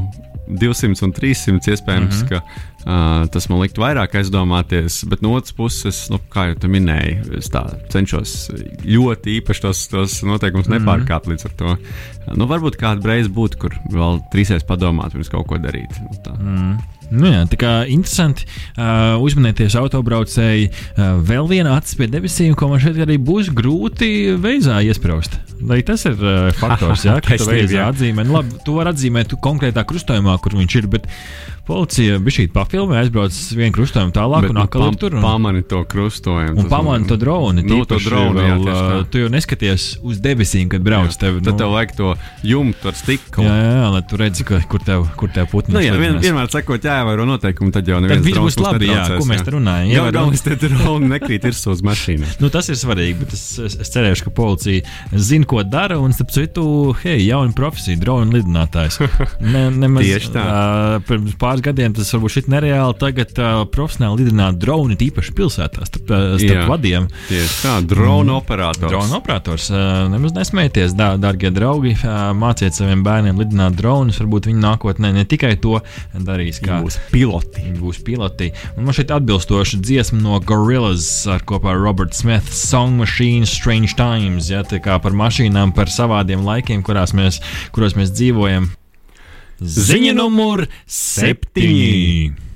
200 0.50 1.06
un 1.06 1.14
300, 1.14 1.72
iespējams, 1.76 2.24
mm 2.24 2.28
-hmm. 2.28 2.30
ka 2.30 2.70
Uh, 2.80 3.26
tas 3.28 3.50
man 3.52 3.60
liktu 3.60 3.82
vairāk 3.84 4.14
aizdomāties, 4.16 5.02
bet 5.12 5.20
no 5.20 5.34
otras 5.36 5.52
puses, 5.52 5.98
nu, 6.08 6.16
kā 6.32 6.46
jau 6.48 6.60
te 6.64 6.70
minēju, 6.72 7.34
es 7.36 7.50
cenšos 7.92 8.36
ļoti 8.88 9.34
īpaši 9.42 9.64
tos, 9.66 9.82
tos 9.92 10.16
noteikumus 10.24 10.70
mm. 10.70 10.78
nepārkāpt 10.78 11.28
līdz 11.28 11.50
ar 11.50 11.58
to. 11.60 11.76
Nu, 12.40 12.48
varbūt 12.48 12.80
kāda 12.80 13.12
reize 13.12 13.28
būtu, 13.36 13.60
kur 13.60 13.76
vēl 13.92 14.22
trīsreiz 14.32 14.64
padomāt, 14.64 15.12
pirms 15.12 15.32
kaut 15.34 15.50
ko 15.52 15.60
darīt. 15.60 15.92
Nu, 16.00 16.16
tā. 16.24 16.38
mm. 16.40 16.99
Nu 17.10 17.30
jā, 17.32 17.42
tā 17.50 17.58
kā 17.60 17.72
interesanti 17.90 18.46
uh, 18.46 19.18
uzmanieties 19.24 19.76
autobraucēji. 19.80 20.70
Uh, 20.70 21.20
vēl 21.26 21.50
viena 21.50 21.76
acis 21.78 21.98
pie 21.98 22.10
debesīm, 22.12 22.54
ko 22.58 22.70
man 22.72 22.82
šeit 22.84 23.00
arī 23.02 23.18
būs 23.18 23.50
grūti 23.56 24.36
veizā 24.42 24.80
iesprāst. 24.86 25.40
Lai 25.66 25.82
tas 25.86 26.06
ir 26.08 26.16
uh, 26.22 26.50
faktors, 26.60 27.08
jā, 27.08 27.18
ka 27.26 27.40
tu 27.40 27.50
veizā 27.50 27.90
atzīmē. 27.90 28.28
Nu, 28.28 28.38
labi, 28.40 28.62
tu 28.66 28.78
vari 28.78 28.94
atzīmēt 28.94 29.34
konkrētā 29.44 29.84
krustojumā, 29.90 30.38
kur 30.44 30.58
viņš 30.60 30.78
ir, 30.82 30.90
bet 30.98 31.10
Policija 31.70 32.18
bija 32.18 32.34
šī 32.40 32.48
papilnē, 32.50 32.98
aizbrauc 33.04 33.36
vienu 33.54 33.74
krustojumu 33.76 34.14
tālāk, 34.16 34.48
Bet, 34.48 34.54
un 34.56 34.62
atkal 34.64 34.86
nu, 34.88 34.98
tur. 34.98 35.16
Un... 35.20 35.22
Pamani 35.22 35.62
to 35.70 35.84
krustojumu. 35.86 36.58
Un 36.58 36.70
pamani 36.72 37.06
to 37.06 37.18
droni. 37.22 37.62
Nu, 37.62 37.84
to 37.86 38.00
droni 38.02 38.40
vēl, 38.40 38.64
jā, 38.66 38.80
tu 39.14 39.22
jau 39.22 39.30
neskaties 39.30 39.86
uz 40.02 40.18
debesīm, 40.24 40.66
kad 40.72 40.82
brauc. 40.86 41.12
Jā, 41.12 41.20
tev, 41.22 41.38
tad 41.44 41.54
nu... 41.54 41.60
tev 41.62 41.74
vajag 41.76 41.94
to 42.00 42.14
jumtu 42.50 42.90
ar 42.90 42.98
stiklu. 42.98 43.46
Jā, 43.46 43.58
jā, 43.60 43.76
jā 43.76 43.92
lai 43.94 44.02
tu 44.10 44.20
redzi, 44.22 44.46
ka, 44.50 44.62
kur 44.72 44.82
tev, 44.88 45.06
kur 45.20 45.34
tev 45.36 45.50
putni. 45.52 45.76
Nu, 45.76 45.84
jā, 45.86 45.94
vien, 46.02 46.18
vienmēr 46.24 46.50
sakot, 46.50 46.90
jāievēro 46.90 47.28
noteikumi, 47.30 47.74
tad 47.76 47.94
jau 47.94 48.02
neviens 48.02 48.26
tad 48.26 48.42
būs 48.42 48.58
labi, 48.66 48.90
jā, 48.90 49.06
ko 49.14 49.30
mēs 49.30 49.46
te 49.46 49.54
runājam. 49.54 49.92
Jā, 49.94 50.08
galvenais 50.10 50.46
te 50.48 50.58
droni 50.64 51.12
nekrīt 51.14 51.46
ir 51.52 51.54
uz 51.76 51.86
mašīnu. 51.86 52.34
nu, 52.42 52.50
tas 52.54 52.72
ir 52.74 52.82
svarīgi, 52.82 53.20
bet 53.22 53.38
es, 53.38 53.46
es, 53.70 53.78
es 53.86 53.94
cerēšu, 53.94 54.26
ka 54.26 54.36
policija 54.42 54.82
zina, 55.14 55.46
ko 55.50 55.62
dara, 55.62 56.00
un 56.02 56.18
starp 56.18 56.34
citu, 56.34 56.66
hei, 57.04 57.22
jauna 57.28 57.54
profesija, 57.54 58.00
drona 58.02 58.40
lidinātājs. 58.40 59.02
Ne, 59.40 59.68
nemaz, 59.72 60.04
Tieši 60.06 60.34
tā. 60.34 60.44
Uh, 60.50 61.38
pāris 61.60 61.66
gadiem 61.66 61.94
tas 61.94 62.12
varbūt 62.14 62.34
šķiet 62.34 62.50
nereāli. 62.52 62.96
Tagad 63.00 63.40
uh, 63.40 63.66
profesionāli 63.70 64.24
lidināt 64.24 64.60
droni 64.60 64.96
tīpaši 65.00 65.34
pilsētās, 65.36 65.90
starp, 65.90 66.06
starp 66.40 66.44
Jā, 66.44 66.66
vadiem. 66.70 67.08
Tieši 67.28 67.58
tā, 67.64 67.76
drona 67.84 68.34
mm. 68.34 68.38
operators. 68.38 68.92
Drona 68.92 69.18
operators. 69.20 69.70
Uh, 69.72 70.08
nemaz 70.12 70.34
nesmējieties, 70.36 70.96
dā, 70.98 71.12
dārgie 71.20 71.52
draugi. 71.52 71.96
Uh, 72.00 72.32
māciet 72.38 72.76
saviem 72.78 73.04
bērniem 73.04 73.40
lidināt 73.40 73.78
dronus. 73.78 74.20
Varbūt 74.22 74.50
viņi 74.50 74.64
nākotnē 74.64 75.14
ne 75.16 75.26
tikai 75.30 75.56
to 75.62 75.80
darīs, 76.14 76.62
kā 76.64 76.80
būs 76.84 77.00
piloti. 77.14 77.66
Viņi 77.68 77.80
būs 77.82 78.02
piloti. 78.08 78.52
Un 78.78 78.88
man 78.88 78.98
šeit 78.98 79.14
atbilstoši 79.16 79.82
dziesma 79.84 80.22
no 80.24 80.40
Gorillaz 80.40 81.08
ar 81.30 81.44
kopā 81.48 81.74
ar 81.76 81.84
Robertu 81.84 82.22
Smithu 82.22 82.56
Song 82.56 83.00
Machine 83.00 83.48
Strange 83.50 83.96
Times. 84.00 84.52
Ja, 84.54 84.64
tā 84.68 84.82
kā 84.84 85.00
par 85.04 85.16
mašīnām, 85.18 85.76
par 85.76 85.92
savādiem 85.92 86.46
laikiem, 86.48 86.86
kurās 86.86 87.16
mēs, 87.18 87.44
kuros 87.76 87.98
mēs 88.00 88.14
dzīvojam. 88.16 88.72
Ziņa 89.60 90.14
numur 90.16 90.66
septiņi. 90.88 92.49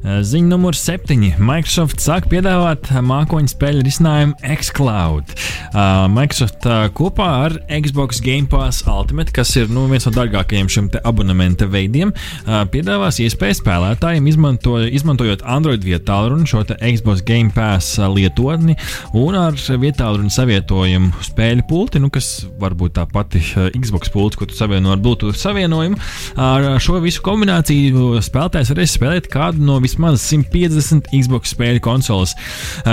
Eh, 0.00 0.22
ziņa 0.24 0.48
numur 0.48 0.72
7. 0.72 1.34
Microsoft 1.44 2.00
sāk 2.00 2.30
piedāvāt 2.32 2.86
mākoņu 3.04 3.50
spēļu 3.52 3.82
risinājumu 3.84 4.38
xCloud. 4.40 5.34
Uh, 5.70 6.06
Microsoft 6.08 6.64
kopā 6.96 7.26
ar 7.44 7.56
Xbox 7.68 8.22
Game 8.24 8.48
Pass 8.48 8.86
Ultimate, 8.88 9.28
kas 9.36 9.52
ir 9.60 9.68
nu, 9.68 9.84
viens 9.90 10.06
no 10.08 10.12
dārgākajiem 10.16 10.70
šiem 10.72 10.88
abonementa 11.04 11.68
veidiem, 11.70 12.14
piedāvās 12.72 13.20
iespēju 13.22 13.58
spēlētājiem 13.60 14.26
izmanto, 14.32 14.78
izmantojot 14.82 15.44
Android 15.44 15.84
vietālruni, 15.84 16.48
šo 16.48 16.64
Xbox 16.64 17.22
Game 17.28 17.52
Pass 17.54 18.00
lietotni 18.00 18.74
un 19.20 19.36
ar 19.38 19.54
vietālruni 19.54 20.32
savietojumu 20.32 21.22
spēļu 21.28 21.66
pulti, 21.70 22.02
nu, 22.02 22.10
kas 22.10 22.48
varbūt 22.58 22.96
tā 22.98 23.06
pati 23.10 23.44
Xbox 23.76 24.10
pults, 24.10 24.40
ko 24.40 24.48
tu 24.48 24.58
savieno 24.58 24.96
ar 24.96 25.04
Bluetooth 25.04 25.38
savienojumu. 25.38 26.00
Ar 26.40 26.72
šo 26.82 26.98
visu 27.04 27.22
kombināciju 27.26 28.18
spēlētājs 28.24 28.74
varēs 28.74 28.98
spēlēt 28.98 29.30
kādu 29.30 29.62
no 29.62 29.78
visiem 29.78 29.89
vismaz 29.90 30.22
150 30.22 31.10
Xbox 31.10 31.50
spēļu 31.54 31.80
konsoles. 31.82 32.34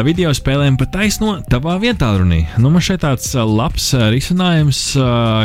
Video 0.06 0.32
spēlēm 0.36 0.78
pat 0.80 0.92
taisno 0.96 1.38
tavā 1.52 1.76
vietā 1.82 2.10
runī. 2.18 2.42
Nu, 2.58 2.72
man 2.74 2.84
šeit 2.84 3.04
tāds 3.04 3.30
labs 3.38 3.92
risinājums, 4.14 4.80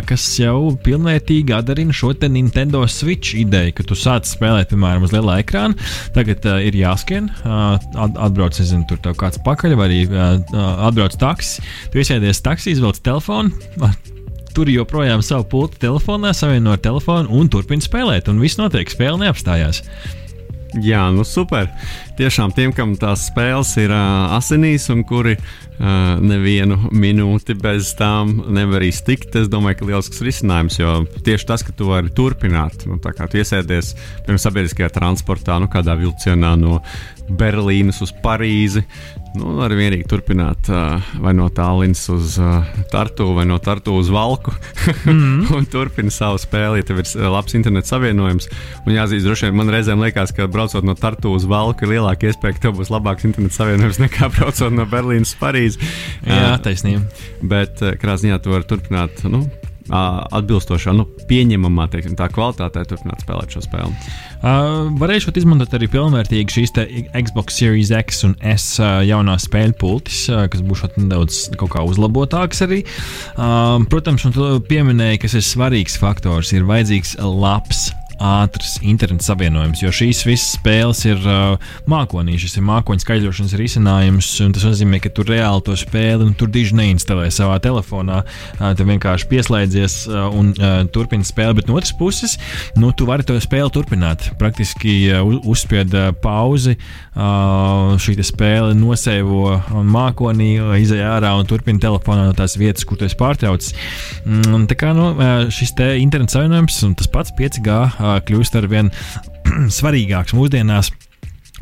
kas 0.09 0.27
jau 0.41 0.73
pilnvērtīgi 0.85 1.53
atdarina 1.57 1.93
šo 1.97 2.15
te 2.17 2.31
Nintendo 2.33 2.85
Switch 2.89 3.37
ideju, 3.39 3.75
ka 3.77 3.87
tu 3.89 3.99
sāc 3.99 4.29
spēlēt, 4.31 4.71
piemēram, 4.73 5.05
uz 5.05 5.13
lielā 5.13 5.41
ekrāna. 5.43 5.77
Tagad 6.17 6.49
uh, 6.49 6.63
ir 6.65 6.79
jāskan, 6.79 7.29
uh, 7.45 7.77
atbrauc, 7.99 8.57
nezinu, 8.57 8.87
tur 8.89 9.03
tev 9.05 9.19
kāds 9.21 9.43
pakaļ, 9.45 9.77
vai 9.77 9.91
arī 9.91 10.01
uh, 10.09 10.41
atbrauc 10.89 11.19
taksis. 11.21 11.61
Tu 11.93 12.01
iesēdies 12.03 12.43
taksī, 12.45 12.77
izvelc 12.77 13.03
telefonu 13.05 13.53
tur 14.53 14.69
joprojām 14.69 15.23
savu 15.25 15.47
pultu 15.49 15.79
telefonā, 15.81 16.35
savieno 16.37 16.75
ar 16.75 16.81
telefonu 16.85 17.33
un 17.41 17.49
turpina 17.53 17.85
spēlēt. 17.85 18.29
Un 18.29 18.41
viss 18.43 18.61
notiek, 18.61 18.91
spēle 18.93 19.17
neapstājās. 19.25 19.81
Jā, 20.81 21.03
nu 21.13 21.25
super. 21.29 21.69
Tiešām 22.17 22.53
tiem, 22.57 22.73
kam 22.73 22.95
tās 22.97 23.27
spēles 23.29 23.75
ir 23.83 23.93
uh, 23.93 24.33
asinīs 24.39 24.87
un 24.93 25.03
kuri 25.05 25.35
uh, 25.37 26.17
nevienu 26.23 26.79
minūti 26.97 27.57
bez 27.61 27.91
tām 27.99 28.39
nevar 28.57 28.85
iztikt, 28.87 29.37
es 29.37 29.51
domāju, 29.53 29.83
ka 29.83 29.89
lielisks 29.91 30.23
risinājums. 30.25 30.79
Jo 30.81 30.95
tieši 31.27 31.49
tas, 31.51 31.65
ka 31.67 31.77
tu 31.77 31.91
vari 31.91 32.13
turpināt, 32.17 32.87
nu, 32.89 32.97
tā 33.05 33.13
kā 33.17 33.29
tu 33.29 33.41
iesēdies 33.43 33.93
pirms 34.25 34.49
sabiedriskajā 34.49 34.89
transportā, 34.97 35.59
nu, 35.61 35.69
kādā 35.73 35.99
vilcienā 36.01 36.55
no 36.61 36.81
Berlīnas 37.29 38.01
uz 38.05 38.15
Parīzi. 38.25 38.87
Nu, 39.33 39.55
var 39.57 39.73
vienīgi 39.73 40.05
turpināt 40.09 40.69
vai 41.23 41.33
no 41.37 41.47
Tallinas 41.53 42.03
uz 42.13 42.35
Tartu, 42.93 43.31
vai 43.37 43.47
no 43.49 43.57
Tartu 43.63 43.95
uz 43.97 44.11
Valku. 44.13 44.53
mm 45.07 45.11
-hmm. 45.13 45.57
un 45.57 45.67
turpina 45.67 46.11
savu 46.11 46.39
spēli, 46.39 46.83
ja 46.83 46.83
tev 46.83 46.99
ir 46.99 47.31
labs 47.31 47.55
internets 47.55 47.89
savienojums. 47.89 48.49
Un 48.87 48.93
jāzīst, 48.93 49.25
droši 49.25 49.47
vien 49.47 49.57
man 49.57 49.71
reizēm 49.71 50.05
liekas, 50.05 50.33
ka 50.37 50.47
braucot 50.47 50.85
no 50.85 50.95
Tartu 50.95 51.33
uz 51.33 51.45
Valku 51.45 51.85
ir 51.85 51.91
lielāka 51.93 52.29
iespēja, 52.29 52.53
ka 52.53 52.61
tev 52.69 52.77
būs 52.77 52.93
labāks 52.93 53.25
internets 53.25 53.57
savienojums 53.57 53.99
nekā 53.99 54.29
braucot 54.37 54.73
no 54.73 54.85
Berlīnas 54.85 55.33
uz 55.33 55.37
Parīzi. 55.41 55.79
Jā, 56.27 56.59
taisnība. 56.63 57.03
Bet 57.43 57.81
krāsā 57.81 58.27
ziņā 58.27 58.39
tu 58.43 58.51
vari 58.51 58.65
turpināt. 58.65 59.25
Nu, 59.25 59.47
atbilstošā, 59.93 60.95
nu, 60.97 61.07
pieņemamā 61.29 61.89
teiksim, 61.93 62.17
kvalitātē 62.17 62.85
turpināt 62.89 63.25
spēlēt 63.25 63.55
šo 63.55 63.65
spēli. 63.67 63.93
Uh, 64.43 64.91
varēšu 64.99 65.31
izmantot 65.39 65.77
arī 65.77 65.89
pilnvērtīgi 65.93 66.57
šīs 66.57 66.75
Xbox 67.13 67.61
Series 67.61 67.93
X 67.95 68.25
un 68.29 68.37
S 68.41 68.81
uh, 68.81 69.01
jaunās 69.07 69.47
spēļu 69.49 69.77
pultis, 69.79 70.25
uh, 70.33 70.47
kas 70.51 70.65
būs 70.67 70.87
nedaudz 70.97 71.45
uzlabotāks 71.93 72.65
arī. 72.67 72.83
Uh, 73.37 73.85
protams, 73.93 74.27
un 74.29 74.37
tu 74.37 74.53
pieminēji, 74.69 75.23
kas 75.27 75.39
ir 75.39 75.47
svarīgs 75.47 75.99
faktors, 76.01 76.55
ir 76.57 76.67
vajadzīgs 76.69 77.19
labs 77.23 77.91
ātrs 78.23 78.77
interneta 78.87 79.27
savienojums, 79.27 79.83
jo 79.83 79.91
šīs 79.95 80.23
visas 80.27 80.55
spēles 80.57 81.03
ir 81.09 81.21
uh, 81.27 81.73
mākonī. 81.91 82.37
Šis 82.41 82.59
ir 82.59 82.67
mākoņu 82.69 83.03
skaidrošanas 83.03 83.57
risinājums, 83.59 84.31
un 84.45 84.55
tas 84.55 84.67
nozīmē, 84.69 85.01
ka 85.03 85.13
tu 85.15 85.27
reāli 85.27 85.65
to 85.67 85.77
spēli 85.79 86.29
nu, 86.29 86.37
tur 86.39 86.51
diži 86.53 86.77
neinstalē 86.79 87.29
savā 87.35 87.59
telefonā. 87.63 88.23
Uh, 88.59 88.71
tu 88.79 88.87
vienkārši 88.89 89.29
pieslēdzies 89.31 89.99
uh, 90.11 90.27
un 90.39 90.53
uh, 90.55 90.83
turpini 90.95 91.27
spēli, 91.27 91.59
bet 91.61 91.71
no 91.71 91.79
otras 91.81 91.95
puses, 91.99 92.39
nu, 92.79 92.93
tu 92.97 93.09
vari 93.11 93.27
to 93.27 93.39
spēli 93.43 93.75
turpināt. 93.75 94.31
Praktiski 94.41 94.97
uh, 95.11 95.35
uzspied 95.43 95.95
uh, 95.97 96.11
pauzi, 96.23 96.77
šī 97.13 98.15
spēle 98.25 98.73
nosēvo 98.79 99.59
mākonī, 99.85 100.55
uh, 100.61 100.73
izēja 100.81 101.11
ārā 101.19 101.35
un 101.37 101.49
turpina 101.49 101.83
telefonā 101.83 102.25
no 102.29 102.33
tās 102.37 102.57
vietas, 102.57 102.87
kur 102.89 102.97
tu 102.97 103.05
esi 103.05 103.19
pārtraucis. 103.21 103.75
Mm, 104.25 104.65
tā 104.71 104.79
kā 104.81 104.95
nu, 104.97 105.11
uh, 105.13 105.45
šis 105.53 105.75
te 105.77 105.93
interneta 106.01 106.39
savienojums 106.39 106.81
un 106.89 106.97
tas 106.97 107.11
pats 107.13 107.35
5G 107.37 107.69
uh, 107.69 108.17
kļūst 108.25 108.57
ar 108.57 108.69
vien 108.73 108.93
svarīgāks 109.79 110.37
mūsdienās 110.39 110.93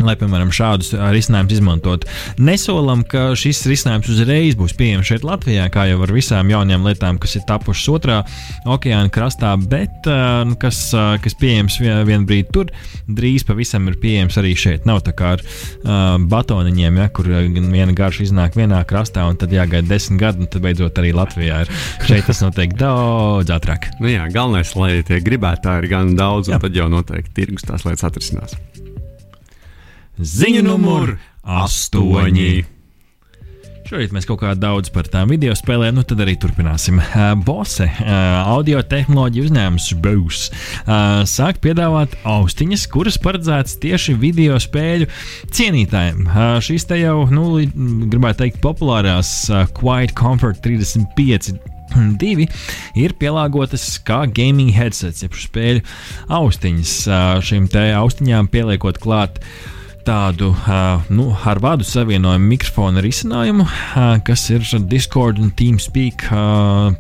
lai, 0.07 0.16
piemēram, 0.20 0.53
šādus 0.55 0.92
risinājumus 1.14 1.57
izmantot. 1.57 2.07
Nesolam, 2.40 3.03
ka 3.09 3.30
šis 3.38 3.62
risinājums 3.70 4.11
uzreiz 4.12 4.59
būs 4.59 4.74
pieejams 4.78 5.11
šeit 5.11 5.26
Latvijā, 5.26 5.68
kā 5.72 5.86
jau 5.90 6.01
ar 6.05 6.14
visām 6.14 6.51
jaunajām 6.53 6.86
lietām, 6.88 7.20
kas 7.22 7.36
ir 7.38 7.46
tapušas 7.48 7.90
otrā 7.94 8.20
okeāna 8.68 9.12
krastā, 9.12 9.53
bet 9.70 10.09
nu, 10.48 10.57
kas, 10.61 10.82
kas 11.24 11.36
pieejams 11.40 11.80
vienā 11.82 12.22
brīdī 12.26 12.48
tur, 12.55 12.72
drīz 13.09 13.44
pavisam 13.48 13.88
ir 13.90 13.98
pieejams 14.01 14.38
arī 14.40 14.55
šeit. 14.59 14.86
Nav 14.88 15.03
tā 15.07 15.14
kā 15.16 15.34
ar 15.36 15.44
uh, 15.44 16.16
batoniņiem, 16.30 17.01
ja, 17.03 17.09
kur 17.14 17.28
viena 17.30 17.94
garša 17.96 18.26
iznāk 18.28 18.59
vienā 18.59 18.82
krastā, 18.88 19.26
un 19.30 19.38
tad 19.40 19.55
jāgaida 19.55 19.88
desmit 19.90 20.20
gadi, 20.22 20.44
un 20.44 20.51
tad 20.51 20.64
beidzot 20.64 21.01
arī 21.03 21.12
Latvijā 21.16 21.62
ir. 21.64 21.74
Šeit 22.09 22.28
tas 22.30 22.42
notiek 22.44 22.74
daudz 22.80 23.53
ātrāk. 23.55 23.90
Nu 24.03 24.11
jā, 24.12 24.26
galvenais, 24.32 24.74
lai 24.78 24.92
tie 25.07 25.20
gribētāji 25.24 25.84
ir 25.84 25.92
gan 25.92 26.14
daudz, 26.18 26.51
un 26.51 26.59
jā. 26.59 26.62
tad 26.66 26.76
jau 26.82 26.90
noteikti 26.92 27.36
tirgus 27.42 27.66
tās 27.68 27.86
lietas 27.88 28.07
atrisinās. 28.11 28.57
Ziņu 30.21 30.61
numur 30.66 31.14
astoņi. 31.49 32.64
Šorīt 33.89 34.12
mēs 34.12 34.27
kaut 34.29 34.43
kā 34.43 34.51
daudz 34.53 34.91
par 34.93 35.07
tām 35.09 35.31
video 35.33 35.55
spēlēm, 35.57 35.95
nu 35.97 36.03
tad 36.05 36.21
arī 36.21 36.35
turpināsim. 36.37 36.99
Bose, 37.47 37.87
audio 38.05 38.83
tehnoloģiju 38.85 39.47
uzņēmums 39.49 39.87
Bose, 40.05 40.43
sāk 41.31 41.62
piedāvāt 41.64 42.18
austiņas, 42.29 42.85
kuras 42.93 43.16
paredzētas 43.25 43.79
tieši 43.81 44.18
video 44.21 44.61
spēļu 44.61 45.09
cienītājiem. 45.57 46.29
Šīs 46.68 46.87
te 46.93 47.01
jau, 47.01 47.25
nu, 47.33 47.57
gribētu 48.12 48.45
teikt, 48.45 48.61
populārās 48.61 49.33
Quiet 49.81 50.12
Comfort 50.21 50.61
35 50.61 51.57
Divi 52.21 52.45
ir 53.01 53.16
pielāgotas 53.18 53.97
kā 54.05 54.27
gaming 54.29 54.77
headsets, 54.77 55.25
jeb 55.25 55.35
spēļu 55.35 55.83
austiņas. 56.29 56.97
Šīm 57.49 57.73
te 57.73 57.89
austiņām 57.99 58.53
pieliekot 58.53 59.01
klāt 59.03 59.41
uh, 59.41 59.80
tādu 60.07 60.51
nu, 61.12 61.26
ar 61.46 61.61
vādu 61.62 61.84
savienojumu 61.86 62.51
mikrofonu 62.51 63.03
risinājumu, 63.05 63.66
kas 64.26 64.46
ir 64.53 64.64
Discord 64.90 65.40
un 65.42 65.53
TeamSpeak 65.57 66.26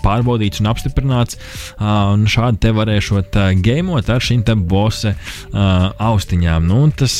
pārbaudīts 0.04 0.62
un 0.62 0.70
apstiprināts. 0.70 1.38
Un 1.80 2.26
šādi 2.30 2.62
te 2.64 2.74
varēšot 2.76 3.38
gamot 3.64 4.12
ar 4.12 4.24
šīm 4.24 4.44
bose 4.70 5.14
austiņām. 5.52 6.68
Nu, 6.70 6.82
tas, 6.96 7.16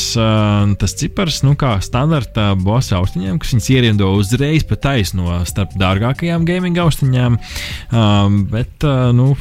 tas 0.81 0.97
cipars, 1.01 1.43
nu, 1.47 1.57
kā 1.61 1.77
standarta 1.85 2.53
bose 2.59 2.97
austiņām, 2.99 3.41
kas 3.41 3.55
viņas 3.55 3.71
ierindo 3.75 4.13
uzreiz 4.19 4.67
pa 4.69 4.79
taisno 4.81 5.41
starp 5.49 5.77
dārgākajām 5.81 6.47
gaming 6.49 6.81
austiņām. 6.81 7.39
Bet, 8.53 8.89
nu, 9.17 9.33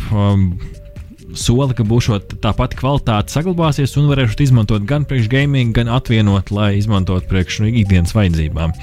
soli, 1.37 1.75
ka 1.77 1.85
būs 1.87 2.09
tā 2.41 2.51
pati 2.57 2.77
kvalitāte 2.79 3.33
saglabāsies 3.33 3.95
un 3.99 4.09
varēšu 4.09 4.39
izmantot 4.47 4.85
gan 4.89 5.05
priekš 5.09 5.29
gaming, 5.31 5.73
gan 5.75 5.91
atvienot, 5.91 6.51
lai 6.55 6.71
izmantotu 6.79 7.29
priekš 7.29 7.61
nu, 7.63 7.71
ikdienas 7.81 8.15
vajadzībām. 8.17 8.73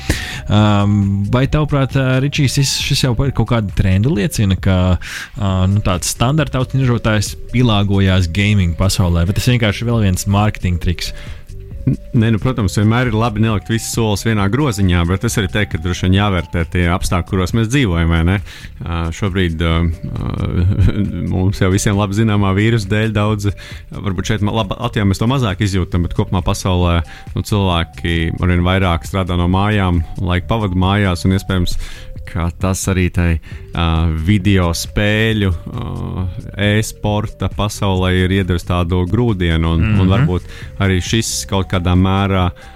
Um, 0.46 0.98
vai 1.32 1.46
tavuprāt, 1.50 1.96
Ričijs, 2.22 2.58
šis 2.86 3.06
jau 3.06 3.14
ir 3.26 3.34
kaut 3.36 3.50
kāda 3.52 3.74
trenda 3.78 4.12
liecina, 4.12 4.58
ka 4.58 4.78
uh, 4.96 5.64
nu, 5.70 5.82
tāds 5.86 6.12
standarta 6.14 6.62
automobīļotājs 6.62 7.34
pielāgojās 7.54 8.30
gaming 8.34 8.76
pasaulē, 8.78 9.26
bet 9.26 9.40
tas 9.40 9.50
vienkārši 9.50 9.84
ir 9.84 9.90
vēl 9.90 10.06
viens 10.08 10.28
mārketinga 10.30 10.82
triks. 10.86 11.12
Ne, 11.86 12.32
nu, 12.34 12.38
protams, 12.42 12.74
vienmēr 12.80 13.12
ir 13.12 13.14
labi 13.14 13.44
nelikt 13.44 13.68
visus 13.70 13.92
solus 13.94 14.24
vienā 14.26 14.48
groziņā, 14.50 15.04
bet 15.06 15.22
es 15.28 15.36
arī 15.38 15.50
teiktu, 15.54 15.76
ka 15.76 15.84
droši 15.84 16.08
vien 16.08 16.16
jāvērtē 16.16 16.64
tie 16.72 16.86
apstākļi, 16.90 17.28
kuros 17.30 17.54
mēs 17.54 17.68
dzīvojam. 17.70 18.14
Uh, 18.16 19.06
šobrīd 19.14 19.62
uh, 19.62 19.86
mums 21.30 21.62
jau 21.62 21.70
visiem 21.70 21.94
labi 21.94 22.18
zināmā 22.18 22.50
vīrusu 22.58 22.90
dēļ 22.90 23.14
daudz, 23.14 23.52
varbūt 23.94 24.32
šeit 24.32 24.42
Latvijā 24.42 25.06
mēs 25.06 25.22
to 25.22 25.30
mazāk 25.30 25.62
izjūtam, 25.62 26.08
bet 26.08 26.16
kopumā 26.18 26.42
pasaulē 26.46 26.96
nu, 27.36 27.44
cilvēki 27.46 28.16
arvien 28.34 28.66
vairāk 28.66 29.06
strādā 29.06 29.38
no 29.38 29.46
mājām, 29.52 30.02
laika 30.18 30.50
pavadu 30.50 30.82
mājās 30.82 31.22
un 31.28 31.38
iespējams 31.38 31.78
ka 32.26 32.48
tas 32.60 32.82
arī 32.92 33.06
tai 33.14 33.30
uh, 33.36 34.12
video 34.26 34.72
spēļu, 34.76 35.50
uh, 35.50 36.38
e-sporta 36.68 37.48
pasaulē 37.52 38.12
ir 38.24 38.38
iedevis 38.40 38.66
tādu 38.68 39.04
grūdienu, 39.10 39.74
un, 39.74 39.80
mm 39.80 39.86
-hmm. 39.86 40.00
un 40.00 40.06
mhm. 40.06 40.12
varbūt 40.14 40.42
arī 40.84 41.00
šis 41.00 41.46
kaut 41.50 41.70
kādā 41.72 41.94
mērā 41.96 42.46
uh, 42.50 42.75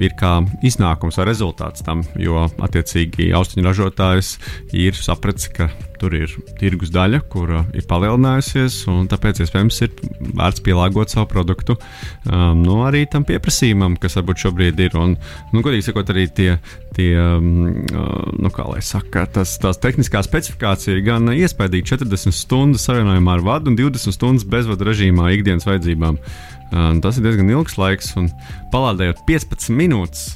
ir 0.00 0.16
kā 0.18 0.38
iznākums 0.66 1.18
vai 1.20 1.28
rezultāts 1.28 1.84
tam, 1.86 2.04
jo 2.18 2.46
attiecīgi 2.62 3.30
austiņu 3.36 3.66
ražotājs 3.66 4.34
ir 4.76 4.96
sapratis, 4.96 5.50
ka 5.52 5.68
tur 6.00 6.14
ir 6.16 6.32
tirgus 6.60 6.92
daļa, 6.94 7.20
kura 7.32 7.64
ir 7.76 7.84
palielinājusies, 7.88 8.78
un 8.90 9.08
tāpēc 9.10 9.42
iespējams 9.44 9.80
ir 9.84 9.90
vērts 10.38 10.62
pielāgot 10.64 11.12
savu 11.12 11.28
produktu 11.30 11.76
um, 11.76 12.62
nu, 12.62 12.78
arī 12.86 13.04
tam 13.10 13.26
pieprasījumam, 13.28 13.98
kas 14.00 14.16
varbūt 14.18 14.46
šobrīd 14.46 14.80
ir. 14.80 14.96
Un, 15.00 15.16
nu, 15.52 15.64
godīgi 15.64 15.90
sakot, 15.90 16.12
arī 16.14 16.26
tie, 16.32 16.54
tie 16.96 17.10
um, 17.20 17.82
uh, 17.92 18.30
nu, 18.40 18.52
kā 18.54 18.64
lai 18.70 18.80
saka, 18.84 19.26
tas, 19.36 19.58
tās 19.60 19.80
tehniskā 19.82 20.22
specifikācija 20.24 20.96
ir 20.96 21.04
gan 21.06 21.28
iespaidīga 21.34 21.92
40 21.98 22.36
stundas 22.36 22.88
savienojumā 22.88 23.36
ar 23.36 23.44
vadu 23.50 23.72
un 23.72 23.76
20 23.78 24.16
stundas 24.16 24.48
bezvadu 24.48 24.88
režīmā 24.88 25.34
ikdienas 25.36 25.68
vajadzībām. 25.68 26.16
Uh, 26.16 26.49
tas 26.70 27.18
ir 27.18 27.26
diezgan 27.26 27.50
ilgs 27.50 27.76
laiks, 27.80 28.12
un 28.20 28.30
palādējot 28.72 29.24
15 29.28 29.74
minūtes 29.74 30.28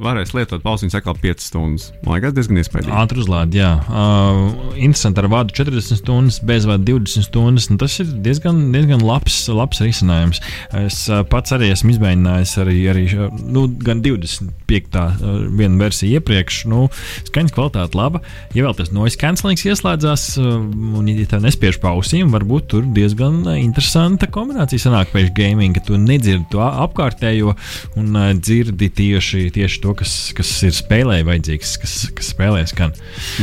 varēs 0.00 0.32
lietot 0.34 0.62
pausiņus 0.64 0.96
atkal 0.98 1.16
5 1.20 1.44
stundas. 1.44 1.88
Man 2.04 2.16
liekas, 2.16 2.34
diezgan 2.36 2.60
iespaidīgi. 2.60 2.94
Ātri 2.96 3.20
uzlādēt, 3.22 3.56
jā. 3.60 3.70
Uh, 3.86 4.72
interesanti 4.76 5.22
ar 5.22 5.28
vadu 5.32 5.54
40 5.56 6.00
stundas, 6.00 6.40
bez 6.46 6.66
vada 6.68 6.82
20 6.86 7.26
stundas. 7.26 7.68
Nu, 7.70 7.78
tas 7.80 7.96
ir 8.02 8.08
diezgan, 8.24 8.62
diezgan 8.74 9.04
labs, 9.04 9.42
labs 9.52 9.82
risinājums. 9.84 10.40
Es 10.80 11.02
uh, 11.10 11.20
pats 11.28 11.54
arī 11.56 11.70
esmu 11.74 11.94
izmēģinājis 11.94 12.54
arī, 12.64 12.76
arī 12.92 13.04
nu, 13.44 13.66
gan 13.84 14.00
25. 14.04 15.00
Uh, 15.00 15.42
vienu 15.60 15.80
versiju 15.82 16.20
iepriekš. 16.20 16.62
Nu, 16.70 16.86
skaņas 17.28 17.56
kvalitāte 17.56 18.00
laba. 18.00 18.22
Ja 18.56 18.66
vēl 18.66 18.78
tas 18.80 18.92
noise 18.96 19.20
cancelings 19.20 19.66
ieslēdzās, 19.68 20.26
uh, 20.40 20.56
un 21.00 21.12
ja 21.12 21.28
tā 21.30 21.42
nespiež 21.44 21.80
pausīm, 21.82 22.32
varbūt 22.32 22.70
tur 22.72 22.88
diezgan 22.96 23.42
interesanta 23.58 24.30
kombinācija 24.32 24.88
sanāk 24.88 25.12
pēc 25.14 25.32
gaming, 25.36 25.76
ka 25.76 25.84
tu 25.90 26.00
nedzirdi 26.00 26.48
to 26.54 26.64
apkārtējo 26.64 27.54
un 28.00 28.10
uh, 28.16 28.32
dzirdi 28.38 28.90
tieši, 28.96 29.46
tieši 29.54 29.84
to 29.84 29.89
to, 29.90 29.96
kas, 29.98 30.14
kas 30.36 30.50
ir 30.66 30.74
spēlē 30.74 31.20
vajadzīgs, 31.26 31.74
kas, 31.82 31.94
kas 32.16 32.30
spēlē 32.34 32.62
skan. 32.70 32.94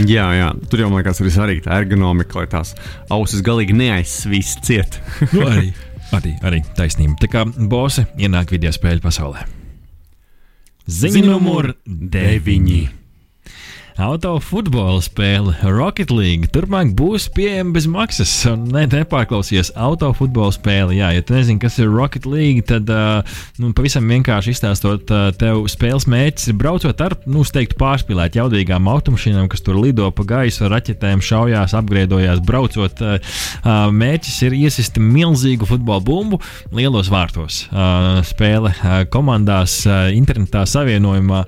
Jā, 0.07 0.27
jā, 0.37 0.49
tur 0.71 0.83
jau 0.83 0.89
man 0.91 1.01
liekas, 1.01 1.21
arī 1.23 1.33
svarīgi 1.33 1.65
tā 1.67 1.79
ergonomika, 1.81 2.39
lai 2.39 2.47
tās 2.51 2.73
ausis 3.13 3.43
galīgi 3.45 3.75
neaizsvīst 3.77 4.63
ciet. 4.67 4.99
nu, 5.33 5.43
arī, 5.47 5.71
arī, 6.15 6.35
arī 6.47 6.61
taisnība. 6.77 7.17
Tā 7.23 7.31
kā 7.31 7.45
bosi 7.45 8.07
ienāk 8.17 8.53
video 8.55 8.71
spēļu 8.75 9.03
pasaulē. 9.03 9.47
Ziņa 10.87 11.25
numur 11.27 11.73
9. 11.85 12.77
Autofutbola 13.97 14.99
spēle 15.01 15.55
Rocket 15.65 16.11
League 16.13 16.45
turpmāk 16.53 16.91
būs 16.93 17.23
pieejama 17.33 17.73
bez 17.73 17.87
maksas. 17.89 18.29
Ne, 18.69 18.83
nepārklausies, 18.91 19.71
autofutbola 19.73 20.53
spēle. 20.53 20.93
Jā, 20.99 21.07
ja 21.15 21.23
tu 21.25 21.33
nezini, 21.33 21.57
kas 21.63 21.79
ir 21.81 21.89
Rocket 21.89 22.27
League, 22.29 22.61
tad 22.69 22.85
nu, 23.57 23.71
pavisam 23.73 24.05
vienkārši 24.05 24.53
izstāstot, 24.53 25.09
tev 25.41 25.63
spēles 25.73 26.05
mērķis 26.13 26.51
ir 26.51 26.57
braucot 26.61 27.01
ar, 27.01 27.15
nu, 27.25 27.41
teiktu, 27.41 27.79
pārspīlēt 27.81 28.37
jaudīgām 28.37 28.85
automašīnām, 28.91 29.49
kas 29.49 29.65
tur 29.65 29.79
lido 29.81 30.11
pa 30.13 30.27
gaisu 30.29 30.67
ar 30.67 30.75
raķetēm, 30.75 31.25
šaujās, 31.25 31.73
apgriedojās, 31.81 32.43
braucot. 32.45 33.01
Mērķis 33.65 34.37
ir 34.45 34.57
iesist 34.59 35.01
milzīgu 35.01 35.65
futbola 35.71 36.05
bumbu 36.05 36.37
lielos 36.69 37.09
vārtos. 37.09 37.63
Spēle 38.29 38.75
komandās, 39.09 39.79
internetā 40.13 40.67
savienojumā, 40.69 41.43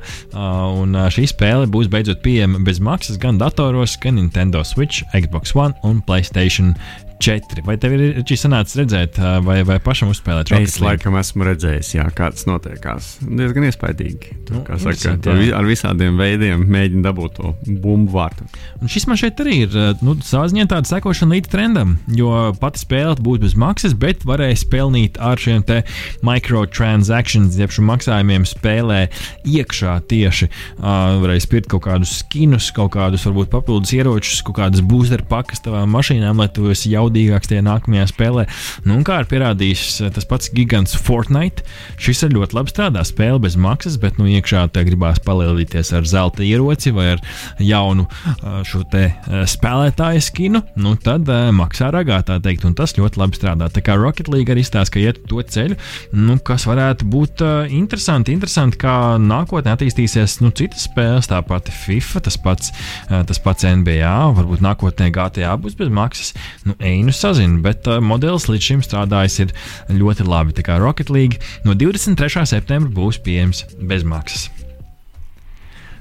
un 0.81 1.01
šī 1.13 1.29
spēle 1.29 1.69
būs 1.69 1.93
beidzot 1.93 2.25
pieejama 2.25 2.38
pieejama 2.39 2.59
bez 2.63 2.79
maksas 2.79 3.17
gan 3.19 3.35
datoros, 3.37 3.97
gan 3.99 4.15
Nintendo 4.15 4.63
Switch, 4.63 5.03
Xbox 5.11 5.51
One 5.55 5.73
un 5.83 5.99
Playstation 6.01 6.71
4. 7.20 7.63
Vai 7.67 7.76
tev 7.82 7.95
ir 7.97 8.22
šī 8.24 8.38
sanāca 8.39 8.80
redzēt, 8.80 9.20
vai, 9.43 9.59
vai 9.67 9.80
pašam 9.84 10.13
uzspēlēt? 10.13 10.53
Es 10.55 10.78
laikam 10.80 11.17
esmu 11.20 11.47
redzējis, 11.49 11.91
jā, 11.97 12.05
kā 12.15 12.30
tas 12.32 12.45
notiekās. 12.47 13.09
Diezgan 13.24 13.67
iespaidīgi. 13.67 14.38
Nu, 14.49 14.61
kā 14.67 14.80
saka, 14.82 15.17
vi, 15.36 15.49
ar 15.55 15.67
visādiem 15.67 16.15
veidiem 16.20 16.63
mēģina 16.72 17.03
dabūt 17.09 17.36
to 17.39 17.51
bumbu 17.67 18.15
vārtu. 18.15 18.47
Un 18.80 18.91
šis 18.91 19.05
man 19.09 19.20
šeit 19.20 19.41
arī 19.43 19.57
ir 19.65 19.76
nu, 20.05 20.15
savā 20.26 20.47
ziņā 20.51 20.65
tāda 20.72 20.89
sekošana 20.89 21.36
līdz 21.36 21.51
trendam, 21.51 21.97
jo 22.15 22.32
pati 22.61 22.84
spēle 22.86 23.17
būs 23.20 23.43
bez 23.43 23.57
maksas, 23.59 23.95
bet 23.99 24.24
varēs 24.28 24.63
pelnīt 24.72 25.20
ar 25.22 25.41
šiem 25.41 25.65
te 25.67 25.82
microtransactions, 26.26 27.59
jeb 27.59 27.76
šiem 27.76 27.89
maksājumiem 27.91 28.47
spēlē 28.47 29.01
iekšā 29.43 29.97
tieši. 30.09 30.49
Uh, 30.80 31.20
varēs 31.26 31.49
pirkt 31.51 31.70
kaut 31.74 31.84
kādus 31.89 32.15
skinus, 32.24 32.72
kaut 32.76 32.93
kādus 32.95 33.28
varbūt 33.28 33.51
papildus 33.51 33.93
ieročus, 33.97 34.41
kaut 34.47 34.59
kādas 34.61 34.84
booster 34.86 35.24
pakas 35.28 35.63
tavām 35.65 35.91
mašīnām, 35.93 36.39
lai 36.39 36.49
tu 36.55 36.72
esi 36.72 36.93
jau 36.95 37.09
jaudīgāks 37.10 37.49
tajā 37.49 37.66
nākamajā 37.66 38.07
spēlē. 38.12 38.45
Nu, 38.88 38.99
kā 39.05 39.20
ir 39.24 39.30
pierādījis 39.32 39.86
eh, 40.05 40.12
tas 40.16 40.28
pats 40.30 40.51
gigants 40.55 40.95
Fortnite, 40.95 41.66
šis 42.01 42.24
ir 42.28 42.36
ļoti 42.38 42.57
labi 42.57 42.74
strādā. 42.74 43.03
Spēle 43.07 43.41
bez 43.43 43.57
maksas, 43.60 43.97
bet 44.01 44.20
nu, 44.22 44.28
iekšā 44.30 44.68
te 44.74 44.84
gribās 44.88 45.22
palielināties 45.26 45.93
ar 45.97 46.07
zelta 46.10 46.45
ieroci 46.45 46.93
vai 46.95 47.14
ar 47.16 47.24
jaunu 47.64 48.07
eh, 48.07 48.62
šo 48.68 48.84
te 48.91 49.10
eh, 49.10 49.43
spēlētāju 49.49 50.24
skinu, 50.24 50.64
nu, 50.80 50.95
tad 51.01 51.30
maksā 51.55 51.89
ragā 51.93 52.22
tā 52.26 52.39
teikt, 52.43 52.66
un 52.68 52.76
tas 52.78 52.95
ļoti 52.97 53.20
labi 53.20 53.39
strādā. 53.39 53.70
Tā 53.74 53.84
kā 53.86 53.95
Rocket 53.99 54.30
League 54.32 54.51
arī 54.53 54.64
stāsta, 54.66 54.95
ka 54.95 55.03
iet 55.03 55.22
to 55.30 55.41
ceļu, 55.41 55.78
nu, 56.18 56.38
kas 56.45 56.66
varētu 56.70 57.07
būt 57.10 57.43
uh, 57.45 57.72
interesanti, 57.74 58.34
interesanti, 58.36 58.80
kā 58.82 59.18
nākotnē 59.22 59.74
attīstīsies 59.76 60.39
nu, 60.43 60.51
citas 60.55 60.88
spēles, 60.88 61.30
tā 61.30 61.41
pati 61.45 61.74
FIFA, 61.74 62.24
tas 62.26 62.38
pats, 62.41 62.74
uh, 63.10 63.22
tas 63.30 63.41
pats 63.43 63.68
NBA, 63.68 64.14
varbūt 64.38 64.64
nākotnē 64.66 65.10
GTA 65.16 65.55
būs 65.62 65.78
bez 65.80 65.91
maksas. 65.93 66.34
Nu, 66.68 66.76
Reinu 66.99 67.13
sazinu, 67.15 67.61
bet 67.63 67.85
uh, 67.87 68.01
modelis 68.03 68.49
līdz 68.51 68.65
šim 68.65 68.81
strādājis 68.83 69.37
ir 69.45 69.51
ļoti 69.95 70.25
labi. 70.27 70.51
Tā 70.57 70.65
kā 70.67 70.75
Rocket 70.83 71.07
League 71.07 71.39
no 71.63 71.71
23. 71.71 72.43
septembra 72.49 72.91
būs 72.91 73.21
pieejams 73.23 73.63
bez 73.87 74.03
maksas. 74.03 74.49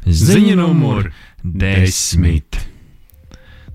Ziņa 0.02 0.56
numur 0.58 1.12
10. 1.44 2.58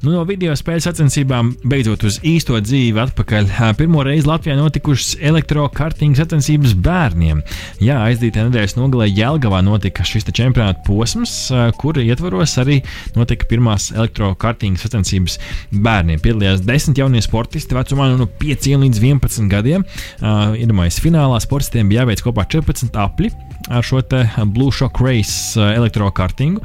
Nu, 0.03 0.11
no 0.11 0.25
video 0.27 0.51
spēļu 0.51 0.83
sacensībām 0.83 1.53
beidzot 1.71 2.01
uz 2.03 2.17
īsto 2.27 2.57
dzīvi 2.59 2.99
atpakaļ. 2.99 3.45
Pirmo 3.79 4.01
reizi 4.03 4.27
Latvijā 4.27 4.57
notikušas 4.59 5.13
elektrokartīņu 5.29 6.17
sacensības 6.19 6.73
bērniem. 6.83 7.39
Jā, 7.79 8.01
aizdītā 8.09 8.43
nedēļas 8.49 8.75
nogalē 8.75 9.07
Jelgavā 9.07 9.61
notika 9.63 10.03
šis 10.03 10.27
čempionāta 10.27 10.83
posms, 10.83 11.37
kura 11.79 12.03
ietvaros 12.03 12.57
arī 12.59 12.81
notika 13.15 13.47
pirmās 13.47 13.93
elektrokartīņu 13.95 14.83
sacensības 14.83 15.39
bērniem. 15.71 16.19
Piedalījās 16.19 16.67
desmit 16.67 16.99
jaunie 16.99 17.23
sportisti 17.23 17.79
vecumā 17.79 18.09
no 18.17 18.27
5 18.43 18.73
līdz 18.83 19.03
11 19.07 19.47
gadiem. 19.55 19.87
Iedomājieties, 20.19 20.99
finālā 21.07 21.39
sportistiem 21.39 21.87
bija 21.87 22.03
jāveic 22.03 22.27
kopā 22.27 22.43
14 22.51 22.99
apli 22.99 23.31
ar 23.71 23.83
šo 23.83 24.01
Blue 24.45 24.71
Shock 24.71 24.99
Race 24.99 25.55
elektrokartingu. 25.55 26.61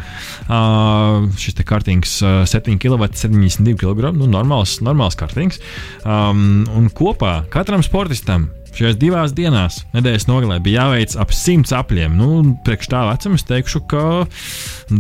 Uh, 0.48 1.28
šis 1.38 1.54
kartings 1.64 2.18
uh, 2.22 2.42
7 2.46 2.78
kW, 2.78 3.06
72 3.28 3.76
kg. 3.78 4.12
Nu, 4.16 4.28
normāls, 4.30 4.78
normāls 4.84 5.18
kartings. 5.18 5.60
Um, 6.04 6.64
un 6.76 6.88
kopā 6.94 7.42
katram 7.52 7.84
sportistam 7.86 8.48
Šajās 8.78 8.94
divās 8.94 9.32
dienās, 9.34 9.80
nedēļas 9.90 10.28
nogalē, 10.28 10.60
bija 10.62 10.84
jāveic 10.84 11.16
ap 11.18 11.32
simts 11.34 11.72
apļiem. 11.74 12.12
Nu, 12.14 12.28
priekš 12.62 12.90
tā 12.92 13.00
vecuma 13.08 13.34
es 13.34 13.42
teikšu, 13.48 13.80
ka 13.90 14.02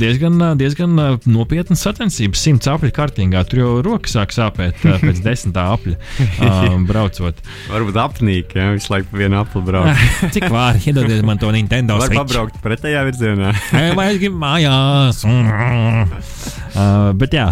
diezgan, 0.00 0.42
diezgan 0.58 0.96
nopietnas 1.30 1.84
sacensības. 1.86 2.42
Simts 2.42 2.66
apļu 2.72 2.90
kārtīgā 2.96 3.44
tur 3.46 3.62
jau 3.62 3.70
rokas 3.86 4.16
sāk 4.16 4.34
sāpēt 4.34 4.82
pēc 4.82 5.22
desmitā 5.28 5.68
apļa 5.76 5.94
um, 6.48 6.88
braucot. 6.90 7.38
Varbūt 7.70 8.02
apnīk, 8.02 8.58
ja 8.58 8.72
visu 8.74 8.96
laiku 8.96 9.22
vienu 9.22 9.38
apli 9.44 9.62
brauc. 9.70 10.06
Cik 10.34 10.48
vāri, 10.50 10.82
iedodiet 10.90 11.22
man 11.28 11.38
to 11.38 11.54
Nintendo. 11.54 12.00
Var 12.02 12.18
pabraukt 12.18 12.58
pretējā 12.64 13.06
virzienā. 13.12 13.54
Vai 13.94 14.10
es 14.10 14.18
gribu 14.24 14.42
mājās? 14.42 15.22
Uh, 16.78 17.10
bet 17.18 17.32
jā, 17.34 17.46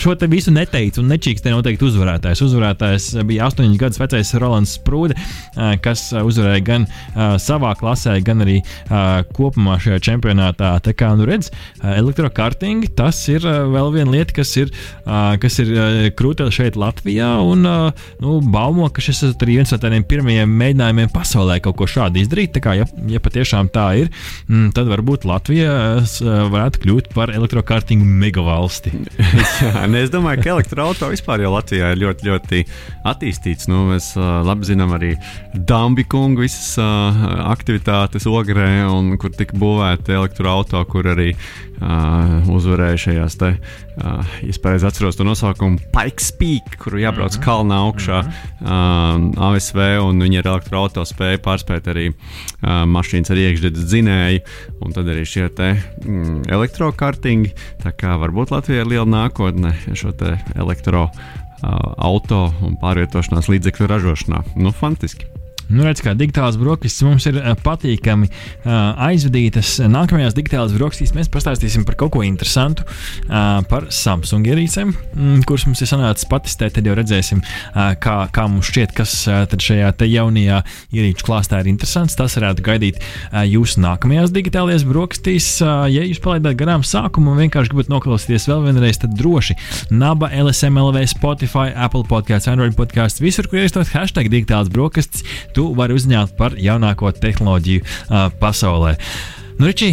šo 0.00 0.14
te 0.16 0.28
visu 0.30 0.52
neteicu, 0.54 1.02
un 1.02 1.10
nečīkstē 1.12 1.52
noteikti 1.52 1.84
uzvarētājs. 1.88 2.44
Uzvarētājs 2.46 3.08
bija 3.28 3.48
8 3.50 3.74
gadus 3.80 4.00
vecais 4.00 4.32
Rolands 4.40 4.76
Sprūde, 4.78 5.16
kas 5.84 6.06
uzvarēja 6.16 6.62
gan 6.66 6.86
savā 7.42 7.72
klasē, 7.78 8.16
gan 8.24 8.44
arī 8.44 8.60
kopumā 9.36 9.78
šajā 9.82 10.00
čempionātā. 10.10 10.72
Tā 10.84 10.94
kā, 10.96 11.10
nu 11.18 11.26
redz, 11.28 11.50
uh, 11.50 11.94
elektrokarting, 11.96 12.86
tas 12.96 13.18
ir 13.32 13.44
vēl 13.44 13.92
viena 13.94 14.14
lieta, 14.14 14.34
kas 14.40 14.52
ir, 14.60 14.72
kas 15.42 15.58
ir 15.62 15.72
uh, 15.74 15.98
krūtē 16.16 16.48
šeit 16.54 16.78
Latvijā, 16.80 17.32
un 17.44 17.64
nu, 17.64 18.36
baumo, 18.52 18.88
ka 18.92 19.04
šis 19.04 19.22
ir 19.30 19.50
viens 19.50 19.72
no 19.72 19.80
tādiem 19.80 20.04
pirmajiem 20.08 20.50
mēģinājumiem 20.62 21.12
pasaulē 21.14 21.60
kaut 21.64 21.78
ko 21.80 21.88
šādu 21.90 22.22
izdarīt. 22.22 22.54
Tā 22.56 22.64
kā, 22.64 22.76
ja, 22.78 22.86
ja 23.10 23.22
patiešām 23.22 23.70
tā 23.74 23.86
ir, 24.02 24.10
mm, 24.48 24.72
tad 24.76 24.90
varbūt 24.90 25.26
Latvija 25.28 25.72
varētu 26.50 26.84
kļūt 26.84 27.10
par 27.14 27.32
elektrokartingu 27.34 28.06
mega 28.06 28.44
valsti. 28.44 28.92
Jā, 29.60 29.84
ne, 29.90 30.02
es 30.04 30.10
domāju, 30.12 30.42
ka 30.42 30.54
elektroautorāta 30.54 31.10
vispār 31.12 31.44
jau 31.44 31.52
Latvijā 31.54 31.92
ir 31.92 32.00
ļoti, 32.00 32.26
ļoti 32.28 32.62
attīstīts. 33.10 33.68
Nu, 33.70 33.82
mēs 33.90 34.12
labi 34.16 34.68
zinām 34.68 34.94
arī 34.96 35.12
Dabija 35.54 36.08
kungu 36.10 36.44
visas 36.44 36.76
uh, 36.78 37.24
aktivitātes 37.50 38.26
ogrē, 38.30 38.84
un 38.90 39.16
kur 39.20 39.32
tika 39.34 39.56
būvēta 39.58 40.14
elektroautorāta, 40.14 40.84
kur 40.90 41.08
arī 41.10 41.32
uh, 41.34 42.46
uzvarēja 42.54 43.00
šajās 43.04 43.36
te, 43.40 43.50
uh, 43.56 44.36
ja 44.46 44.54
pareizi 44.62 44.86
atceros 44.88 45.18
to 45.18 45.26
nosaukumu, 45.26 45.80
Pikes 45.94 46.30
Peak, 46.38 46.78
kuru 46.82 47.02
jābrauc 47.02 47.34
mm 47.34 47.40
-hmm. 47.40 47.46
kalnā 47.48 47.80
augšā 47.88 48.20
uh, 48.22 49.50
ASV, 49.50 49.80
un 50.06 50.22
viņi 50.22 50.38
ar 50.38 50.50
elektroautorātu 50.54 51.14
spēja 51.14 51.42
pārspēt 51.42 51.90
arī 51.90 52.08
uh, 52.10 52.86
mašīnas 52.86 53.30
ar 53.30 53.36
iekšzemes 53.36 53.86
dzinēju, 53.90 54.40
un 54.80 54.92
tad 54.92 55.06
arī 55.06 55.26
šie 55.26 55.48
te 55.48 55.74
mm, 56.04 56.42
elektrokartingi. 56.48 57.54
Tā 57.82 57.92
kā 57.92 58.16
varbūt 58.18 58.50
Latvijai 58.50 58.80
ir 58.84 58.86
liela 58.86 59.06
nākotne 59.06 59.74
šo 59.94 60.14
elektroautorātu 60.54 61.48
auto 61.62 62.46
un 62.66 62.78
pārvietošanās 62.80 63.50
līdzekļu 63.52 63.90
ražošanā. 63.90 64.44
Nu, 64.56 64.72
fantastiski! 64.76 65.39
Nu, 65.70 65.84
redz, 65.86 66.02
kā 66.02 66.16
digitālās 66.18 66.58
brokastis 66.58 67.04
mums 67.06 67.26
ir 67.30 67.36
uh, 67.38 67.52
patīkami 67.62 68.26
uh, 68.26 68.72
aizvadītas. 69.06 69.76
Nākamajās 69.86 70.34
digitālajās 70.34 70.74
brokastīs 70.74 71.12
mēs 71.14 71.30
pastāstīsim 71.30 71.84
par 71.86 71.94
kaut 72.00 72.12
ko 72.16 72.24
interesantu, 72.26 72.82
uh, 73.28 73.60
par 73.70 73.86
Samsung 73.94 74.48
ierīcēm, 74.50 74.90
mm, 74.90 75.44
kuras 75.46 75.68
mums 75.68 75.82
ir 75.84 75.90
sanācis 75.90 76.26
patestēt. 76.30 76.74
Tad 76.74 76.86
jau 76.86 76.94
redzēsim, 76.94 77.40
kā, 78.02 78.14
kā 78.30 78.44
mums 78.48 78.68
šķiet, 78.70 78.92
kas 78.94 79.12
šajā 79.26 79.88
jaunajā 80.06 80.60
ierīču 80.94 81.26
klāstā 81.26 81.60
ir 81.62 81.70
interesants. 81.72 82.14
Tas 82.18 82.36
varētu 82.38 82.64
gaidīt 82.64 83.00
jūsu 83.50 83.82
nākamajās 83.82 84.32
digitālajās 84.34 84.84
brokastīs. 84.86 85.48
Ja 85.60 86.04
jūs 86.06 86.20
palaidāt 86.22 86.58
garām 86.60 86.84
sākumu 86.86 87.34
un 87.34 87.42
vienkārši 87.42 87.72
gribat 87.72 87.90
noklausīties 87.92 88.46
vēl 88.50 88.64
vienreiz, 88.68 89.00
tad 89.02 89.16
droši 89.18 89.56
Naba, 89.90 90.30
LSMLV, 90.30 91.02
Spotify, 91.10 91.68
Apple 91.74 92.06
podkāsts, 92.10 92.50
Android 92.52 92.76
podkāsts, 92.78 93.22
visur, 93.22 93.50
kur 93.50 93.60
ierakstot 93.60 93.90
hashtag 93.96 94.30
digitālās 94.32 94.70
brokastis 94.72 95.26
tu 95.60 95.68
vari 95.76 95.96
uzņemt 95.98 96.36
par 96.40 96.56
jaunāko 96.56 97.12
tehnoloģiju 97.20 97.84
uh, 97.84 98.30
pasaulē. 98.40 98.96
Nu, 99.60 99.68
Ričī, 99.68 99.92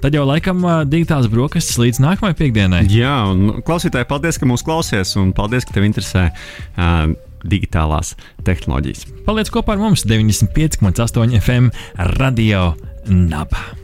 tad 0.00 0.16
jau 0.16 0.24
laikam 0.24 0.64
digitāls 0.88 1.28
brokastis 1.32 1.76
līdz 1.80 2.00
nākamajai 2.06 2.38
piekdienai. 2.40 2.86
Jā, 2.88 3.18
un 3.28 3.60
klausītāji, 3.66 4.08
paldies, 4.08 4.40
ka 4.40 4.48
mūs 4.48 4.64
klausies, 4.64 5.12
un 5.20 5.36
paldies, 5.36 5.68
ka 5.68 5.76
tev 5.76 5.88
interesē. 5.90 6.30
Uh, 6.78 7.12
digitālās 7.44 8.14
tehnoloģijas. 8.46 9.04
Paliec 9.28 9.52
kopā 9.52 9.76
ar 9.76 9.84
mums 9.84 10.06
95,8 10.08 11.36
FM 11.44 11.72
Radio 12.16 12.70
Naba. 13.04 13.83